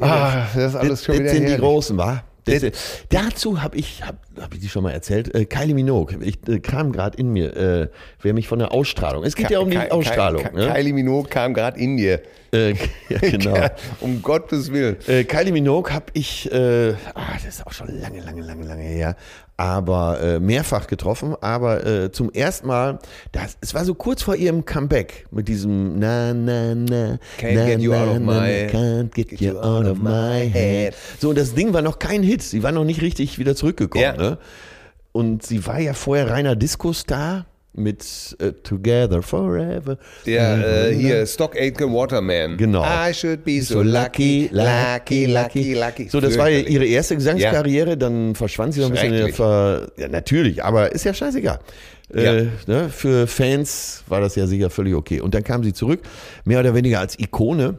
Ah, 0.00 0.46
das 0.54 0.74
ist 0.74 0.76
alles 0.76 1.04
schon 1.04 1.14
das 1.14 1.20
wieder. 1.20 1.30
sind 1.30 1.42
die 1.42 1.48
herrlich. 1.50 1.60
Großen, 1.60 1.96
wa? 1.96 2.22
Das, 2.46 2.60
Das- 2.62 2.72
dazu 3.10 3.62
habe 3.62 3.76
ich, 3.76 4.02
hab, 4.06 4.16
hab 4.40 4.54
ich 4.54 4.60
die 4.60 4.68
schon 4.68 4.82
mal 4.82 4.92
erzählt, 4.92 5.34
äh, 5.34 5.44
Kylie 5.44 5.74
Minogue, 5.74 6.16
ich 6.22 6.38
äh, 6.48 6.60
kam 6.60 6.92
gerade 6.92 7.18
in 7.18 7.30
mir, 7.30 7.56
äh, 7.56 7.88
wer 8.22 8.32
mich 8.34 8.48
von 8.48 8.58
der 8.58 8.72
Ausstrahlung, 8.72 9.24
es 9.24 9.34
geht 9.36 9.50
ja 9.50 9.58
um 9.58 9.68
die 9.70 9.76
Ky- 9.76 9.90
Ausstrahlung. 9.90 10.44
Ky- 10.44 10.54
ne? 10.56 10.72
Kylie 10.72 10.92
Minogue 10.92 11.28
kam 11.28 11.52
gerade 11.54 11.78
in 11.78 11.96
dir. 11.96 12.22
Äh, 12.52 12.70
ja, 13.08 13.18
genau. 13.20 13.66
Um 14.00 14.22
Gottes 14.22 14.72
Willen. 14.72 14.96
Äh, 15.08 15.24
Kylie 15.24 15.52
Minogue 15.52 15.92
habe 15.92 16.06
ich, 16.12 16.50
äh, 16.52 16.90
ah, 17.14 17.32
das 17.34 17.44
ist 17.46 17.66
auch 17.66 17.72
schon 17.72 17.88
lange, 18.00 18.20
lange, 18.20 18.42
lange, 18.42 18.64
lange 18.64 18.82
her, 18.82 19.16
aber 19.58 20.20
äh, 20.20 20.38
mehrfach 20.40 20.86
getroffen, 20.86 21.34
aber 21.40 21.86
äh, 21.86 22.12
zum 22.12 22.30
ersten 22.30 22.66
Mal, 22.66 22.98
das, 23.32 23.56
es 23.60 23.72
war 23.72 23.84
so 23.84 23.94
kurz 23.94 24.22
vor 24.22 24.36
ihrem 24.36 24.64
Comeback 24.66 25.26
mit 25.30 25.48
diesem 25.48 25.98
Na, 25.98 26.34
na, 26.34 26.74
na, 26.74 27.18
Can't 27.40 27.54
na, 27.54 27.64
get 27.66 27.80
you 27.80 27.92
na, 27.92 28.02
out 28.02 28.08
of 28.16 28.18
my- 28.20 28.66
can't 28.70 29.14
get, 29.14 29.40
you 29.40 29.58
out 29.58 29.86
of 29.86 29.98
my 29.98 30.48
head. 30.52 30.94
So, 31.18 31.30
und 31.30 31.38
das 31.38 31.54
Ding 31.54 31.72
war 31.72 31.80
noch 31.82 31.98
kein 31.98 32.22
Hit, 32.22 32.42
sie 32.42 32.62
war 32.62 32.72
noch 32.72 32.84
nicht 32.84 33.00
richtig 33.00 33.38
wieder 33.38 33.56
zurückgekommen. 33.56 34.02
Ja. 34.04 34.12
Ne? 34.16 34.38
Und 35.12 35.42
sie 35.42 35.66
war 35.66 35.78
ja 35.80 35.94
vorher 35.94 36.28
reiner 36.30 36.56
Disco-Star 36.56 37.46
mit 37.76 38.36
äh, 38.40 38.52
Together 38.62 39.22
Forever. 39.22 39.98
Der 40.24 40.88
äh, 40.88 40.94
hier, 40.94 41.26
Stock 41.26 41.56
Aitken 41.56 41.92
Waterman. 41.92 42.56
Genau. 42.56 42.84
I 42.84 43.12
should 43.12 43.44
be 43.44 43.60
so 43.62 43.82
lucky, 43.82 44.48
lucky, 44.52 45.26
lucky, 45.26 45.74
lucky. 45.74 46.08
So, 46.08 46.20
das 46.20 46.36
war 46.38 46.48
ja 46.48 46.60
ihre 46.60 46.86
erste 46.86 47.14
Gesangskarriere, 47.16 47.96
dann 47.96 48.34
verschwand 48.34 48.74
sie 48.74 48.80
noch 48.80 48.88
ein 48.88 48.92
bisschen. 48.92 49.32
Ver 49.32 49.88
Ja, 49.96 50.08
natürlich, 50.08 50.62
aber 50.62 50.92
ist 50.92 51.04
ja 51.04 51.14
scheißegal. 51.14 51.60
Ja. 52.14 52.34
Äh, 52.34 52.46
ne, 52.66 52.88
für 52.88 53.26
Fans 53.26 54.04
war 54.06 54.20
das 54.20 54.36
ja 54.36 54.46
sicher 54.46 54.70
völlig 54.70 54.94
okay. 54.94 55.20
Und 55.20 55.34
dann 55.34 55.42
kam 55.42 55.64
sie 55.64 55.72
zurück, 55.72 56.00
mehr 56.44 56.60
oder 56.60 56.74
weniger 56.74 57.00
als 57.00 57.18
Ikone. 57.18 57.78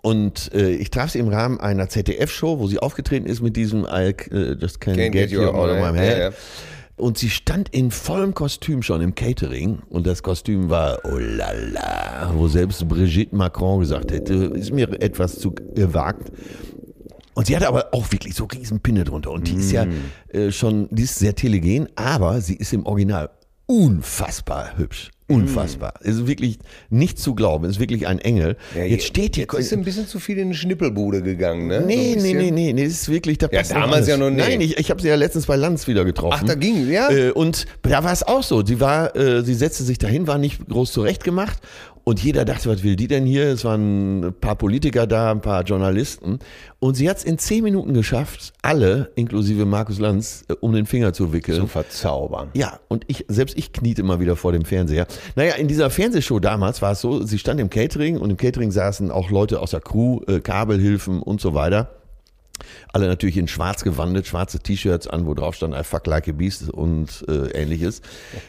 Und 0.00 0.52
äh, 0.52 0.70
ich 0.70 0.90
traf 0.90 1.10
sie 1.10 1.20
im 1.20 1.28
Rahmen 1.28 1.60
einer 1.60 1.88
ZDF-Show, 1.88 2.58
wo 2.58 2.66
sie 2.66 2.78
aufgetreten 2.80 3.26
ist 3.26 3.40
mit 3.40 3.56
diesem 3.56 3.84
I 3.84 4.14
äh, 4.30 4.56
just 4.58 4.82
can't, 4.82 5.10
get, 5.10 5.30
you 5.30 5.42
out 5.42 5.70
of 5.70 5.78
my 5.78 5.96
head. 5.96 6.34
Und 6.96 7.18
sie 7.18 7.30
stand 7.30 7.70
in 7.70 7.90
vollem 7.90 8.34
Kostüm 8.34 8.82
schon 8.82 9.00
im 9.00 9.14
Catering. 9.14 9.80
Und 9.88 10.06
das 10.06 10.22
Kostüm 10.22 10.68
war, 10.68 10.98
oh 11.04 11.18
la 11.18 11.52
la, 11.52 12.32
wo 12.34 12.48
selbst 12.48 12.86
Brigitte 12.86 13.34
Macron 13.34 13.80
gesagt 13.80 14.12
hätte, 14.12 14.34
ist 14.34 14.72
mir 14.72 14.88
etwas 15.00 15.38
zu 15.38 15.52
gewagt. 15.52 16.30
Und 17.34 17.46
sie 17.46 17.56
hatte 17.56 17.68
aber 17.68 17.88
auch 17.92 18.12
wirklich 18.12 18.34
so 18.34 18.44
riesen 18.44 18.80
Pinne 18.80 19.04
drunter. 19.04 19.30
Und 19.30 19.48
die 19.48 19.54
ist 19.54 19.72
ja 19.72 19.86
äh, 20.28 20.50
schon, 20.50 20.88
die 20.90 21.04
ist 21.04 21.18
sehr 21.18 21.34
telegen, 21.34 21.88
aber 21.96 22.40
sie 22.40 22.56
ist 22.56 22.72
im 22.74 22.84
Original 22.84 23.30
unfassbar 23.66 24.76
hübsch. 24.76 25.10
Unfassbar. 25.28 25.94
Es 26.00 26.16
ist 26.16 26.26
wirklich 26.26 26.58
nicht 26.90 27.18
zu 27.18 27.34
glauben. 27.34 27.64
Es 27.64 27.72
ist 27.72 27.80
wirklich 27.80 28.06
ein 28.06 28.18
Engel. 28.18 28.56
Ja, 28.76 28.84
Jetzt 28.84 29.04
steht 29.06 29.36
hier. 29.36 29.44
Jetzt 29.44 29.58
ist 29.58 29.72
ein 29.72 29.84
bisschen 29.84 30.06
zu 30.06 30.18
viel 30.18 30.36
in 30.38 30.50
die 30.50 30.56
Schnippelbude 30.56 31.22
gegangen, 31.22 31.68
ne? 31.68 31.80
So 31.80 31.86
Nee, 31.86 32.12
ein 32.14 32.22
nee, 32.22 32.34
nee, 32.34 32.50
nee, 32.50 32.72
nee, 32.72 32.84
das 32.84 32.92
ist 32.92 33.08
wirklich, 33.08 33.38
da 33.38 33.48
Ja, 33.50 33.62
damals 33.62 34.08
ja 34.08 34.16
noch 34.16 34.30
nicht. 34.30 34.46
Nein, 34.46 34.60
ich, 34.60 34.78
ich 34.78 34.90
habe 34.90 35.00
sie 35.00 35.08
ja 35.08 35.14
letztens 35.14 35.46
bei 35.46 35.56
Lanz 35.56 35.86
wieder 35.86 36.04
getroffen. 36.04 36.40
Ach, 36.42 36.46
da 36.46 36.54
ging, 36.54 36.90
ja? 36.90 37.10
Äh, 37.10 37.30
und 37.30 37.66
da 37.82 38.04
war 38.04 38.12
es 38.12 38.22
auch 38.22 38.42
so. 38.42 38.64
Sie 38.64 38.80
war, 38.80 39.16
äh, 39.16 39.42
sie 39.42 39.54
setzte 39.54 39.84
sich 39.84 39.98
dahin, 39.98 40.26
war 40.26 40.38
nicht 40.38 40.68
groß 40.68 40.92
zurechtgemacht. 40.92 41.58
Und 42.04 42.22
jeder 42.22 42.44
dachte, 42.44 42.68
was 42.68 42.82
will 42.82 42.96
die 42.96 43.06
denn 43.06 43.24
hier? 43.24 43.46
Es 43.46 43.64
waren 43.64 44.24
ein 44.24 44.34
paar 44.34 44.56
Politiker 44.56 45.06
da, 45.06 45.30
ein 45.30 45.40
paar 45.40 45.62
Journalisten. 45.62 46.40
Und 46.80 46.96
sie 46.96 47.08
hat 47.08 47.18
es 47.18 47.24
in 47.24 47.38
zehn 47.38 47.62
Minuten 47.62 47.94
geschafft, 47.94 48.52
alle, 48.60 49.12
inklusive 49.14 49.66
Markus 49.66 50.00
Lanz, 50.00 50.44
äh, 50.48 50.54
um 50.60 50.72
den 50.72 50.86
Finger 50.86 51.12
zu 51.12 51.32
wickeln. 51.32 51.60
Zu 51.60 51.66
verzaubern. 51.68 52.48
Ja, 52.54 52.80
und 52.88 53.04
ich, 53.06 53.24
selbst 53.28 53.56
ich 53.56 53.72
kniete 53.72 54.02
immer 54.02 54.18
wieder 54.18 54.34
vor 54.34 54.50
dem 54.50 54.64
Fernseher. 54.64 55.06
Naja, 55.36 55.54
in 55.54 55.68
dieser 55.68 55.90
Fernsehshow 55.90 56.40
damals 56.40 56.82
war 56.82 56.92
es 56.92 57.00
so, 57.00 57.24
sie 57.24 57.38
stand 57.38 57.60
im 57.60 57.70
Catering 57.70 58.18
und 58.18 58.30
im 58.30 58.36
Catering 58.36 58.72
saßen 58.72 59.12
auch 59.12 59.30
Leute 59.30 59.60
aus 59.60 59.70
der 59.70 59.80
Crew, 59.80 60.20
äh, 60.26 60.40
Kabelhilfen 60.40 61.22
und 61.22 61.40
so 61.40 61.54
weiter. 61.54 62.01
Alle 62.92 63.06
natürlich 63.06 63.36
in 63.36 63.48
schwarz 63.48 63.84
gewandet, 63.84 64.26
schwarze 64.26 64.58
T-Shirts 64.58 65.06
an, 65.06 65.26
wo 65.26 65.34
drauf 65.34 65.54
stand 65.54 65.74
I 65.74 65.82
fuck 65.82 66.06
like 66.06 66.28
a 66.28 66.32
beast 66.32 66.70
und 66.70 67.24
äh, 67.28 67.50
ähnliches, 67.60 68.02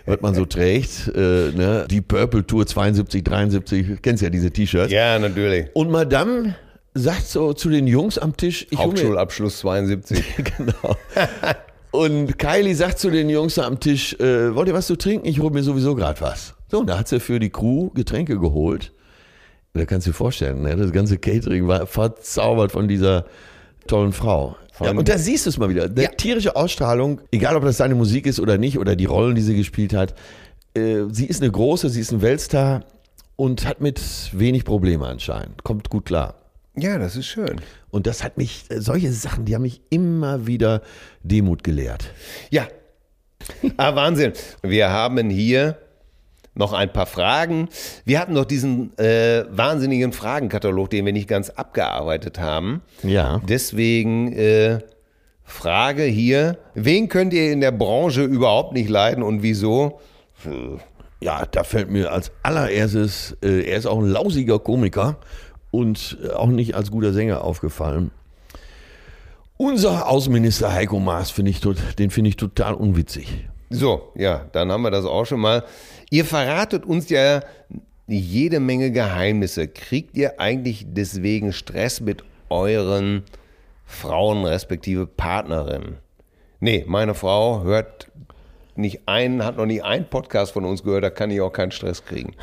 was 0.06 0.22
man 0.22 0.36
so 0.36 0.46
trägt. 0.46 1.10
Äh, 1.16 1.52
ne? 1.52 1.86
Die 1.90 2.02
Purple 2.02 2.46
Tour 2.46 2.66
72, 2.66 3.24
73, 3.24 4.02
kennst 4.02 4.24
ja 4.24 4.30
diese 4.30 4.52
T-Shirts. 4.52 4.92
Ja, 4.92 5.20
natürlich. 5.20 5.68
Und 5.74 5.92
Madame 5.92 6.56
sagt 6.94 7.28
so 7.28 7.54
zu 7.54 7.70
den 7.70 7.88
Jungs 7.88 8.18
am 8.18 8.38
Tisch, 8.38 8.68
ich 8.70 8.78
Hauptschulabschluss 8.78 9.60
72. 9.60 10.24
genau. 10.58 10.96
Und 11.92 12.40
Kylie 12.40 12.74
sagt 12.74 13.00
zu 13.00 13.12
den 13.12 13.30
Jungs 13.30 13.60
am 13.60 13.80
Tisch, 13.80 14.14
äh, 14.20 14.56
wollt 14.56 14.68
ihr 14.68 14.74
was 14.74 14.88
zu 14.88 14.96
trinken? 14.96 15.28
Ich 15.28 15.40
hole 15.40 15.52
mir 15.52 15.64
sowieso 15.64 15.96
gerade 15.96 16.20
was. 16.22 16.56
So, 16.70 16.80
und 16.80 16.88
da 16.88 16.98
hat 16.98 17.08
sie 17.08 17.20
für 17.20 17.40
die 17.40 17.52
Crew 17.52 17.92
Getränke 17.92 18.40
geholt. 18.40 18.92
Da 19.74 19.86
kannst 19.86 20.08
du 20.08 20.12
dir 20.12 20.16
vorstellen, 20.16 20.62
ne? 20.62 20.76
das 20.76 20.92
ganze 20.92 21.18
Catering 21.18 21.68
war 21.68 21.88
verzaubert 21.88 22.72
von 22.72 22.88
dieser 22.88 23.26
tollen 23.88 24.14
Frau. 24.14 24.56
Ja, 24.80 24.92
und 24.92 25.08
da 25.08 25.18
siehst 25.18 25.46
du 25.46 25.50
es 25.50 25.58
mal 25.58 25.70
wieder. 25.70 25.84
Eine 25.86 26.04
Ja. 26.04 26.10
tierische 26.10 26.56
Ausstrahlung, 26.56 27.22
egal 27.32 27.56
ob 27.56 27.64
das 27.64 27.78
seine 27.78 27.96
Musik 27.96 28.26
ist 28.26 28.40
oder 28.40 28.58
nicht, 28.58 28.80
oder 28.80 28.96
die 28.96 29.06
Rollen, 29.06 29.36
die 29.36 29.42
sie 29.42 29.56
gespielt 29.56 29.94
hat. 29.94 30.16
Äh, 30.76 31.04
sie 31.12 31.26
ist 31.28 31.42
eine 31.42 31.52
große, 31.52 31.90
sie 31.90 32.02
ist 32.02 32.12
ein 32.12 32.22
Weltstar 32.24 32.84
und 33.36 33.68
hat 33.68 33.82
mit 33.82 34.02
wenig 34.34 34.66
Probleme 34.66 35.06
anscheinend. 35.08 35.64
Kommt 35.64 35.90
gut 35.90 36.06
klar. 36.06 36.36
ja, 36.76 36.98
das 36.98 37.16
ist 37.16 37.28
schön. 37.28 37.62
Und 37.92 38.08
das 38.08 38.24
hat 38.24 38.38
mich, 38.38 38.66
äh, 38.70 38.82
solche 38.82 39.12
Sachen, 39.12 39.46
die 39.46 39.54
haben 39.54 39.62
mich 39.62 39.82
immer 39.92 40.48
wieder 40.48 40.82
Demut 41.22 41.64
gelehrt. 41.64 42.06
Ja. 42.50 42.68
Ah, 43.78 43.94
Wahnsinn. 43.96 44.34
Wir 44.64 44.90
haben 44.90 45.30
hier 45.30 45.78
noch 46.56 46.74
ein 46.74 46.92
paar 46.92 47.06
Fragen. 47.06 47.70
Wir 48.06 48.20
hatten 48.20 48.34
noch 48.34 48.46
diesen 48.46 48.98
äh, 48.98 49.46
wahnsinnigen 49.50 50.14
Fragenkatalog, 50.14 50.90
den 50.90 51.06
wir 51.06 51.14
nicht 51.14 51.28
ganz 51.28 51.50
abgearbeitet 51.50 52.40
haben. 52.40 52.82
Ja. 53.02 53.42
Deswegen 53.48 54.34
äh, 54.34 54.80
Frage 55.44 56.04
hier, 56.04 56.58
wen 56.74 57.10
könnt 57.10 57.34
ihr 57.34 57.52
in 57.52 57.62
der 57.62 57.72
Branche 57.72 58.24
überhaupt 58.24 58.74
nicht 58.74 58.90
leiden 58.90 59.24
und 59.24 59.44
wieso? 59.44 60.00
Ja, 61.20 61.46
da 61.50 61.64
fällt 61.64 61.90
mir 61.90 62.12
als 62.12 62.32
allererstes, 62.44 63.38
äh, 63.42 63.64
er 63.64 63.78
ist 63.78 63.86
auch 63.86 64.00
ein 64.00 64.10
lausiger 64.10 64.60
Komiker 64.60 65.18
und 65.72 66.18
äh, 66.24 66.32
auch 66.32 66.48
nicht 66.48 66.76
als 66.76 66.92
guter 66.92 67.14
Sänger 67.14 67.44
aufgefallen. 67.44 68.12
Unser 69.58 70.10
Außenminister 70.10 70.74
Heiko 70.74 71.00
Maas, 71.00 71.32
finde 71.32 71.52
ich, 71.52 71.62
den 71.62 72.10
finde 72.10 72.30
ich 72.30 72.36
total 72.36 72.74
unwitzig. 72.74 73.48
So, 73.70 74.12
ja, 74.16 74.46
dann 74.52 74.72
haben 74.72 74.82
wir 74.82 74.92
das 74.92 75.06
auch 75.06 75.26
schon 75.26 75.40
mal. 75.40 75.64
Ihr 76.14 76.26
verratet 76.26 76.86
uns 76.86 77.10
ja 77.10 77.42
jede 78.06 78.60
Menge 78.60 78.92
Geheimnisse. 78.92 79.68
Kriegt 79.68 80.16
ihr 80.16 80.40
eigentlich 80.40 80.86
deswegen 80.88 81.54
Stress 81.54 82.02
mit 82.02 82.24
euren 82.50 83.24
Frauen 83.84 84.46
respektive 84.46 85.08
Partnerinnen? 85.08 85.96
Nee, 86.60 86.84
meine 86.88 87.16
Frau 87.16 87.64
hört 87.64 88.12
nicht 88.76 89.08
einen, 89.08 89.44
hat 89.44 89.58
noch 89.58 89.66
nie 89.66 89.82
einen 89.82 90.06
Podcast 90.08 90.52
von 90.52 90.66
uns 90.66 90.84
gehört, 90.84 91.04
da 91.04 91.10
kann 91.10 91.32
ich 91.32 91.42
auch 91.42 91.52
keinen 91.52 91.72
Stress 91.72 92.06
kriegen. 92.06 92.36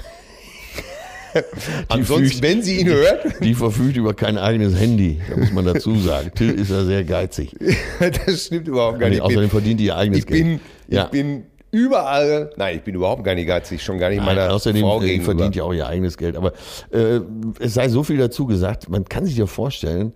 Ansonsten, 1.89 2.27
fügt- 2.29 2.43
wenn 2.43 2.63
sie 2.65 2.81
ihn 2.81 2.89
hört, 2.89 3.25
Die 3.41 3.55
verfügt 3.55 3.97
über 3.97 4.15
kein 4.15 4.37
eigenes 4.37 4.77
Handy, 4.77 5.21
da 5.31 5.37
muss 5.37 5.53
man 5.53 5.65
dazu 5.65 5.97
sagen. 5.97 6.33
Till 6.35 6.51
ist 6.59 6.71
ja 6.73 6.85
sehr 6.85 7.05
geizig. 7.05 7.55
das 8.27 8.47
stimmt 8.47 8.67
überhaupt 8.67 8.99
gar 8.99 9.09
nicht. 9.09 9.19
Ich 9.19 9.23
bin- 9.23 9.31
außerdem 9.31 9.51
verdient 9.51 9.79
die 9.79 9.85
ihr 9.87 9.97
eigenes 9.97 10.19
ich 10.19 10.27
bin, 10.27 10.49
Geld. 10.49 10.61
Ja. 10.89 11.05
ich 11.05 11.11
bin 11.13 11.45
überall, 11.71 12.51
nein, 12.57 12.77
ich 12.77 12.83
bin 12.83 12.95
überhaupt 12.95 13.25
gar 13.25 13.35
nicht 13.35 13.47
geizig, 13.47 13.83
schon 13.83 13.99
gar 13.99 14.09
nicht 14.11 14.19
Nein, 14.19 14.37
meiner 14.37 14.53
außerdem 14.53 14.83
Frau 14.83 15.01
äh, 15.01 15.07
gegenüber. 15.07 15.25
verdient 15.33 15.57
ja 15.57 15.65
auch 15.65 15.73
ihr 15.73 15.87
eigenes 15.87 16.17
Geld. 16.17 16.37
Aber 16.37 16.53
äh, 16.91 17.21
es 17.59 17.75
sei 17.75 17.89
so 17.89 18.03
viel 18.03 18.19
dazu 18.19 18.47
gesagt, 18.47 18.89
man 18.89 19.05
kann 19.05 19.25
sich 19.25 19.37
ja 19.37 19.47
vorstellen, 19.47 20.13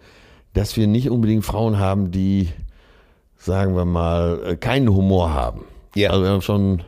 dass 0.52 0.76
wir 0.76 0.86
nicht 0.86 1.10
unbedingt 1.10 1.44
Frauen 1.44 1.78
haben, 1.78 2.10
die, 2.10 2.48
sagen 3.36 3.76
wir 3.76 3.84
mal, 3.84 4.40
äh, 4.44 4.56
keinen 4.56 4.88
Humor 4.88 5.32
haben. 5.32 5.64
Ja. 5.94 6.10
Also 6.10 6.22
wir 6.24 6.30
haben 6.30 6.42
schon, 6.42 6.80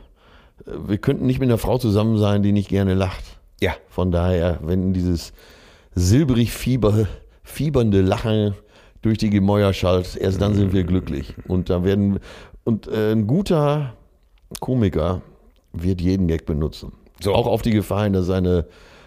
äh, 0.65 0.71
wir 0.87 0.97
könnten 0.97 1.25
nicht 1.25 1.39
mit 1.39 1.49
einer 1.49 1.57
Frau 1.57 1.77
zusammen 1.77 2.17
sein, 2.17 2.43
die 2.43 2.51
nicht 2.51 2.69
gerne 2.69 2.93
lacht. 2.93 3.23
Ja, 3.61 3.73
Von 3.89 4.11
daher, 4.11 4.59
wenn 4.61 4.93
dieses 4.93 5.33
silbrig 5.95 6.51
fieber, 6.51 7.07
fiebernde 7.43 8.01
Lachen 8.01 8.53
durch 9.01 9.17
die 9.17 9.31
Gemäuer 9.31 9.73
schallt, 9.73 10.15
erst 10.15 10.41
dann 10.41 10.53
sind 10.53 10.73
wir 10.73 10.83
glücklich. 10.83 11.33
Und 11.47 11.69
da 11.71 11.83
werden 11.83 12.19
und 12.63 12.87
ein 12.87 13.25
guter 13.25 13.96
Komiker 14.59 15.21
wird 15.73 16.01
jeden 16.01 16.27
Gag 16.27 16.45
benutzen. 16.45 16.93
So. 17.21 17.33
Auch 17.33 17.47
auf 17.47 17.61
die 17.61 17.71
Gefahr 17.71 18.03
hin, 18.03 18.13
dass 18.13 18.25
seine 18.27 18.65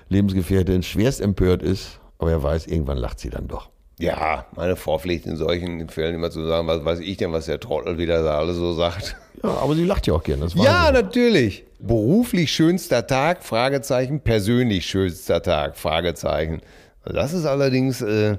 Lebensgefährtin 0.08 0.82
schwerst 0.82 1.20
empört 1.20 1.62
ist, 1.62 2.00
aber 2.18 2.30
er 2.32 2.42
weiß, 2.42 2.66
irgendwann 2.66 2.98
lacht 2.98 3.20
sie 3.20 3.30
dann 3.30 3.48
doch. 3.48 3.70
ja, 3.98 4.46
meine 4.56 4.76
pflegt 4.76 5.26
in 5.26 5.36
solchen 5.36 5.88
Fällen 5.88 6.14
immer 6.16 6.30
zu 6.30 6.44
sagen, 6.46 6.66
was 6.66 6.84
weiß 6.84 7.00
ich 7.00 7.16
denn, 7.18 7.32
was 7.32 7.46
der 7.46 7.60
Trottel 7.60 7.98
wieder 7.98 8.22
da 8.22 8.38
alles 8.38 8.56
so 8.56 8.72
sagt. 8.72 9.16
Ja, 9.42 9.50
aber 9.50 9.74
sie 9.74 9.84
lacht 9.84 10.06
ja 10.06 10.14
auch 10.14 10.22
gern. 10.22 10.40
Das 10.40 10.56
weiß 10.56 10.64
Ja, 10.64 10.88
ich. 10.88 10.94
natürlich. 10.94 11.64
Beruflich 11.78 12.52
schönster 12.52 13.06
Tag, 13.06 13.42
Fragezeichen. 13.44 14.20
Persönlich 14.20 14.86
schönster 14.86 15.42
Tag, 15.42 15.76
Fragezeichen. 15.78 16.60
Das 17.04 17.32
ist 17.32 17.46
allerdings 17.46 18.02
äh, 18.02 18.36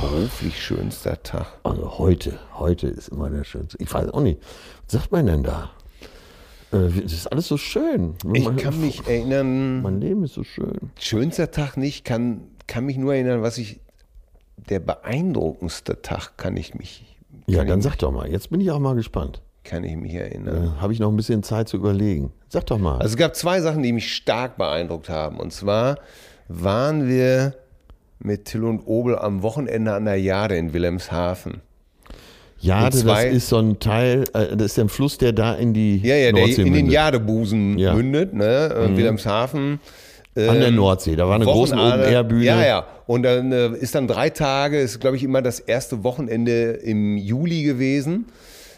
beruflich 0.00 0.60
schönster 0.62 1.22
Tag. 1.22 1.46
Also 1.62 1.98
heute, 1.98 2.38
heute 2.54 2.88
ist 2.88 3.08
immer 3.08 3.30
der 3.30 3.44
schönste. 3.44 3.76
Ich 3.80 3.92
weiß 3.92 4.10
auch 4.10 4.20
nicht, 4.20 4.40
was 4.84 4.92
sagt 5.00 5.12
man 5.12 5.26
denn 5.26 5.42
da? 5.42 5.70
Äh, 6.72 6.88
Das 7.02 7.12
ist 7.12 7.26
alles 7.32 7.48
so 7.48 7.56
schön. 7.56 8.14
Ich 8.34 8.44
Man- 8.44 8.56
kann 8.56 8.80
mich 8.80 9.06
erinnern, 9.06 9.82
Mein 9.82 10.00
Leben 10.00 10.24
ist 10.24 10.34
so 10.34 10.44
schön. 10.44 10.90
schönster 10.98 11.50
Tag 11.50 11.76
nicht, 11.76 12.04
kann, 12.04 12.42
kann 12.66 12.84
mich 12.84 12.96
nur 12.96 13.14
erinnern, 13.14 13.42
was 13.42 13.58
ich, 13.58 13.80
der 14.56 14.80
beeindruckendste 14.80 16.02
Tag 16.02 16.36
kann 16.36 16.56
ich 16.56 16.74
mich, 16.74 17.16
Ja, 17.46 17.58
kann 17.58 17.68
dann 17.68 17.78
ich, 17.80 17.84
sag 17.84 17.96
doch 17.98 18.12
mal. 18.12 18.28
Jetzt 18.30 18.50
bin 18.50 18.60
ich 18.60 18.70
auch 18.70 18.78
mal 18.78 18.94
gespannt. 18.94 19.40
kann 19.64 19.82
ich 19.84 19.96
mich 19.96 20.14
erinnern. 20.14 20.80
Habe 20.80 20.92
ich 20.92 21.00
noch 21.00 21.08
ein 21.10 21.16
bisschen 21.16 21.42
Zeit 21.42 21.68
zu 21.68 21.76
überlegen. 21.76 22.32
Sag 22.48 22.66
doch 22.66 22.78
mal. 22.78 22.98
Also 22.98 23.08
es 23.14 23.16
gab 23.16 23.34
zwei 23.34 23.60
Sachen, 23.60 23.82
die 23.82 23.92
mich 23.92 24.14
stark 24.14 24.56
beeindruckt 24.56 25.08
haben. 25.08 25.38
Und 25.40 25.52
zwar 25.52 25.98
waren 26.48 27.08
wir 27.08 27.54
mit 28.18 28.46
Till 28.46 28.64
und 28.64 28.80
Obel 28.86 29.18
am 29.18 29.42
Wochenende 29.42 29.92
an 29.92 30.04
der 30.04 30.20
Jade 30.20 30.56
in 30.56 30.72
Wilhelmshaven. 30.72 31.60
Jade, 32.58 33.02
das 33.04 33.24
ist 33.24 33.48
so 33.48 33.58
ein 33.58 33.78
Teil, 33.78 34.24
äh, 34.32 34.56
das 34.56 34.66
ist 34.68 34.78
der 34.78 34.88
Fluss, 34.88 35.18
der 35.18 35.32
da 35.32 35.54
in 35.54 35.74
die 35.74 35.98
Ja, 35.98 36.16
ja, 36.16 36.32
der 36.32 36.40
Nordsee 36.46 36.62
in 36.62 36.72
den. 36.72 36.90
Jadebusen 36.90 37.78
Ja. 37.78 37.92
Mhm. 37.92 37.98
mündet, 37.98 38.34
ne? 38.34 38.74
Äh, 38.74 38.96
Wilhelmshaven. 38.96 39.80
An 40.34 40.58
der 40.60 40.68
ähm, 40.68 40.74
Nordsee. 40.74 41.16
Da 41.16 41.26
war 41.26 41.36
eine 41.36 41.46
große 41.46 41.74
Open-Air-Bühne. 41.74 42.44
Ja, 42.44 42.64
ja. 42.64 42.86
Und 43.06 43.22
dann 43.22 43.52
äh, 43.52 43.68
ist 43.68 43.94
dann 43.94 44.06
drei 44.06 44.28
Tage, 44.28 44.78
ist 44.78 45.00
glaube 45.00 45.16
ich 45.16 45.22
immer 45.22 45.40
das 45.40 45.60
erste 45.60 46.04
Wochenende 46.04 46.72
im 46.72 47.16
Juli 47.16 47.62
gewesen. 47.62 48.26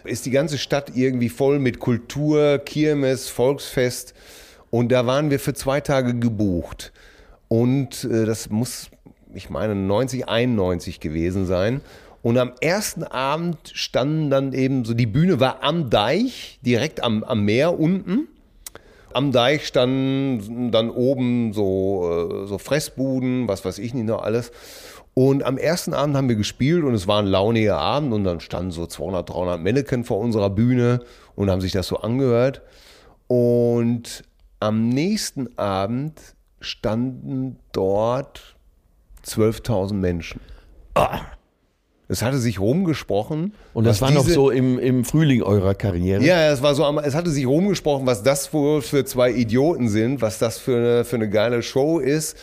Ist 0.05 0.25
die 0.27 0.31
ganze 0.31 0.57
Stadt 0.57 0.93
irgendwie 0.95 1.29
voll 1.29 1.59
mit 1.59 1.81
Kultur, 1.81 2.59
Kirmes, 2.59 3.29
Volksfest. 3.29 4.15
Und 4.71 4.93
da 4.93 5.07
waren 5.07 5.31
wir 5.31 5.41
für 5.41 5.55
zwei 5.55 5.81
Tage 5.81 6.15
gebucht. 6.15 6.93
Und 7.49 8.05
äh, 8.05 8.25
das 8.25 8.51
muss, 8.51 8.89
ich 9.35 9.51
meine, 9.51 9.75
90, 9.75 10.29
91 10.29 11.01
gewesen 11.01 11.47
sein. 11.47 11.81
Und 12.23 12.39
am 12.39 12.53
ersten 12.61 13.05
Abend 13.05 13.59
standen 13.73 14.31
dann 14.31 14.53
eben 14.53 14.85
so, 14.85 14.95
die 14.95 15.07
Bühne 15.07 15.41
war 15.41 15.63
am 15.63 15.89
Deich, 15.89 16.59
direkt 16.63 17.03
am, 17.03 17.23
am 17.25 17.45
Meer 17.45 17.79
unten. 17.79 18.29
Am 19.13 19.33
Deich 19.33 19.67
standen 19.67 20.71
dann 20.71 20.91
oben 20.91 21.53
so, 21.53 22.43
äh, 22.45 22.47
so 22.47 22.59
Fressbuden, 22.59 23.49
was 23.49 23.65
weiß 23.65 23.79
ich 23.79 23.95
nicht 23.95 24.07
noch 24.07 24.23
alles. 24.23 24.53
Und 25.15 25.43
am 25.43 25.59
ersten 25.59 25.95
Abend 25.95 26.17
haben 26.17 26.29
wir 26.29 26.37
gespielt 26.37 26.85
und 26.85 26.95
es 26.95 27.09
war 27.09 27.21
ein 27.21 27.27
launiger 27.27 27.79
Abend 27.79 28.13
und 28.13 28.25
dann 28.25 28.41
standen 28.41 28.71
so 28.71 28.87
200, 28.87 29.29
300 29.29 29.61
Mannequin 29.61 30.05
vor 30.05 30.19
unserer 30.19 30.51
Bühne 30.51 31.01
und 31.35 31.51
haben 31.51 31.61
sich 31.61 31.73
das 31.73 31.89
so 31.89 31.97
angehört. 31.97 32.63
Und 33.27 34.23
am 34.61 34.89
nächsten 34.89 35.59
Abend 35.59 36.21
standen 36.61 37.59
dort 37.73 38.58
12.000 39.29 39.95
Menschen. 39.95 40.41
Es 42.11 42.23
hatte 42.23 42.39
sich 42.39 42.59
rumgesprochen. 42.59 43.53
Und 43.75 43.85
das 43.85 44.01
war 44.01 44.11
noch 44.11 44.23
diese- 44.23 44.35
so 44.35 44.51
im, 44.51 44.79
im 44.79 45.05
Frühling 45.05 45.43
eurer 45.43 45.75
Karriere. 45.75 46.25
ja, 46.25 46.51
es 46.51 46.63
war 46.63 46.75
so, 46.75 46.85
es 47.01 47.15
hatte 47.15 47.31
sich 47.31 47.47
rumgesprochen, 47.47 48.07
was 48.07 48.23
das 48.23 48.53
wohl 48.55 48.81
für 48.81 49.05
zwei 49.05 49.31
Idioten 49.31 49.89
sind, 49.89 50.23
was 50.23 50.39
das 50.39 50.59
für 50.59 50.77
eine, 50.77 51.05
für 51.05 51.17
eine 51.17 51.29
geile 51.29 51.63
Show 51.63 51.99
ist. 51.99 52.37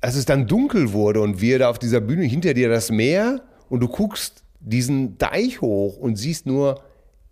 Als 0.00 0.14
es 0.16 0.24
dann 0.24 0.46
dunkel 0.46 0.92
wurde 0.92 1.20
und 1.20 1.40
wir 1.40 1.58
da 1.58 1.68
auf 1.68 1.78
dieser 1.78 2.00
Bühne 2.00 2.22
hinter 2.24 2.54
dir 2.54 2.68
das 2.68 2.90
Meer 2.90 3.42
und 3.68 3.80
du 3.80 3.88
guckst 3.88 4.42
diesen 4.60 5.18
Deich 5.18 5.60
hoch 5.60 5.96
und 5.98 6.16
siehst 6.16 6.46
nur 6.46 6.80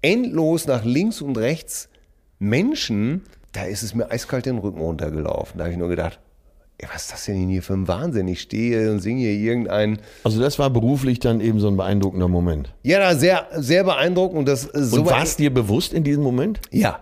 endlos 0.02 0.66
nach 0.66 0.84
links 0.84 1.22
und 1.22 1.38
rechts 1.38 1.88
Menschen, 2.38 3.22
da 3.52 3.62
ist 3.64 3.82
es 3.82 3.94
mir 3.94 4.10
eiskalt 4.10 4.44
den 4.46 4.58
Rücken 4.58 4.80
runtergelaufen. 4.80 5.56
Da 5.58 5.64
habe 5.64 5.72
ich 5.72 5.78
nur 5.78 5.88
gedacht, 5.88 6.18
was 6.92 7.02
ist 7.04 7.12
das 7.12 7.24
denn 7.24 7.48
hier 7.48 7.62
für 7.62 7.72
ein 7.72 7.88
Wahnsinn? 7.88 8.28
Ich 8.28 8.40
stehe 8.42 8.90
und 8.90 9.00
singe 9.00 9.20
hier 9.22 9.32
irgendein 9.32 9.98
Also 10.24 10.40
das 10.40 10.58
war 10.58 10.68
beruflich 10.70 11.18
dann 11.20 11.40
eben 11.40 11.58
so 11.58 11.68
ein 11.68 11.76
beeindruckender 11.76 12.28
Moment. 12.28 12.74
ja, 12.82 12.98
da 12.98 13.14
sehr, 13.14 13.46
sehr 13.56 13.82
beeindruckend 13.84 14.38
und 14.40 14.48
das 14.48 14.62
so 14.62 15.00
Und 15.00 15.06
war 15.10 15.22
es 15.22 15.36
dir 15.36 15.52
bewusst 15.52 15.92
in 15.92 16.04
diesem 16.04 16.22
Moment? 16.22 16.60
Ja. 16.70 17.00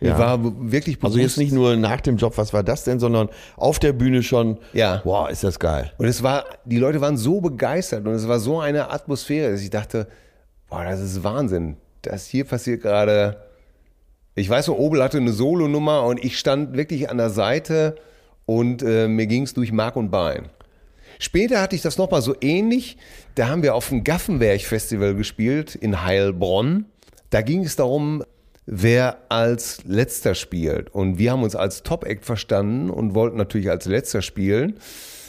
Ja. 0.00 0.12
Ich 0.12 0.18
war 0.18 0.38
wirklich 0.70 0.98
bewusst. 1.00 1.14
Also 1.14 1.18
jetzt 1.18 1.38
nicht 1.38 1.52
nur 1.52 1.74
nach 1.76 2.00
dem 2.00 2.18
Job, 2.18 2.34
was 2.36 2.52
war 2.52 2.62
das 2.62 2.84
denn, 2.84 3.00
sondern 3.00 3.30
auf 3.56 3.78
der 3.80 3.92
Bühne 3.92 4.22
schon, 4.22 4.58
Ja. 4.72 5.00
boah, 5.02 5.28
ist 5.28 5.42
das 5.42 5.58
geil. 5.58 5.92
Und 5.98 6.06
es 6.06 6.22
war, 6.22 6.44
die 6.64 6.78
Leute 6.78 7.00
waren 7.00 7.16
so 7.16 7.40
begeistert 7.40 8.06
und 8.06 8.12
es 8.12 8.28
war 8.28 8.38
so 8.38 8.60
eine 8.60 8.90
Atmosphäre, 8.92 9.50
dass 9.50 9.60
ich 9.60 9.70
dachte, 9.70 10.06
boah, 10.68 10.84
das 10.84 11.00
ist 11.00 11.24
Wahnsinn. 11.24 11.78
Das 12.02 12.26
hier 12.26 12.44
passiert 12.44 12.82
gerade. 12.82 13.38
Ich 14.36 14.48
weiß 14.48 14.68
noch, 14.68 14.76
Obel 14.78 15.02
hatte 15.02 15.16
eine 15.16 15.32
Solonummer 15.32 16.04
und 16.04 16.22
ich 16.24 16.38
stand 16.38 16.76
wirklich 16.76 17.10
an 17.10 17.16
der 17.16 17.30
Seite 17.30 17.96
und 18.48 18.82
äh, 18.82 19.08
mir 19.08 19.26
ging 19.26 19.42
es 19.42 19.52
durch 19.52 19.72
Mark 19.72 19.94
und 19.94 20.10
Bein. 20.10 20.48
Später 21.18 21.60
hatte 21.60 21.76
ich 21.76 21.82
das 21.82 21.98
nochmal 21.98 22.22
so 22.22 22.34
ähnlich. 22.40 22.96
Da 23.34 23.48
haben 23.48 23.62
wir 23.62 23.74
auf 23.74 23.90
dem 23.90 24.04
Gaffenberg-Festival 24.04 25.14
gespielt 25.14 25.74
in 25.74 26.02
Heilbronn. 26.02 26.86
Da 27.28 27.42
ging 27.42 27.62
es 27.62 27.76
darum, 27.76 28.24
wer 28.64 29.18
als 29.28 29.84
letzter 29.84 30.34
spielt. 30.34 30.88
Und 30.94 31.18
wir 31.18 31.32
haben 31.32 31.42
uns 31.42 31.56
als 31.56 31.82
Top-Act 31.82 32.24
verstanden 32.24 32.88
und 32.88 33.14
wollten 33.14 33.36
natürlich 33.36 33.68
als 33.68 33.84
letzter 33.84 34.22
spielen. 34.22 34.78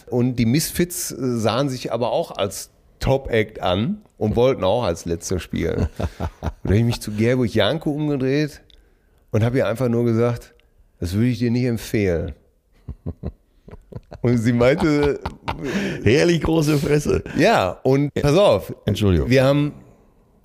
Und 0.07 0.37
die 0.37 0.45
Misfits 0.45 1.11
äh, 1.11 1.17
sahen 1.19 1.67
sich 1.67 1.91
aber 1.91 2.13
auch 2.13 2.31
als 2.31 2.69
Top-Act 3.01 3.59
an 3.59 4.01
und 4.17 4.37
wollten 4.37 4.63
auch 4.63 4.83
als 4.83 5.03
letzter 5.03 5.39
spielen. 5.39 5.89
Und 5.89 5.89
da 6.41 6.51
habe 6.63 6.77
ich 6.77 6.85
mich 6.85 7.01
zu 7.01 7.11
Gerburg 7.11 7.53
Janko 7.53 7.91
umgedreht 7.91 8.61
und 9.31 9.43
habe 9.43 9.57
ihr 9.57 9.67
einfach 9.67 9.89
nur 9.89 10.05
gesagt, 10.05 10.53
das 11.01 11.15
würde 11.15 11.27
ich 11.27 11.39
dir 11.39 11.51
nicht 11.51 11.65
empfehlen. 11.65 12.33
Und 14.21 14.37
sie 14.37 14.53
meinte, 14.53 15.19
Herrlich 16.03 16.41
große 16.41 16.77
Fresse. 16.77 17.23
ja, 17.37 17.71
und 17.83 18.13
pass 18.15 18.35
auf, 18.37 18.73
Entschuldigung. 18.85 19.29
wir 19.29 19.43
haben 19.43 19.73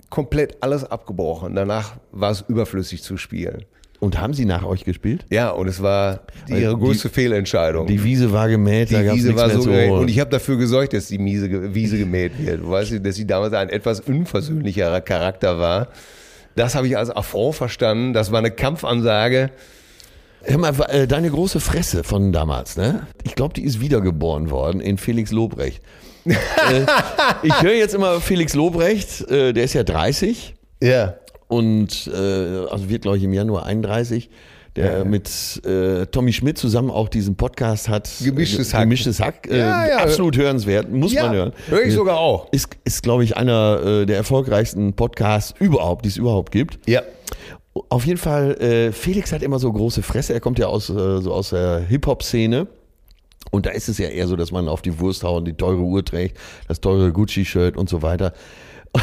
komplett 0.09 0.57
alles 0.61 0.83
abgebrochen. 0.83 1.55
Danach 1.55 1.95
war 2.11 2.31
es 2.31 2.43
überflüssig 2.47 3.03
zu 3.03 3.17
spielen. 3.17 3.65
Und 3.99 4.19
haben 4.19 4.33
sie 4.33 4.45
nach 4.45 4.63
euch 4.65 4.83
gespielt? 4.83 5.25
Ja, 5.29 5.49
und 5.49 5.67
es 5.67 5.81
war 5.81 6.21
die, 6.47 6.53
ihre 6.53 6.75
die- 6.75 6.79
größte 6.81 7.09
Fehlentscheidung. 7.09 7.87
Die 7.87 8.03
Wiese 8.03 8.31
war 8.31 8.47
gemäht, 8.49 8.91
da 8.93 8.99
Die 8.99 9.05
gab 9.05 9.13
es 9.13 9.17
Wiese 9.19 9.27
nichts 9.29 9.41
war 9.41 9.47
mehr 9.47 9.57
so 9.57 9.63
zu 9.63 9.71
holen. 9.71 9.91
Und 9.91 10.09
ich 10.09 10.19
habe 10.19 10.29
dafür 10.29 10.57
gesorgt, 10.57 10.93
dass 10.93 11.07
die 11.07 11.17
Miese, 11.17 11.73
Wiese 11.73 11.97
gemäht 11.97 12.33
wird. 12.37 12.61
Du 12.61 12.69
weißt, 12.69 13.05
dass 13.05 13.15
sie 13.15 13.25
damals 13.25 13.53
ein 13.53 13.69
etwas 13.69 14.01
unversöhnlicherer 14.01 15.01
Charakter 15.01 15.59
war. 15.59 15.87
Das 16.55 16.75
habe 16.75 16.87
ich 16.87 16.97
als 16.97 17.09
Affront 17.09 17.55
verstanden. 17.55 18.13
Das 18.13 18.31
war 18.31 18.39
eine 18.39 18.51
Kampfansage. 18.51 19.49
Hör 20.47 20.57
mal, 20.57 20.73
äh, 20.89 21.07
deine 21.07 21.29
große 21.29 21.59
Fresse 21.59 22.03
von 22.03 22.31
damals, 22.31 22.77
ne? 22.77 23.07
Ich 23.23 23.35
glaube, 23.35 23.53
die 23.53 23.63
ist 23.63 23.79
wiedergeboren 23.81 24.49
worden 24.51 24.79
in 24.79 24.97
Felix 24.97 25.31
Lobrecht. 25.31 25.81
äh, 26.25 26.33
ich 27.43 27.61
höre 27.61 27.73
jetzt 27.75 27.93
immer 27.95 28.19
Felix 28.21 28.53
Lobrecht, 28.53 29.29
äh, 29.29 29.53
der 29.53 29.63
ist 29.63 29.73
ja 29.73 29.83
30 29.83 30.55
Ja. 30.81 31.15
und 31.47 32.09
also 32.13 32.89
wird, 32.89 33.03
glaube 33.03 33.17
ich, 33.17 33.23
im 33.23 33.33
Januar 33.33 33.65
31, 33.65 34.29
der 34.75 35.05
mit 35.05 35.29
äh, 35.65 36.05
Tommy 36.07 36.33
Schmidt 36.33 36.57
zusammen 36.57 36.91
auch 36.91 37.07
diesen 37.09 37.35
Podcast 37.37 37.87
hat. 37.87 38.09
Gemischtes 38.23 38.73
Hack. 38.73 38.83
Gemischtes 38.83 39.19
Hack. 39.21 39.47
Äh, 39.49 39.59
Ja, 39.59 39.87
ja. 39.87 39.97
Absolut 39.99 40.35
hörenswert, 40.37 40.91
muss 40.91 41.13
Ja, 41.13 41.27
man 41.27 41.35
hören. 41.35 41.53
höre 41.69 41.83
ich 41.83 41.93
sogar 41.93 42.17
auch. 42.17 42.51
Ist, 42.51 42.69
ist 42.83 43.01
glaube 43.03 43.23
ich, 43.23 43.37
einer 43.37 43.79
äh, 44.01 44.05
der 44.05 44.17
erfolgreichsten 44.17 44.93
Podcasts 44.93 45.53
überhaupt, 45.59 46.05
die 46.05 46.09
es 46.09 46.17
überhaupt 46.17 46.51
gibt. 46.51 46.77
Ja. 46.89 47.03
Auf 47.89 48.05
jeden 48.05 48.17
Fall, 48.17 48.55
äh, 48.61 48.91
Felix 48.93 49.33
hat 49.33 49.41
immer 49.41 49.59
so 49.59 49.71
große 49.71 50.01
Fresse. 50.01 50.33
Er 50.33 50.39
kommt 50.39 50.59
ja 50.59 50.67
aus, 50.67 50.89
äh, 50.89 51.21
so 51.21 51.33
aus 51.33 51.49
der 51.49 51.79
Hip-Hop-Szene. 51.79 52.67
Und 53.51 53.65
da 53.65 53.71
ist 53.71 53.89
es 53.89 53.97
ja 53.97 54.07
eher 54.07 54.27
so, 54.27 54.35
dass 54.35 54.51
man 54.51 54.67
auf 54.69 54.81
die 54.81 54.99
Wurst 54.99 55.23
haut 55.23 55.39
und 55.39 55.45
die 55.45 55.53
teure 55.53 55.81
Uhr 55.81 56.03
trägt, 56.03 56.37
das 56.67 56.79
teure 56.79 57.11
Gucci-Shirt 57.11 57.77
und 57.77 57.89
so 57.89 58.01
weiter. 58.01 58.33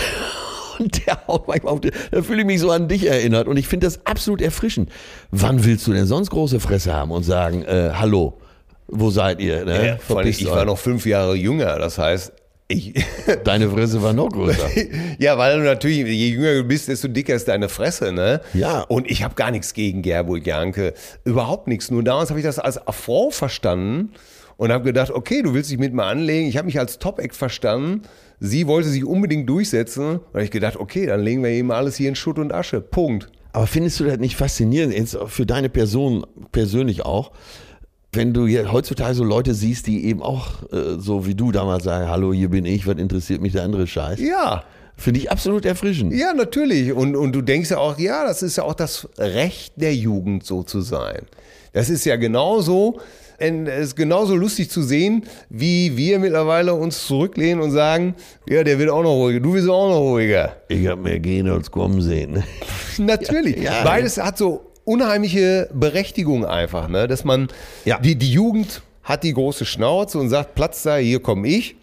Und 0.78 1.06
der 1.06 1.26
haut 1.28 1.46
manchmal 1.48 1.74
auf 1.74 1.80
die, 1.82 1.92
da 2.10 2.22
fühle 2.22 2.40
ich 2.40 2.46
mich 2.46 2.58
so 2.58 2.70
an 2.70 2.88
dich 2.88 3.06
erinnert. 3.06 3.46
Und 3.46 3.58
ich 3.58 3.68
finde 3.68 3.86
das 3.86 4.06
absolut 4.06 4.40
erfrischend. 4.40 4.90
Wann 5.30 5.64
willst 5.64 5.86
du 5.86 5.92
denn 5.92 6.06
sonst 6.06 6.30
große 6.30 6.60
Fresse 6.60 6.94
haben 6.94 7.10
und 7.10 7.24
sagen, 7.24 7.62
äh, 7.62 7.90
hallo, 7.92 8.40
wo 8.88 9.10
seid 9.10 9.40
ihr? 9.40 9.66
Ne? 9.66 9.86
Ja, 9.86 10.22
ich 10.22 10.46
euch. 10.46 10.50
war 10.50 10.64
noch 10.64 10.78
fünf 10.78 11.04
Jahre 11.04 11.34
jünger, 11.36 11.78
das 11.78 11.98
heißt, 11.98 12.32
ich. 12.72 12.94
Deine 13.44 13.70
Fresse 13.70 14.02
war 14.02 14.12
noch 14.12 14.30
größer. 14.30 14.68
ja, 15.18 15.38
weil 15.38 15.58
du 15.58 15.64
natürlich, 15.64 15.98
je 15.98 16.28
jünger 16.28 16.54
du 16.54 16.64
bist, 16.64 16.88
desto 16.88 17.08
dicker 17.08 17.34
ist 17.34 17.48
deine 17.48 17.68
Fresse, 17.68 18.12
ne? 18.12 18.40
Ja. 18.54 18.82
Und 18.82 19.10
ich 19.10 19.22
habe 19.22 19.34
gar 19.34 19.50
nichts 19.50 19.74
gegen 19.74 20.02
Gerburg 20.02 20.46
Janke. 20.46 20.94
Überhaupt 21.24 21.68
nichts. 21.68 21.90
Nur 21.90 22.02
damals 22.02 22.30
habe 22.30 22.40
ich 22.40 22.46
das 22.46 22.58
als 22.58 22.86
Affront 22.86 23.34
verstanden 23.34 24.12
und 24.56 24.72
habe 24.72 24.84
gedacht, 24.84 25.10
okay, 25.10 25.42
du 25.42 25.54
willst 25.54 25.70
dich 25.70 25.78
mit 25.78 25.92
mir 25.92 26.04
anlegen. 26.04 26.48
Ich 26.48 26.56
habe 26.56 26.66
mich 26.66 26.78
als 26.78 26.98
Top-Act 26.98 27.36
verstanden. 27.36 28.02
Sie 28.40 28.66
wollte 28.66 28.88
sich 28.88 29.04
unbedingt 29.04 29.48
durchsetzen. 29.48 30.18
Und 30.18 30.34
habe 30.34 30.44
ich 30.44 30.50
gedacht, 30.50 30.76
okay, 30.76 31.06
dann 31.06 31.20
legen 31.20 31.42
wir 31.42 31.50
eben 31.50 31.70
alles 31.70 31.96
hier 31.96 32.08
in 32.08 32.14
Schutt 32.14 32.38
und 32.38 32.52
Asche. 32.52 32.80
Punkt. 32.80 33.28
Aber 33.52 33.66
findest 33.66 34.00
du 34.00 34.04
das 34.04 34.18
nicht 34.18 34.36
faszinierend, 34.36 35.16
für 35.26 35.46
deine 35.46 35.68
Person 35.68 36.26
persönlich 36.52 37.04
auch, 37.04 37.32
wenn 38.14 38.34
du 38.34 38.46
hier 38.46 38.70
heutzutage 38.72 39.14
so 39.14 39.24
Leute 39.24 39.54
siehst, 39.54 39.86
die 39.86 40.04
eben 40.06 40.22
auch 40.22 40.62
äh, 40.72 40.98
so 40.98 41.26
wie 41.26 41.34
du 41.34 41.50
damals 41.50 41.84
sagen, 41.84 42.08
hallo, 42.08 42.32
hier 42.32 42.50
bin 42.50 42.66
ich, 42.66 42.86
was 42.86 42.98
interessiert 42.98 43.40
mich 43.40 43.52
der 43.52 43.62
andere 43.62 43.86
Scheiß? 43.86 44.20
Ja. 44.20 44.64
Finde 44.96 45.18
ich 45.20 45.30
absolut 45.32 45.64
erfrischend. 45.64 46.12
Ja, 46.12 46.34
natürlich. 46.34 46.92
Und, 46.92 47.16
und 47.16 47.32
du 47.32 47.40
denkst 47.40 47.70
ja 47.70 47.78
auch, 47.78 47.98
ja, 47.98 48.26
das 48.26 48.42
ist 48.42 48.56
ja 48.56 48.64
auch 48.64 48.74
das 48.74 49.08
Recht 49.18 49.72
der 49.76 49.94
Jugend, 49.94 50.44
so 50.44 50.62
zu 50.62 50.82
sein. 50.82 51.22
Das 51.72 51.88
ist 51.88 52.04
ja 52.04 52.16
genauso, 52.16 53.00
en- 53.38 53.66
es 53.66 53.88
ist 53.88 53.96
genauso 53.96 54.36
lustig 54.36 54.68
zu 54.68 54.82
sehen, 54.82 55.24
wie 55.48 55.96
wir 55.96 56.18
mittlerweile 56.18 56.74
uns 56.74 57.06
zurücklehnen 57.06 57.62
und 57.64 57.70
sagen, 57.70 58.14
ja, 58.46 58.62
der 58.62 58.78
wird 58.78 58.90
auch 58.90 59.02
noch 59.02 59.14
ruhiger, 59.14 59.40
du 59.40 59.54
wirst 59.54 59.68
auch 59.70 59.88
noch 59.88 60.00
ruhiger. 60.00 60.54
Ich 60.68 60.86
habe 60.86 61.00
mehr 61.00 61.18
gehen 61.18 61.48
als 61.48 61.70
kommen 61.70 62.02
sehen. 62.02 62.42
Natürlich. 62.98 63.56
Ja. 63.62 63.82
Beides 63.84 64.18
hat 64.18 64.36
so 64.36 64.71
unheimliche 64.92 65.68
Berechtigung 65.72 66.44
einfach, 66.44 66.88
ne? 66.88 67.08
dass 67.08 67.24
man, 67.24 67.48
Ja. 67.84 67.98
die, 67.98 68.16
die 68.16 68.30
Jugend 68.32 68.82
hat 69.02 69.24
die 69.24 69.32
große 69.32 69.64
Schnauze 69.64 70.18
und 70.18 70.28
sagt, 70.28 70.54
Platz 70.54 70.82
da, 70.82 70.96
hier 70.96 71.20
komme 71.20 71.48
ich. 71.48 71.74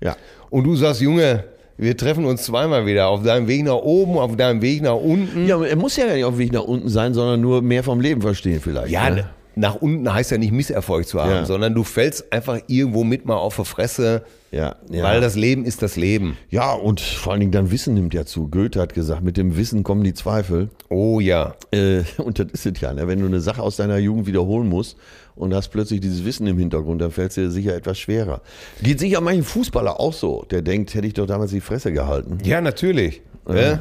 Ja. 0.00 0.16
Und 0.50 0.64
du 0.64 0.76
sagst, 0.76 1.00
Junge, 1.00 1.44
wir 1.76 1.96
treffen 1.96 2.24
uns 2.24 2.44
zweimal 2.44 2.86
wieder, 2.86 3.08
auf 3.08 3.22
deinem 3.22 3.48
Weg 3.48 3.64
nach 3.64 3.74
oben, 3.76 4.18
auf 4.18 4.36
deinem 4.36 4.62
Weg 4.62 4.82
nach 4.82 4.94
unten. 4.96 5.46
Ja, 5.46 5.60
er 5.62 5.76
muss 5.76 5.96
ja 5.96 6.06
gar 6.06 6.14
nicht 6.14 6.24
auf 6.24 6.34
dem 6.34 6.38
Weg 6.38 6.52
nach 6.52 6.62
unten 6.64 6.88
sein, 6.88 7.14
sondern 7.14 7.40
nur 7.40 7.62
mehr 7.62 7.82
vom 7.82 8.00
Leben 8.00 8.20
verstehen 8.22 8.60
vielleicht. 8.60 8.90
Ja, 8.92 9.10
ne? 9.10 9.28
nach 9.56 9.74
unten 9.76 10.12
heißt 10.12 10.30
ja 10.30 10.38
nicht 10.38 10.52
Misserfolg 10.52 11.06
zu 11.08 11.20
haben, 11.20 11.30
Ja. 11.30 11.44
sondern 11.44 11.74
du 11.74 11.82
fällst 11.82 12.32
einfach 12.32 12.58
irgendwo 12.68 13.02
mit 13.02 13.26
mal 13.26 13.36
auf 13.36 13.56
die 13.56 13.64
Fresse, 13.64 14.22
Ja, 14.50 14.76
ja. 14.90 15.02
weil 15.04 15.20
das 15.20 15.36
Leben 15.36 15.64
ist 15.64 15.82
das 15.82 15.96
Leben. 15.96 16.38
ja, 16.50 16.72
und 16.72 17.00
vor 17.00 17.32
allen 17.32 17.40
Dingen 17.40 17.52
dann 17.52 17.70
Wissen 17.70 17.94
nimmt 17.94 18.14
ja 18.14 18.24
zu. 18.24 18.48
Goethe 18.48 18.80
hat 18.80 18.94
gesagt, 18.94 19.22
mit 19.22 19.36
dem 19.36 19.56
Wissen 19.56 19.82
kommen 19.82 20.04
die 20.04 20.14
Zweifel. 20.14 20.70
Oh 20.88 21.20
ja. 21.20 21.54
Äh, 21.70 22.02
und 22.16 22.38
das 22.38 22.46
ist 22.52 22.66
es 22.66 22.80
ja, 22.80 22.92
ne? 22.92 23.06
wenn 23.06 23.20
du 23.20 23.26
eine 23.26 23.40
Sache 23.40 23.62
aus 23.62 23.76
deiner 23.76 23.98
Jugend 23.98 24.26
wiederholen 24.26 24.68
musst 24.68 24.96
und 25.36 25.54
hast 25.54 25.68
plötzlich 25.68 26.00
dieses 26.00 26.24
Wissen 26.24 26.46
im 26.46 26.58
Hintergrund, 26.58 27.02
dann 27.02 27.10
fällt 27.10 27.30
es 27.30 27.34
dir 27.34 27.50
sicher 27.50 27.74
etwas 27.74 27.98
schwerer. 27.98 28.40
Geht 28.82 29.00
sicher 29.00 29.20
manchen 29.20 29.44
Fußballer 29.44 30.00
auch 30.00 30.14
so, 30.14 30.44
der 30.50 30.62
denkt, 30.62 30.94
hätte 30.94 31.06
ich 31.06 31.14
doch 31.14 31.26
damals 31.26 31.50
die 31.50 31.60
Fresse 31.60 31.92
gehalten. 31.92 32.38
Ja, 32.42 32.60
natürlich. 32.60 33.22
Ne? 33.46 33.80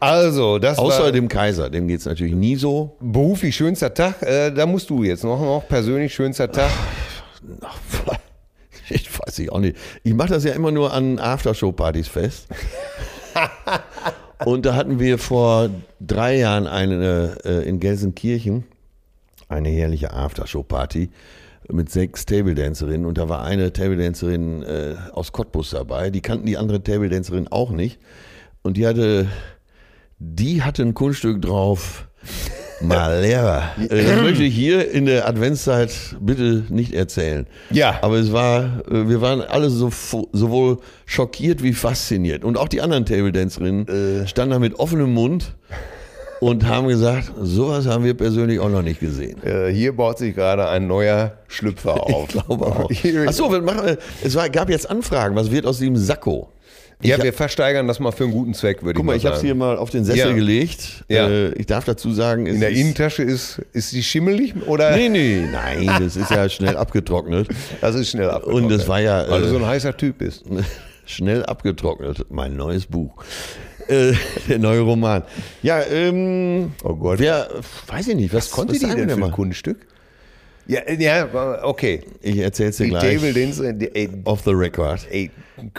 Also, 0.00 0.58
das 0.58 0.78
Außer 0.78 1.04
war 1.04 1.12
dem 1.12 1.28
Kaiser, 1.28 1.68
dem 1.68 1.86
geht 1.86 2.00
es 2.00 2.06
natürlich 2.06 2.34
nie 2.34 2.56
so. 2.56 2.96
beruflich 3.00 3.54
schönster 3.54 3.92
Tag. 3.92 4.22
Äh, 4.22 4.50
da 4.50 4.64
musst 4.64 4.88
du 4.88 5.04
jetzt 5.04 5.22
noch, 5.22 5.38
noch 5.38 5.68
persönlich 5.68 6.14
schönster 6.14 6.50
Tag. 6.50 6.70
Ach, 7.60 7.78
ich 8.88 9.10
weiß 9.18 9.38
ich 9.38 9.52
auch 9.52 9.60
nicht. 9.60 9.76
Ich 10.02 10.14
mache 10.14 10.30
das 10.30 10.44
ja 10.44 10.52
immer 10.52 10.70
nur 10.70 10.92
an 10.92 11.18
Aftershow-Partys 11.18 12.08
fest. 12.08 12.48
und 14.44 14.66
da 14.66 14.74
hatten 14.74 14.98
wir 14.98 15.18
vor 15.18 15.70
drei 16.00 16.38
Jahren 16.38 16.66
eine 16.66 17.38
äh, 17.44 17.68
in 17.68 17.80
Gelsenkirchen 17.80 18.64
eine 19.52 19.68
herrliche 19.68 20.12
Aftershow-Party 20.12 21.10
mit 21.70 21.90
sechs 21.90 22.26
Table-Dancerinnen 22.26 23.06
und 23.06 23.18
da 23.18 23.28
war 23.28 23.44
eine 23.44 23.72
Table-Dancerin 23.72 24.62
äh, 24.62 24.94
aus 25.12 25.32
Cottbus 25.32 25.70
dabei. 25.70 26.10
Die 26.10 26.20
kannten 26.20 26.46
die 26.46 26.56
andere 26.56 26.82
Table-Dancerin 26.82 27.48
auch 27.48 27.70
nicht 27.70 28.00
und 28.62 28.76
die 28.76 28.86
hatte, 28.86 29.28
die 30.18 30.62
hatte 30.62 30.82
ein 30.82 30.94
Kunststück 30.94 31.40
drauf. 31.40 32.08
Malera. 32.82 33.70
Äh, 33.88 34.04
Das 34.04 34.22
möchte 34.22 34.42
ich 34.44 34.54
hier 34.54 34.90
in 34.90 35.06
der 35.06 35.28
Adventszeit 35.28 35.90
bitte 36.20 36.64
nicht 36.68 36.92
erzählen. 36.92 37.46
Ja. 37.70 37.98
Aber 38.02 38.16
es 38.16 38.32
war, 38.32 38.82
äh, 38.90 39.08
wir 39.08 39.20
waren 39.20 39.40
alle 39.40 39.70
so, 39.70 39.90
sowohl 40.32 40.78
schockiert 41.06 41.62
wie 41.62 41.72
fasziniert. 41.72 42.44
Und 42.44 42.56
auch 42.58 42.68
die 42.68 42.80
anderen 42.80 43.06
Table 43.06 43.32
Dancerinnen 43.32 44.26
standen 44.26 44.50
da 44.52 44.58
mit 44.58 44.78
offenem 44.78 45.12
Mund 45.12 45.54
und 46.42 46.66
haben 46.66 46.88
gesagt, 46.88 47.30
sowas 47.40 47.86
haben 47.86 48.02
wir 48.02 48.14
persönlich 48.14 48.58
auch 48.58 48.68
noch 48.68 48.82
nicht 48.82 48.98
gesehen. 48.98 49.40
Äh, 49.44 49.68
hier 49.72 49.94
baut 49.94 50.18
sich 50.18 50.34
gerade 50.34 50.68
ein 50.68 50.88
neuer 50.88 51.34
Schlüpfer 51.46 52.02
auf. 52.02 52.24
Ich 52.24 52.28
glaube 52.32 52.66
auch. 52.66 52.90
Achso, 53.28 53.54
äh, 53.54 53.96
es 54.24 54.34
war, 54.34 54.50
gab 54.50 54.68
jetzt 54.68 54.90
Anfragen. 54.90 55.36
Was 55.36 55.52
wird 55.52 55.66
aus 55.66 55.78
dem 55.78 55.96
Sakko? 55.96 56.48
Ja, 57.04 57.22
wir 57.22 57.32
versteigern 57.32 57.86
das 57.88 58.00
mal 58.00 58.12
für 58.12 58.24
einen 58.24 58.32
guten 58.32 58.54
Zweck, 58.54 58.82
würde 58.82 58.94
Guck 58.94 59.02
ich 59.02 59.06
mal, 59.06 59.12
mal 59.12 59.16
ich 59.16 59.24
habe 59.24 59.34
es 59.34 59.40
sagen. 59.40 59.46
hier 59.48 59.54
mal 59.54 59.76
auf 59.76 59.90
den 59.90 60.04
Sessel 60.04 60.18
Ja. 60.28 60.32
gelegt. 60.32 61.04
Ja. 61.08 61.28
Äh, 61.28 61.52
ich 61.54 61.66
darf 61.66 61.84
dazu 61.84 62.12
sagen, 62.12 62.46
In 62.46 62.60
der 62.60 62.70
Innentasche 62.70 63.22
ist, 63.22 63.60
ist 63.72 63.92
die 63.92 64.02
schimmelig 64.02 64.54
oder? 64.66 64.96
Nee, 64.96 65.08
nee, 65.08 65.46
nein, 65.50 65.86
das 66.00 66.16
ist 66.16 66.30
ja 66.30 66.48
schnell 66.48 66.76
abgetrocknet. 66.76 67.48
Das 67.80 67.94
ist 67.94 68.10
schnell 68.10 68.30
abgetrocknet. 68.30 68.64
Und 68.64 68.68
das 68.70 68.88
war 68.88 69.00
ja, 69.00 69.28
Weil 69.28 69.40
du 69.42 69.46
äh, 69.46 69.50
so 69.50 69.56
ein 69.56 69.66
heißer 69.66 69.96
Typ 69.96 70.18
bist. 70.18 70.44
Schnell 71.04 71.44
abgetrocknet. 71.44 72.26
Mein 72.30 72.56
neues 72.56 72.86
Buch. 72.86 73.24
Äh, 73.88 74.12
der 74.48 74.60
neue 74.60 74.80
Roman. 74.80 75.24
Ja, 75.62 75.82
ähm. 75.82 76.72
Oh 76.84 76.94
Gott. 76.94 77.18
Wer, 77.18 77.48
weiß 77.88 78.06
ich 78.08 78.14
nicht, 78.14 78.32
was, 78.32 78.50
Konnte 78.52 78.72
was 78.74 78.78
die 78.78 78.86
sagen 78.86 79.08
denn 79.08 79.18
für 79.18 79.24
ein? 79.24 79.32
Kunststück? 79.32 79.78
Ja, 80.66 80.80
ja, 80.92 81.28
okay. 81.64 82.00
Ich 82.20 82.38
erzähl's 82.38 82.76
dir 82.76 82.88
gleich. 82.88 83.16
Table 83.16 83.32
Dance, 83.32 83.74
die- 83.74 83.94
ey, 83.94 84.08
Off 84.24 84.42
the 84.44 84.52
record. 84.52 85.00
ey, 85.10 85.30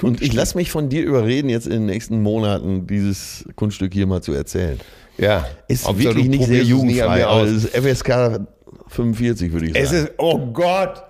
Und 0.01 0.21
ich 0.21 0.33
lasse 0.33 0.57
mich 0.57 0.71
von 0.71 0.89
dir 0.89 1.03
überreden, 1.03 1.49
jetzt 1.49 1.65
in 1.67 1.71
den 1.73 1.85
nächsten 1.85 2.21
Monaten 2.21 2.85
dieses 2.87 3.45
Kunststück 3.55 3.93
hier 3.93 4.07
mal 4.07 4.21
zu 4.21 4.33
erzählen. 4.33 4.79
ja. 5.17 5.45
Ist 5.67 5.87
Hauptsache, 5.87 6.05
wirklich 6.15 6.27
nicht 6.29 6.45
sehr 6.45 6.63
jugendfrei, 6.63 7.25
aus. 7.25 7.47
es 7.49 7.63
ist 7.65 7.75
FSK 7.77 8.41
45, 8.87 9.51
würde 9.53 9.67
ich 9.67 9.73
sagen. 9.73 9.85
Es 9.85 9.91
ist, 9.91 10.11
oh 10.17 10.37
Gott. 10.51 11.03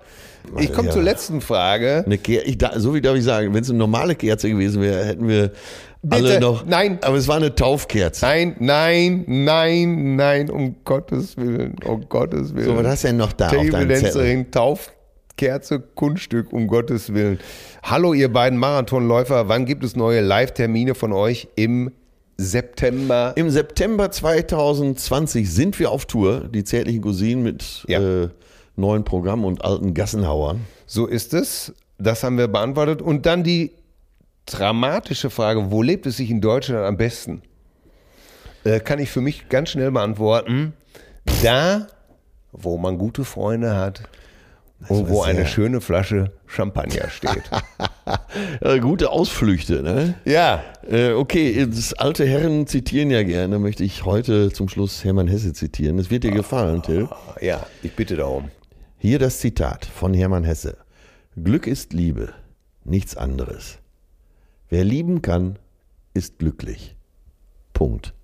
Ich 0.60 0.72
komme 0.72 0.88
Ja. 0.88 0.92
zur 0.94 1.02
letzten 1.02 1.40
Frage. 1.40 2.02
Eine 2.04 2.18
Ker 2.18 2.46
ich, 2.46 2.58
so 2.76 2.94
wie 2.94 3.00
darf 3.00 3.16
ich 3.16 3.24
sagen, 3.24 3.54
wenn 3.54 3.62
es 3.62 3.70
eine 3.70 3.78
normale 3.78 4.14
Kerze 4.14 4.48
gewesen 4.50 4.82
wäre, 4.82 5.04
hätten 5.04 5.26
wir 5.26 5.52
alle 6.10 6.28
Bitte, 6.28 6.40
noch. 6.40 6.66
nein. 6.66 6.98
Aber 7.02 7.16
es 7.16 7.28
war 7.28 7.36
eine 7.36 7.54
Taufkerze. 7.54 8.24
Nein, 8.24 8.56
nein, 8.58 9.24
nein, 9.26 10.16
nein, 10.16 10.50
um 10.50 10.76
Gottes 10.84 11.36
Willen, 11.36 11.76
um 11.86 12.08
Gottes 12.08 12.54
Willen. 12.54 12.66
So, 12.66 12.76
was 12.76 12.86
hast 12.86 13.04
du 13.04 13.08
denn 13.08 13.16
noch 13.16 13.32
da 13.32 13.46
auf 13.46 13.52
Table 13.52 13.70
deinem 13.70 13.88
Zettel? 13.90 14.02
Dancerin, 14.02 14.50
Taufkerze, 14.50 15.80
Kunststück, 15.80 16.52
um 16.52 16.66
Gottes 16.66 17.12
Willen. 17.14 17.38
Hallo, 17.82 18.12
ihr 18.14 18.32
beiden 18.32 18.58
Marathonläufer. 18.58 19.48
Wann 19.48 19.64
gibt 19.66 19.84
es 19.84 19.96
neue 19.96 20.20
Live-Termine 20.20 20.94
von 20.94 21.12
euch 21.12 21.48
im 21.56 21.90
September? 22.36 23.32
Im 23.36 23.50
September 23.50 24.10
2020 24.10 25.50
sind 25.52 25.78
wir 25.78 25.90
auf 25.90 26.06
Tour, 26.06 26.48
die 26.52 26.64
zärtlichen 26.64 27.02
Cousinen 27.02 27.42
mit 27.42 27.84
Ja. 27.88 28.00
äh, 28.24 28.28
neuen 28.76 29.04
Programm 29.04 29.44
und 29.44 29.64
alten 29.64 29.94
Gassenhauern. 29.94 30.60
So 30.86 31.06
ist 31.06 31.32
es. 31.34 31.72
Das 31.98 32.24
haben 32.24 32.38
wir 32.38 32.48
beantwortet. 32.48 33.00
Und 33.00 33.24
dann 33.24 33.44
die 33.44 33.72
dramatische 34.46 35.30
Frage, 35.30 35.70
wo 35.70 35.82
lebt 35.82 36.06
es 36.06 36.16
sich 36.18 36.30
in 36.30 36.40
Deutschland 36.40 36.84
am 36.84 36.96
besten? 36.96 37.42
Äh, 38.64 38.80
kann 38.80 38.98
ich 38.98 39.10
für 39.10 39.20
mich 39.20 39.48
ganz 39.48 39.70
schnell 39.70 39.90
beantworten. 39.90 40.72
Da, 41.42 41.86
wo 42.52 42.78
man 42.78 42.98
gute 42.98 43.24
Freunde 43.24 43.76
hat 43.76 44.02
und 44.88 45.08
wo 45.08 45.22
eine 45.22 45.46
schöne 45.46 45.80
Flasche 45.80 46.32
Champagner 46.46 47.08
steht. 47.08 47.42
Äh, 48.60 48.80
gute 48.80 49.10
Ausflüchte, 49.10 49.82
ne? 49.82 50.14
ja. 50.26 50.62
Äh, 50.86 51.12
okay, 51.12 51.66
das 51.66 51.94
alte 51.94 52.26
Herren 52.26 52.66
zitieren 52.66 53.10
ja 53.10 53.22
gerne, 53.22 53.58
möchte 53.58 53.82
ich 53.82 54.04
heute 54.04 54.52
zum 54.52 54.68
Schluss 54.68 55.04
Hermann 55.04 55.26
Hesse 55.26 55.54
zitieren. 55.54 55.96
Das 55.96 56.10
wird 56.10 56.24
dir 56.24 56.30
gefallen, 56.30 56.82
Till. 56.82 57.08
Ja, 57.40 57.66
ich 57.82 57.94
bitte 57.94 58.16
darum. 58.16 58.50
Hier 58.98 59.18
das 59.18 59.38
Zitat 59.38 59.86
von 59.86 60.12
Hermann 60.12 60.44
Hesse. 60.44 60.76
Glück 61.42 61.66
ist 61.66 61.94
Liebe, 61.94 62.34
nichts 62.84 63.16
anderes. 63.16 63.78
Wer 64.68 64.84
lieben 64.84 65.22
kann, 65.22 65.58
ist 66.14 66.38
glücklich. 66.38 66.96
Punkt. 67.72 68.14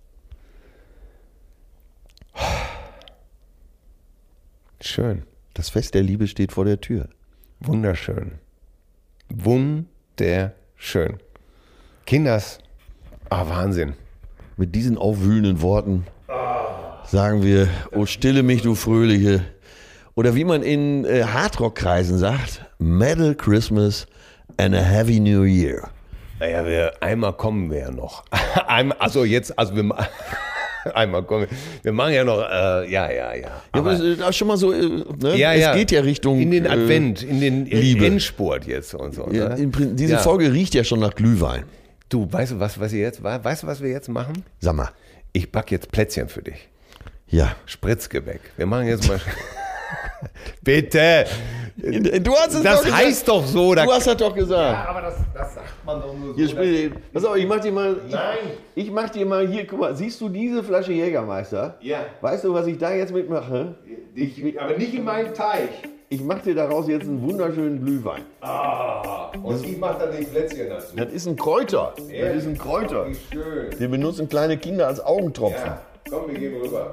Schön. 4.81 5.23
Das 5.55 5.69
Fest 5.69 5.95
der 5.95 6.03
Liebe 6.03 6.27
steht 6.27 6.53
vor 6.53 6.65
der 6.65 6.81
Tür. 6.81 7.09
Wunderschön. 7.61 8.39
Wunderschön. 9.29 11.19
Kinders. 12.07 12.59
Ah, 13.29 13.49
Wahnsinn. 13.49 13.95
Mit 14.57 14.75
diesen 14.75 14.97
aufwühlenden 14.97 15.61
Worten 15.61 16.07
sagen 17.05 17.43
wir, 17.43 17.69
oh 17.93 18.07
stille 18.07 18.43
mich, 18.43 18.63
du 18.63 18.75
Fröhliche. 18.75 19.45
Oder 20.15 20.35
wie 20.35 20.45
man 20.45 20.63
in 20.63 21.05
äh, 21.05 21.25
Hardrock-Kreisen 21.25 22.19
sagt, 22.19 22.65
Metal 22.79 23.35
Christmas 23.35 24.07
and 24.57 24.75
a 24.75 24.81
Heavy 24.81 25.21
New 25.21 25.43
Year. 25.43 25.91
Naja, 26.41 26.67
wir, 26.67 26.93
einmal 27.03 27.35
kommen 27.35 27.71
wir 27.71 27.79
ja 27.79 27.91
noch. 27.91 28.25
einmal, 28.67 28.97
also 28.99 29.25
jetzt, 29.25 29.57
also 29.59 29.77
wir, 29.77 29.83
ma- 29.83 30.09
einmal 30.95 31.23
kommen 31.23 31.43
wir. 31.43 31.57
Wir 31.83 31.93
machen 31.93 32.15
ja 32.15 32.25
noch, 32.25 32.41
äh, 32.41 32.91
ja, 32.91 33.11
ja, 33.11 33.35
ja. 33.35 33.37
Ja, 33.37 33.63
aber 33.73 33.99
auch 34.27 34.33
schon 34.33 34.49
mal 34.49 34.57
so, 34.57 34.73
äh, 34.73 35.05
ne? 35.23 35.37
ja, 35.37 35.53
es 35.53 35.61
ja. 35.61 35.75
geht 35.75 35.91
ja 35.91 36.01
Richtung 36.01 36.41
In 36.41 36.51
den 36.51 36.65
äh, 36.65 36.69
Advent, 36.71 37.23
in 37.23 37.41
den 37.41 37.67
Liebe. 37.67 38.07
Endspurt 38.07 38.67
jetzt 38.67 38.95
und 38.95 39.15
so. 39.15 39.29
Ja, 39.31 39.51
ne? 39.51 39.69
Prin- 39.69 39.95
diese. 39.97 40.19
Folge 40.19 40.51
riecht 40.53 40.75
ja 40.75 40.83
schon 40.83 41.01
nach 41.01 41.15
Glühwein. 41.15 41.65
Du, 42.09 42.27
weißt 42.33 42.53
du, 42.53 42.61
was, 42.61 42.81
was 42.81 42.93
ihr 42.93 43.01
jetzt, 43.01 43.23
weißt 43.23 43.63
du, 43.63 43.67
was 43.67 43.83
wir 43.83 43.91
jetzt 43.91 44.09
machen? 44.09 44.43
Sag 44.59 44.75
mal. 44.75 44.89
Ich 45.33 45.53
back 45.53 45.71
jetzt 45.71 45.93
Plätzchen 45.93 46.29
für 46.29 46.43
dich. 46.43 46.69
Ja. 47.29 47.55
Spritzgebäck. 47.67 48.41
Wir 48.57 48.67
machen 48.67 48.89
jetzt 48.89 49.07
mal. 49.07 49.21
Bitte! 50.63 51.25
Du 51.77 52.35
hast 52.37 52.55
es 52.55 52.63
Das 52.63 52.83
doch 52.83 52.93
heißt 52.93 53.27
doch 53.29 53.47
so, 53.47 53.75
da 53.75 53.85
Du 53.87 53.93
hast 53.93 54.07
das 54.07 54.17
doch 54.17 54.35
gesagt. 54.35 54.89
aber 54.89 55.01
das, 55.01 55.15
das 55.33 55.55
sagt 55.55 55.85
man 55.87 56.01
doch 56.03 56.15
nur 56.15 56.35
Hier, 56.35 56.49
spiel, 56.49 56.93
pass 57.13 57.25
auf, 57.25 57.37
ich 57.37 57.47
mach 57.47 57.61
dir 57.61 57.73
mal. 57.73 57.97
Ich, 58.07 58.13
Nein. 58.13 58.39
Ich 58.75 58.91
mach 58.91 59.09
dir 59.09 59.25
mal 59.25 59.47
hier, 59.49 59.67
guck 59.67 59.81
mal, 59.81 59.97
siehst 59.97 60.21
du 60.21 60.29
diese 60.29 60.63
Flasche 60.63 60.93
Jägermeister? 60.93 61.77
Ja. 61.81 62.01
Weißt 62.21 62.45
du, 62.45 62.53
was 62.53 62.67
ich 62.67 62.77
da 62.77 62.93
jetzt 62.93 63.15
mitmache? 63.15 63.77
Ich, 64.15 64.61
aber 64.61 64.77
nicht 64.77 64.93
in 64.95 65.05
meinem 65.05 65.33
Teich. 65.33 65.71
Ich 66.11 66.21
mach 66.23 66.41
dir 66.43 66.55
daraus 66.57 66.89
jetzt 66.89 67.05
einen 67.05 67.23
wunderschönen 67.23 67.83
Glühwein. 67.85 68.23
Und 69.43 69.65
ich 69.65 69.79
mache 69.79 70.01
dann 70.01 70.17
die 70.19 70.25
Plätzchen 70.25 70.69
dazu. 70.69 70.97
Das 70.97 71.13
ist 71.13 71.27
ein 71.27 71.37
Kräuter. 71.37 71.95
Das 71.97 72.37
ist 72.37 72.47
ein 72.47 72.59
Kräuter. 72.59 73.07
Wie 73.09 73.17
schön. 73.33 73.71
Den 73.79 73.91
benutzen 73.93 74.29
kleine 74.29 74.59
Kinder 74.59 74.89
als 74.89 75.01
Augentropfen. 75.01 75.67
Ja, 75.67 75.81
komm, 76.11 76.31
wir 76.31 76.39
gehen 76.39 76.61
rüber. 76.61 76.93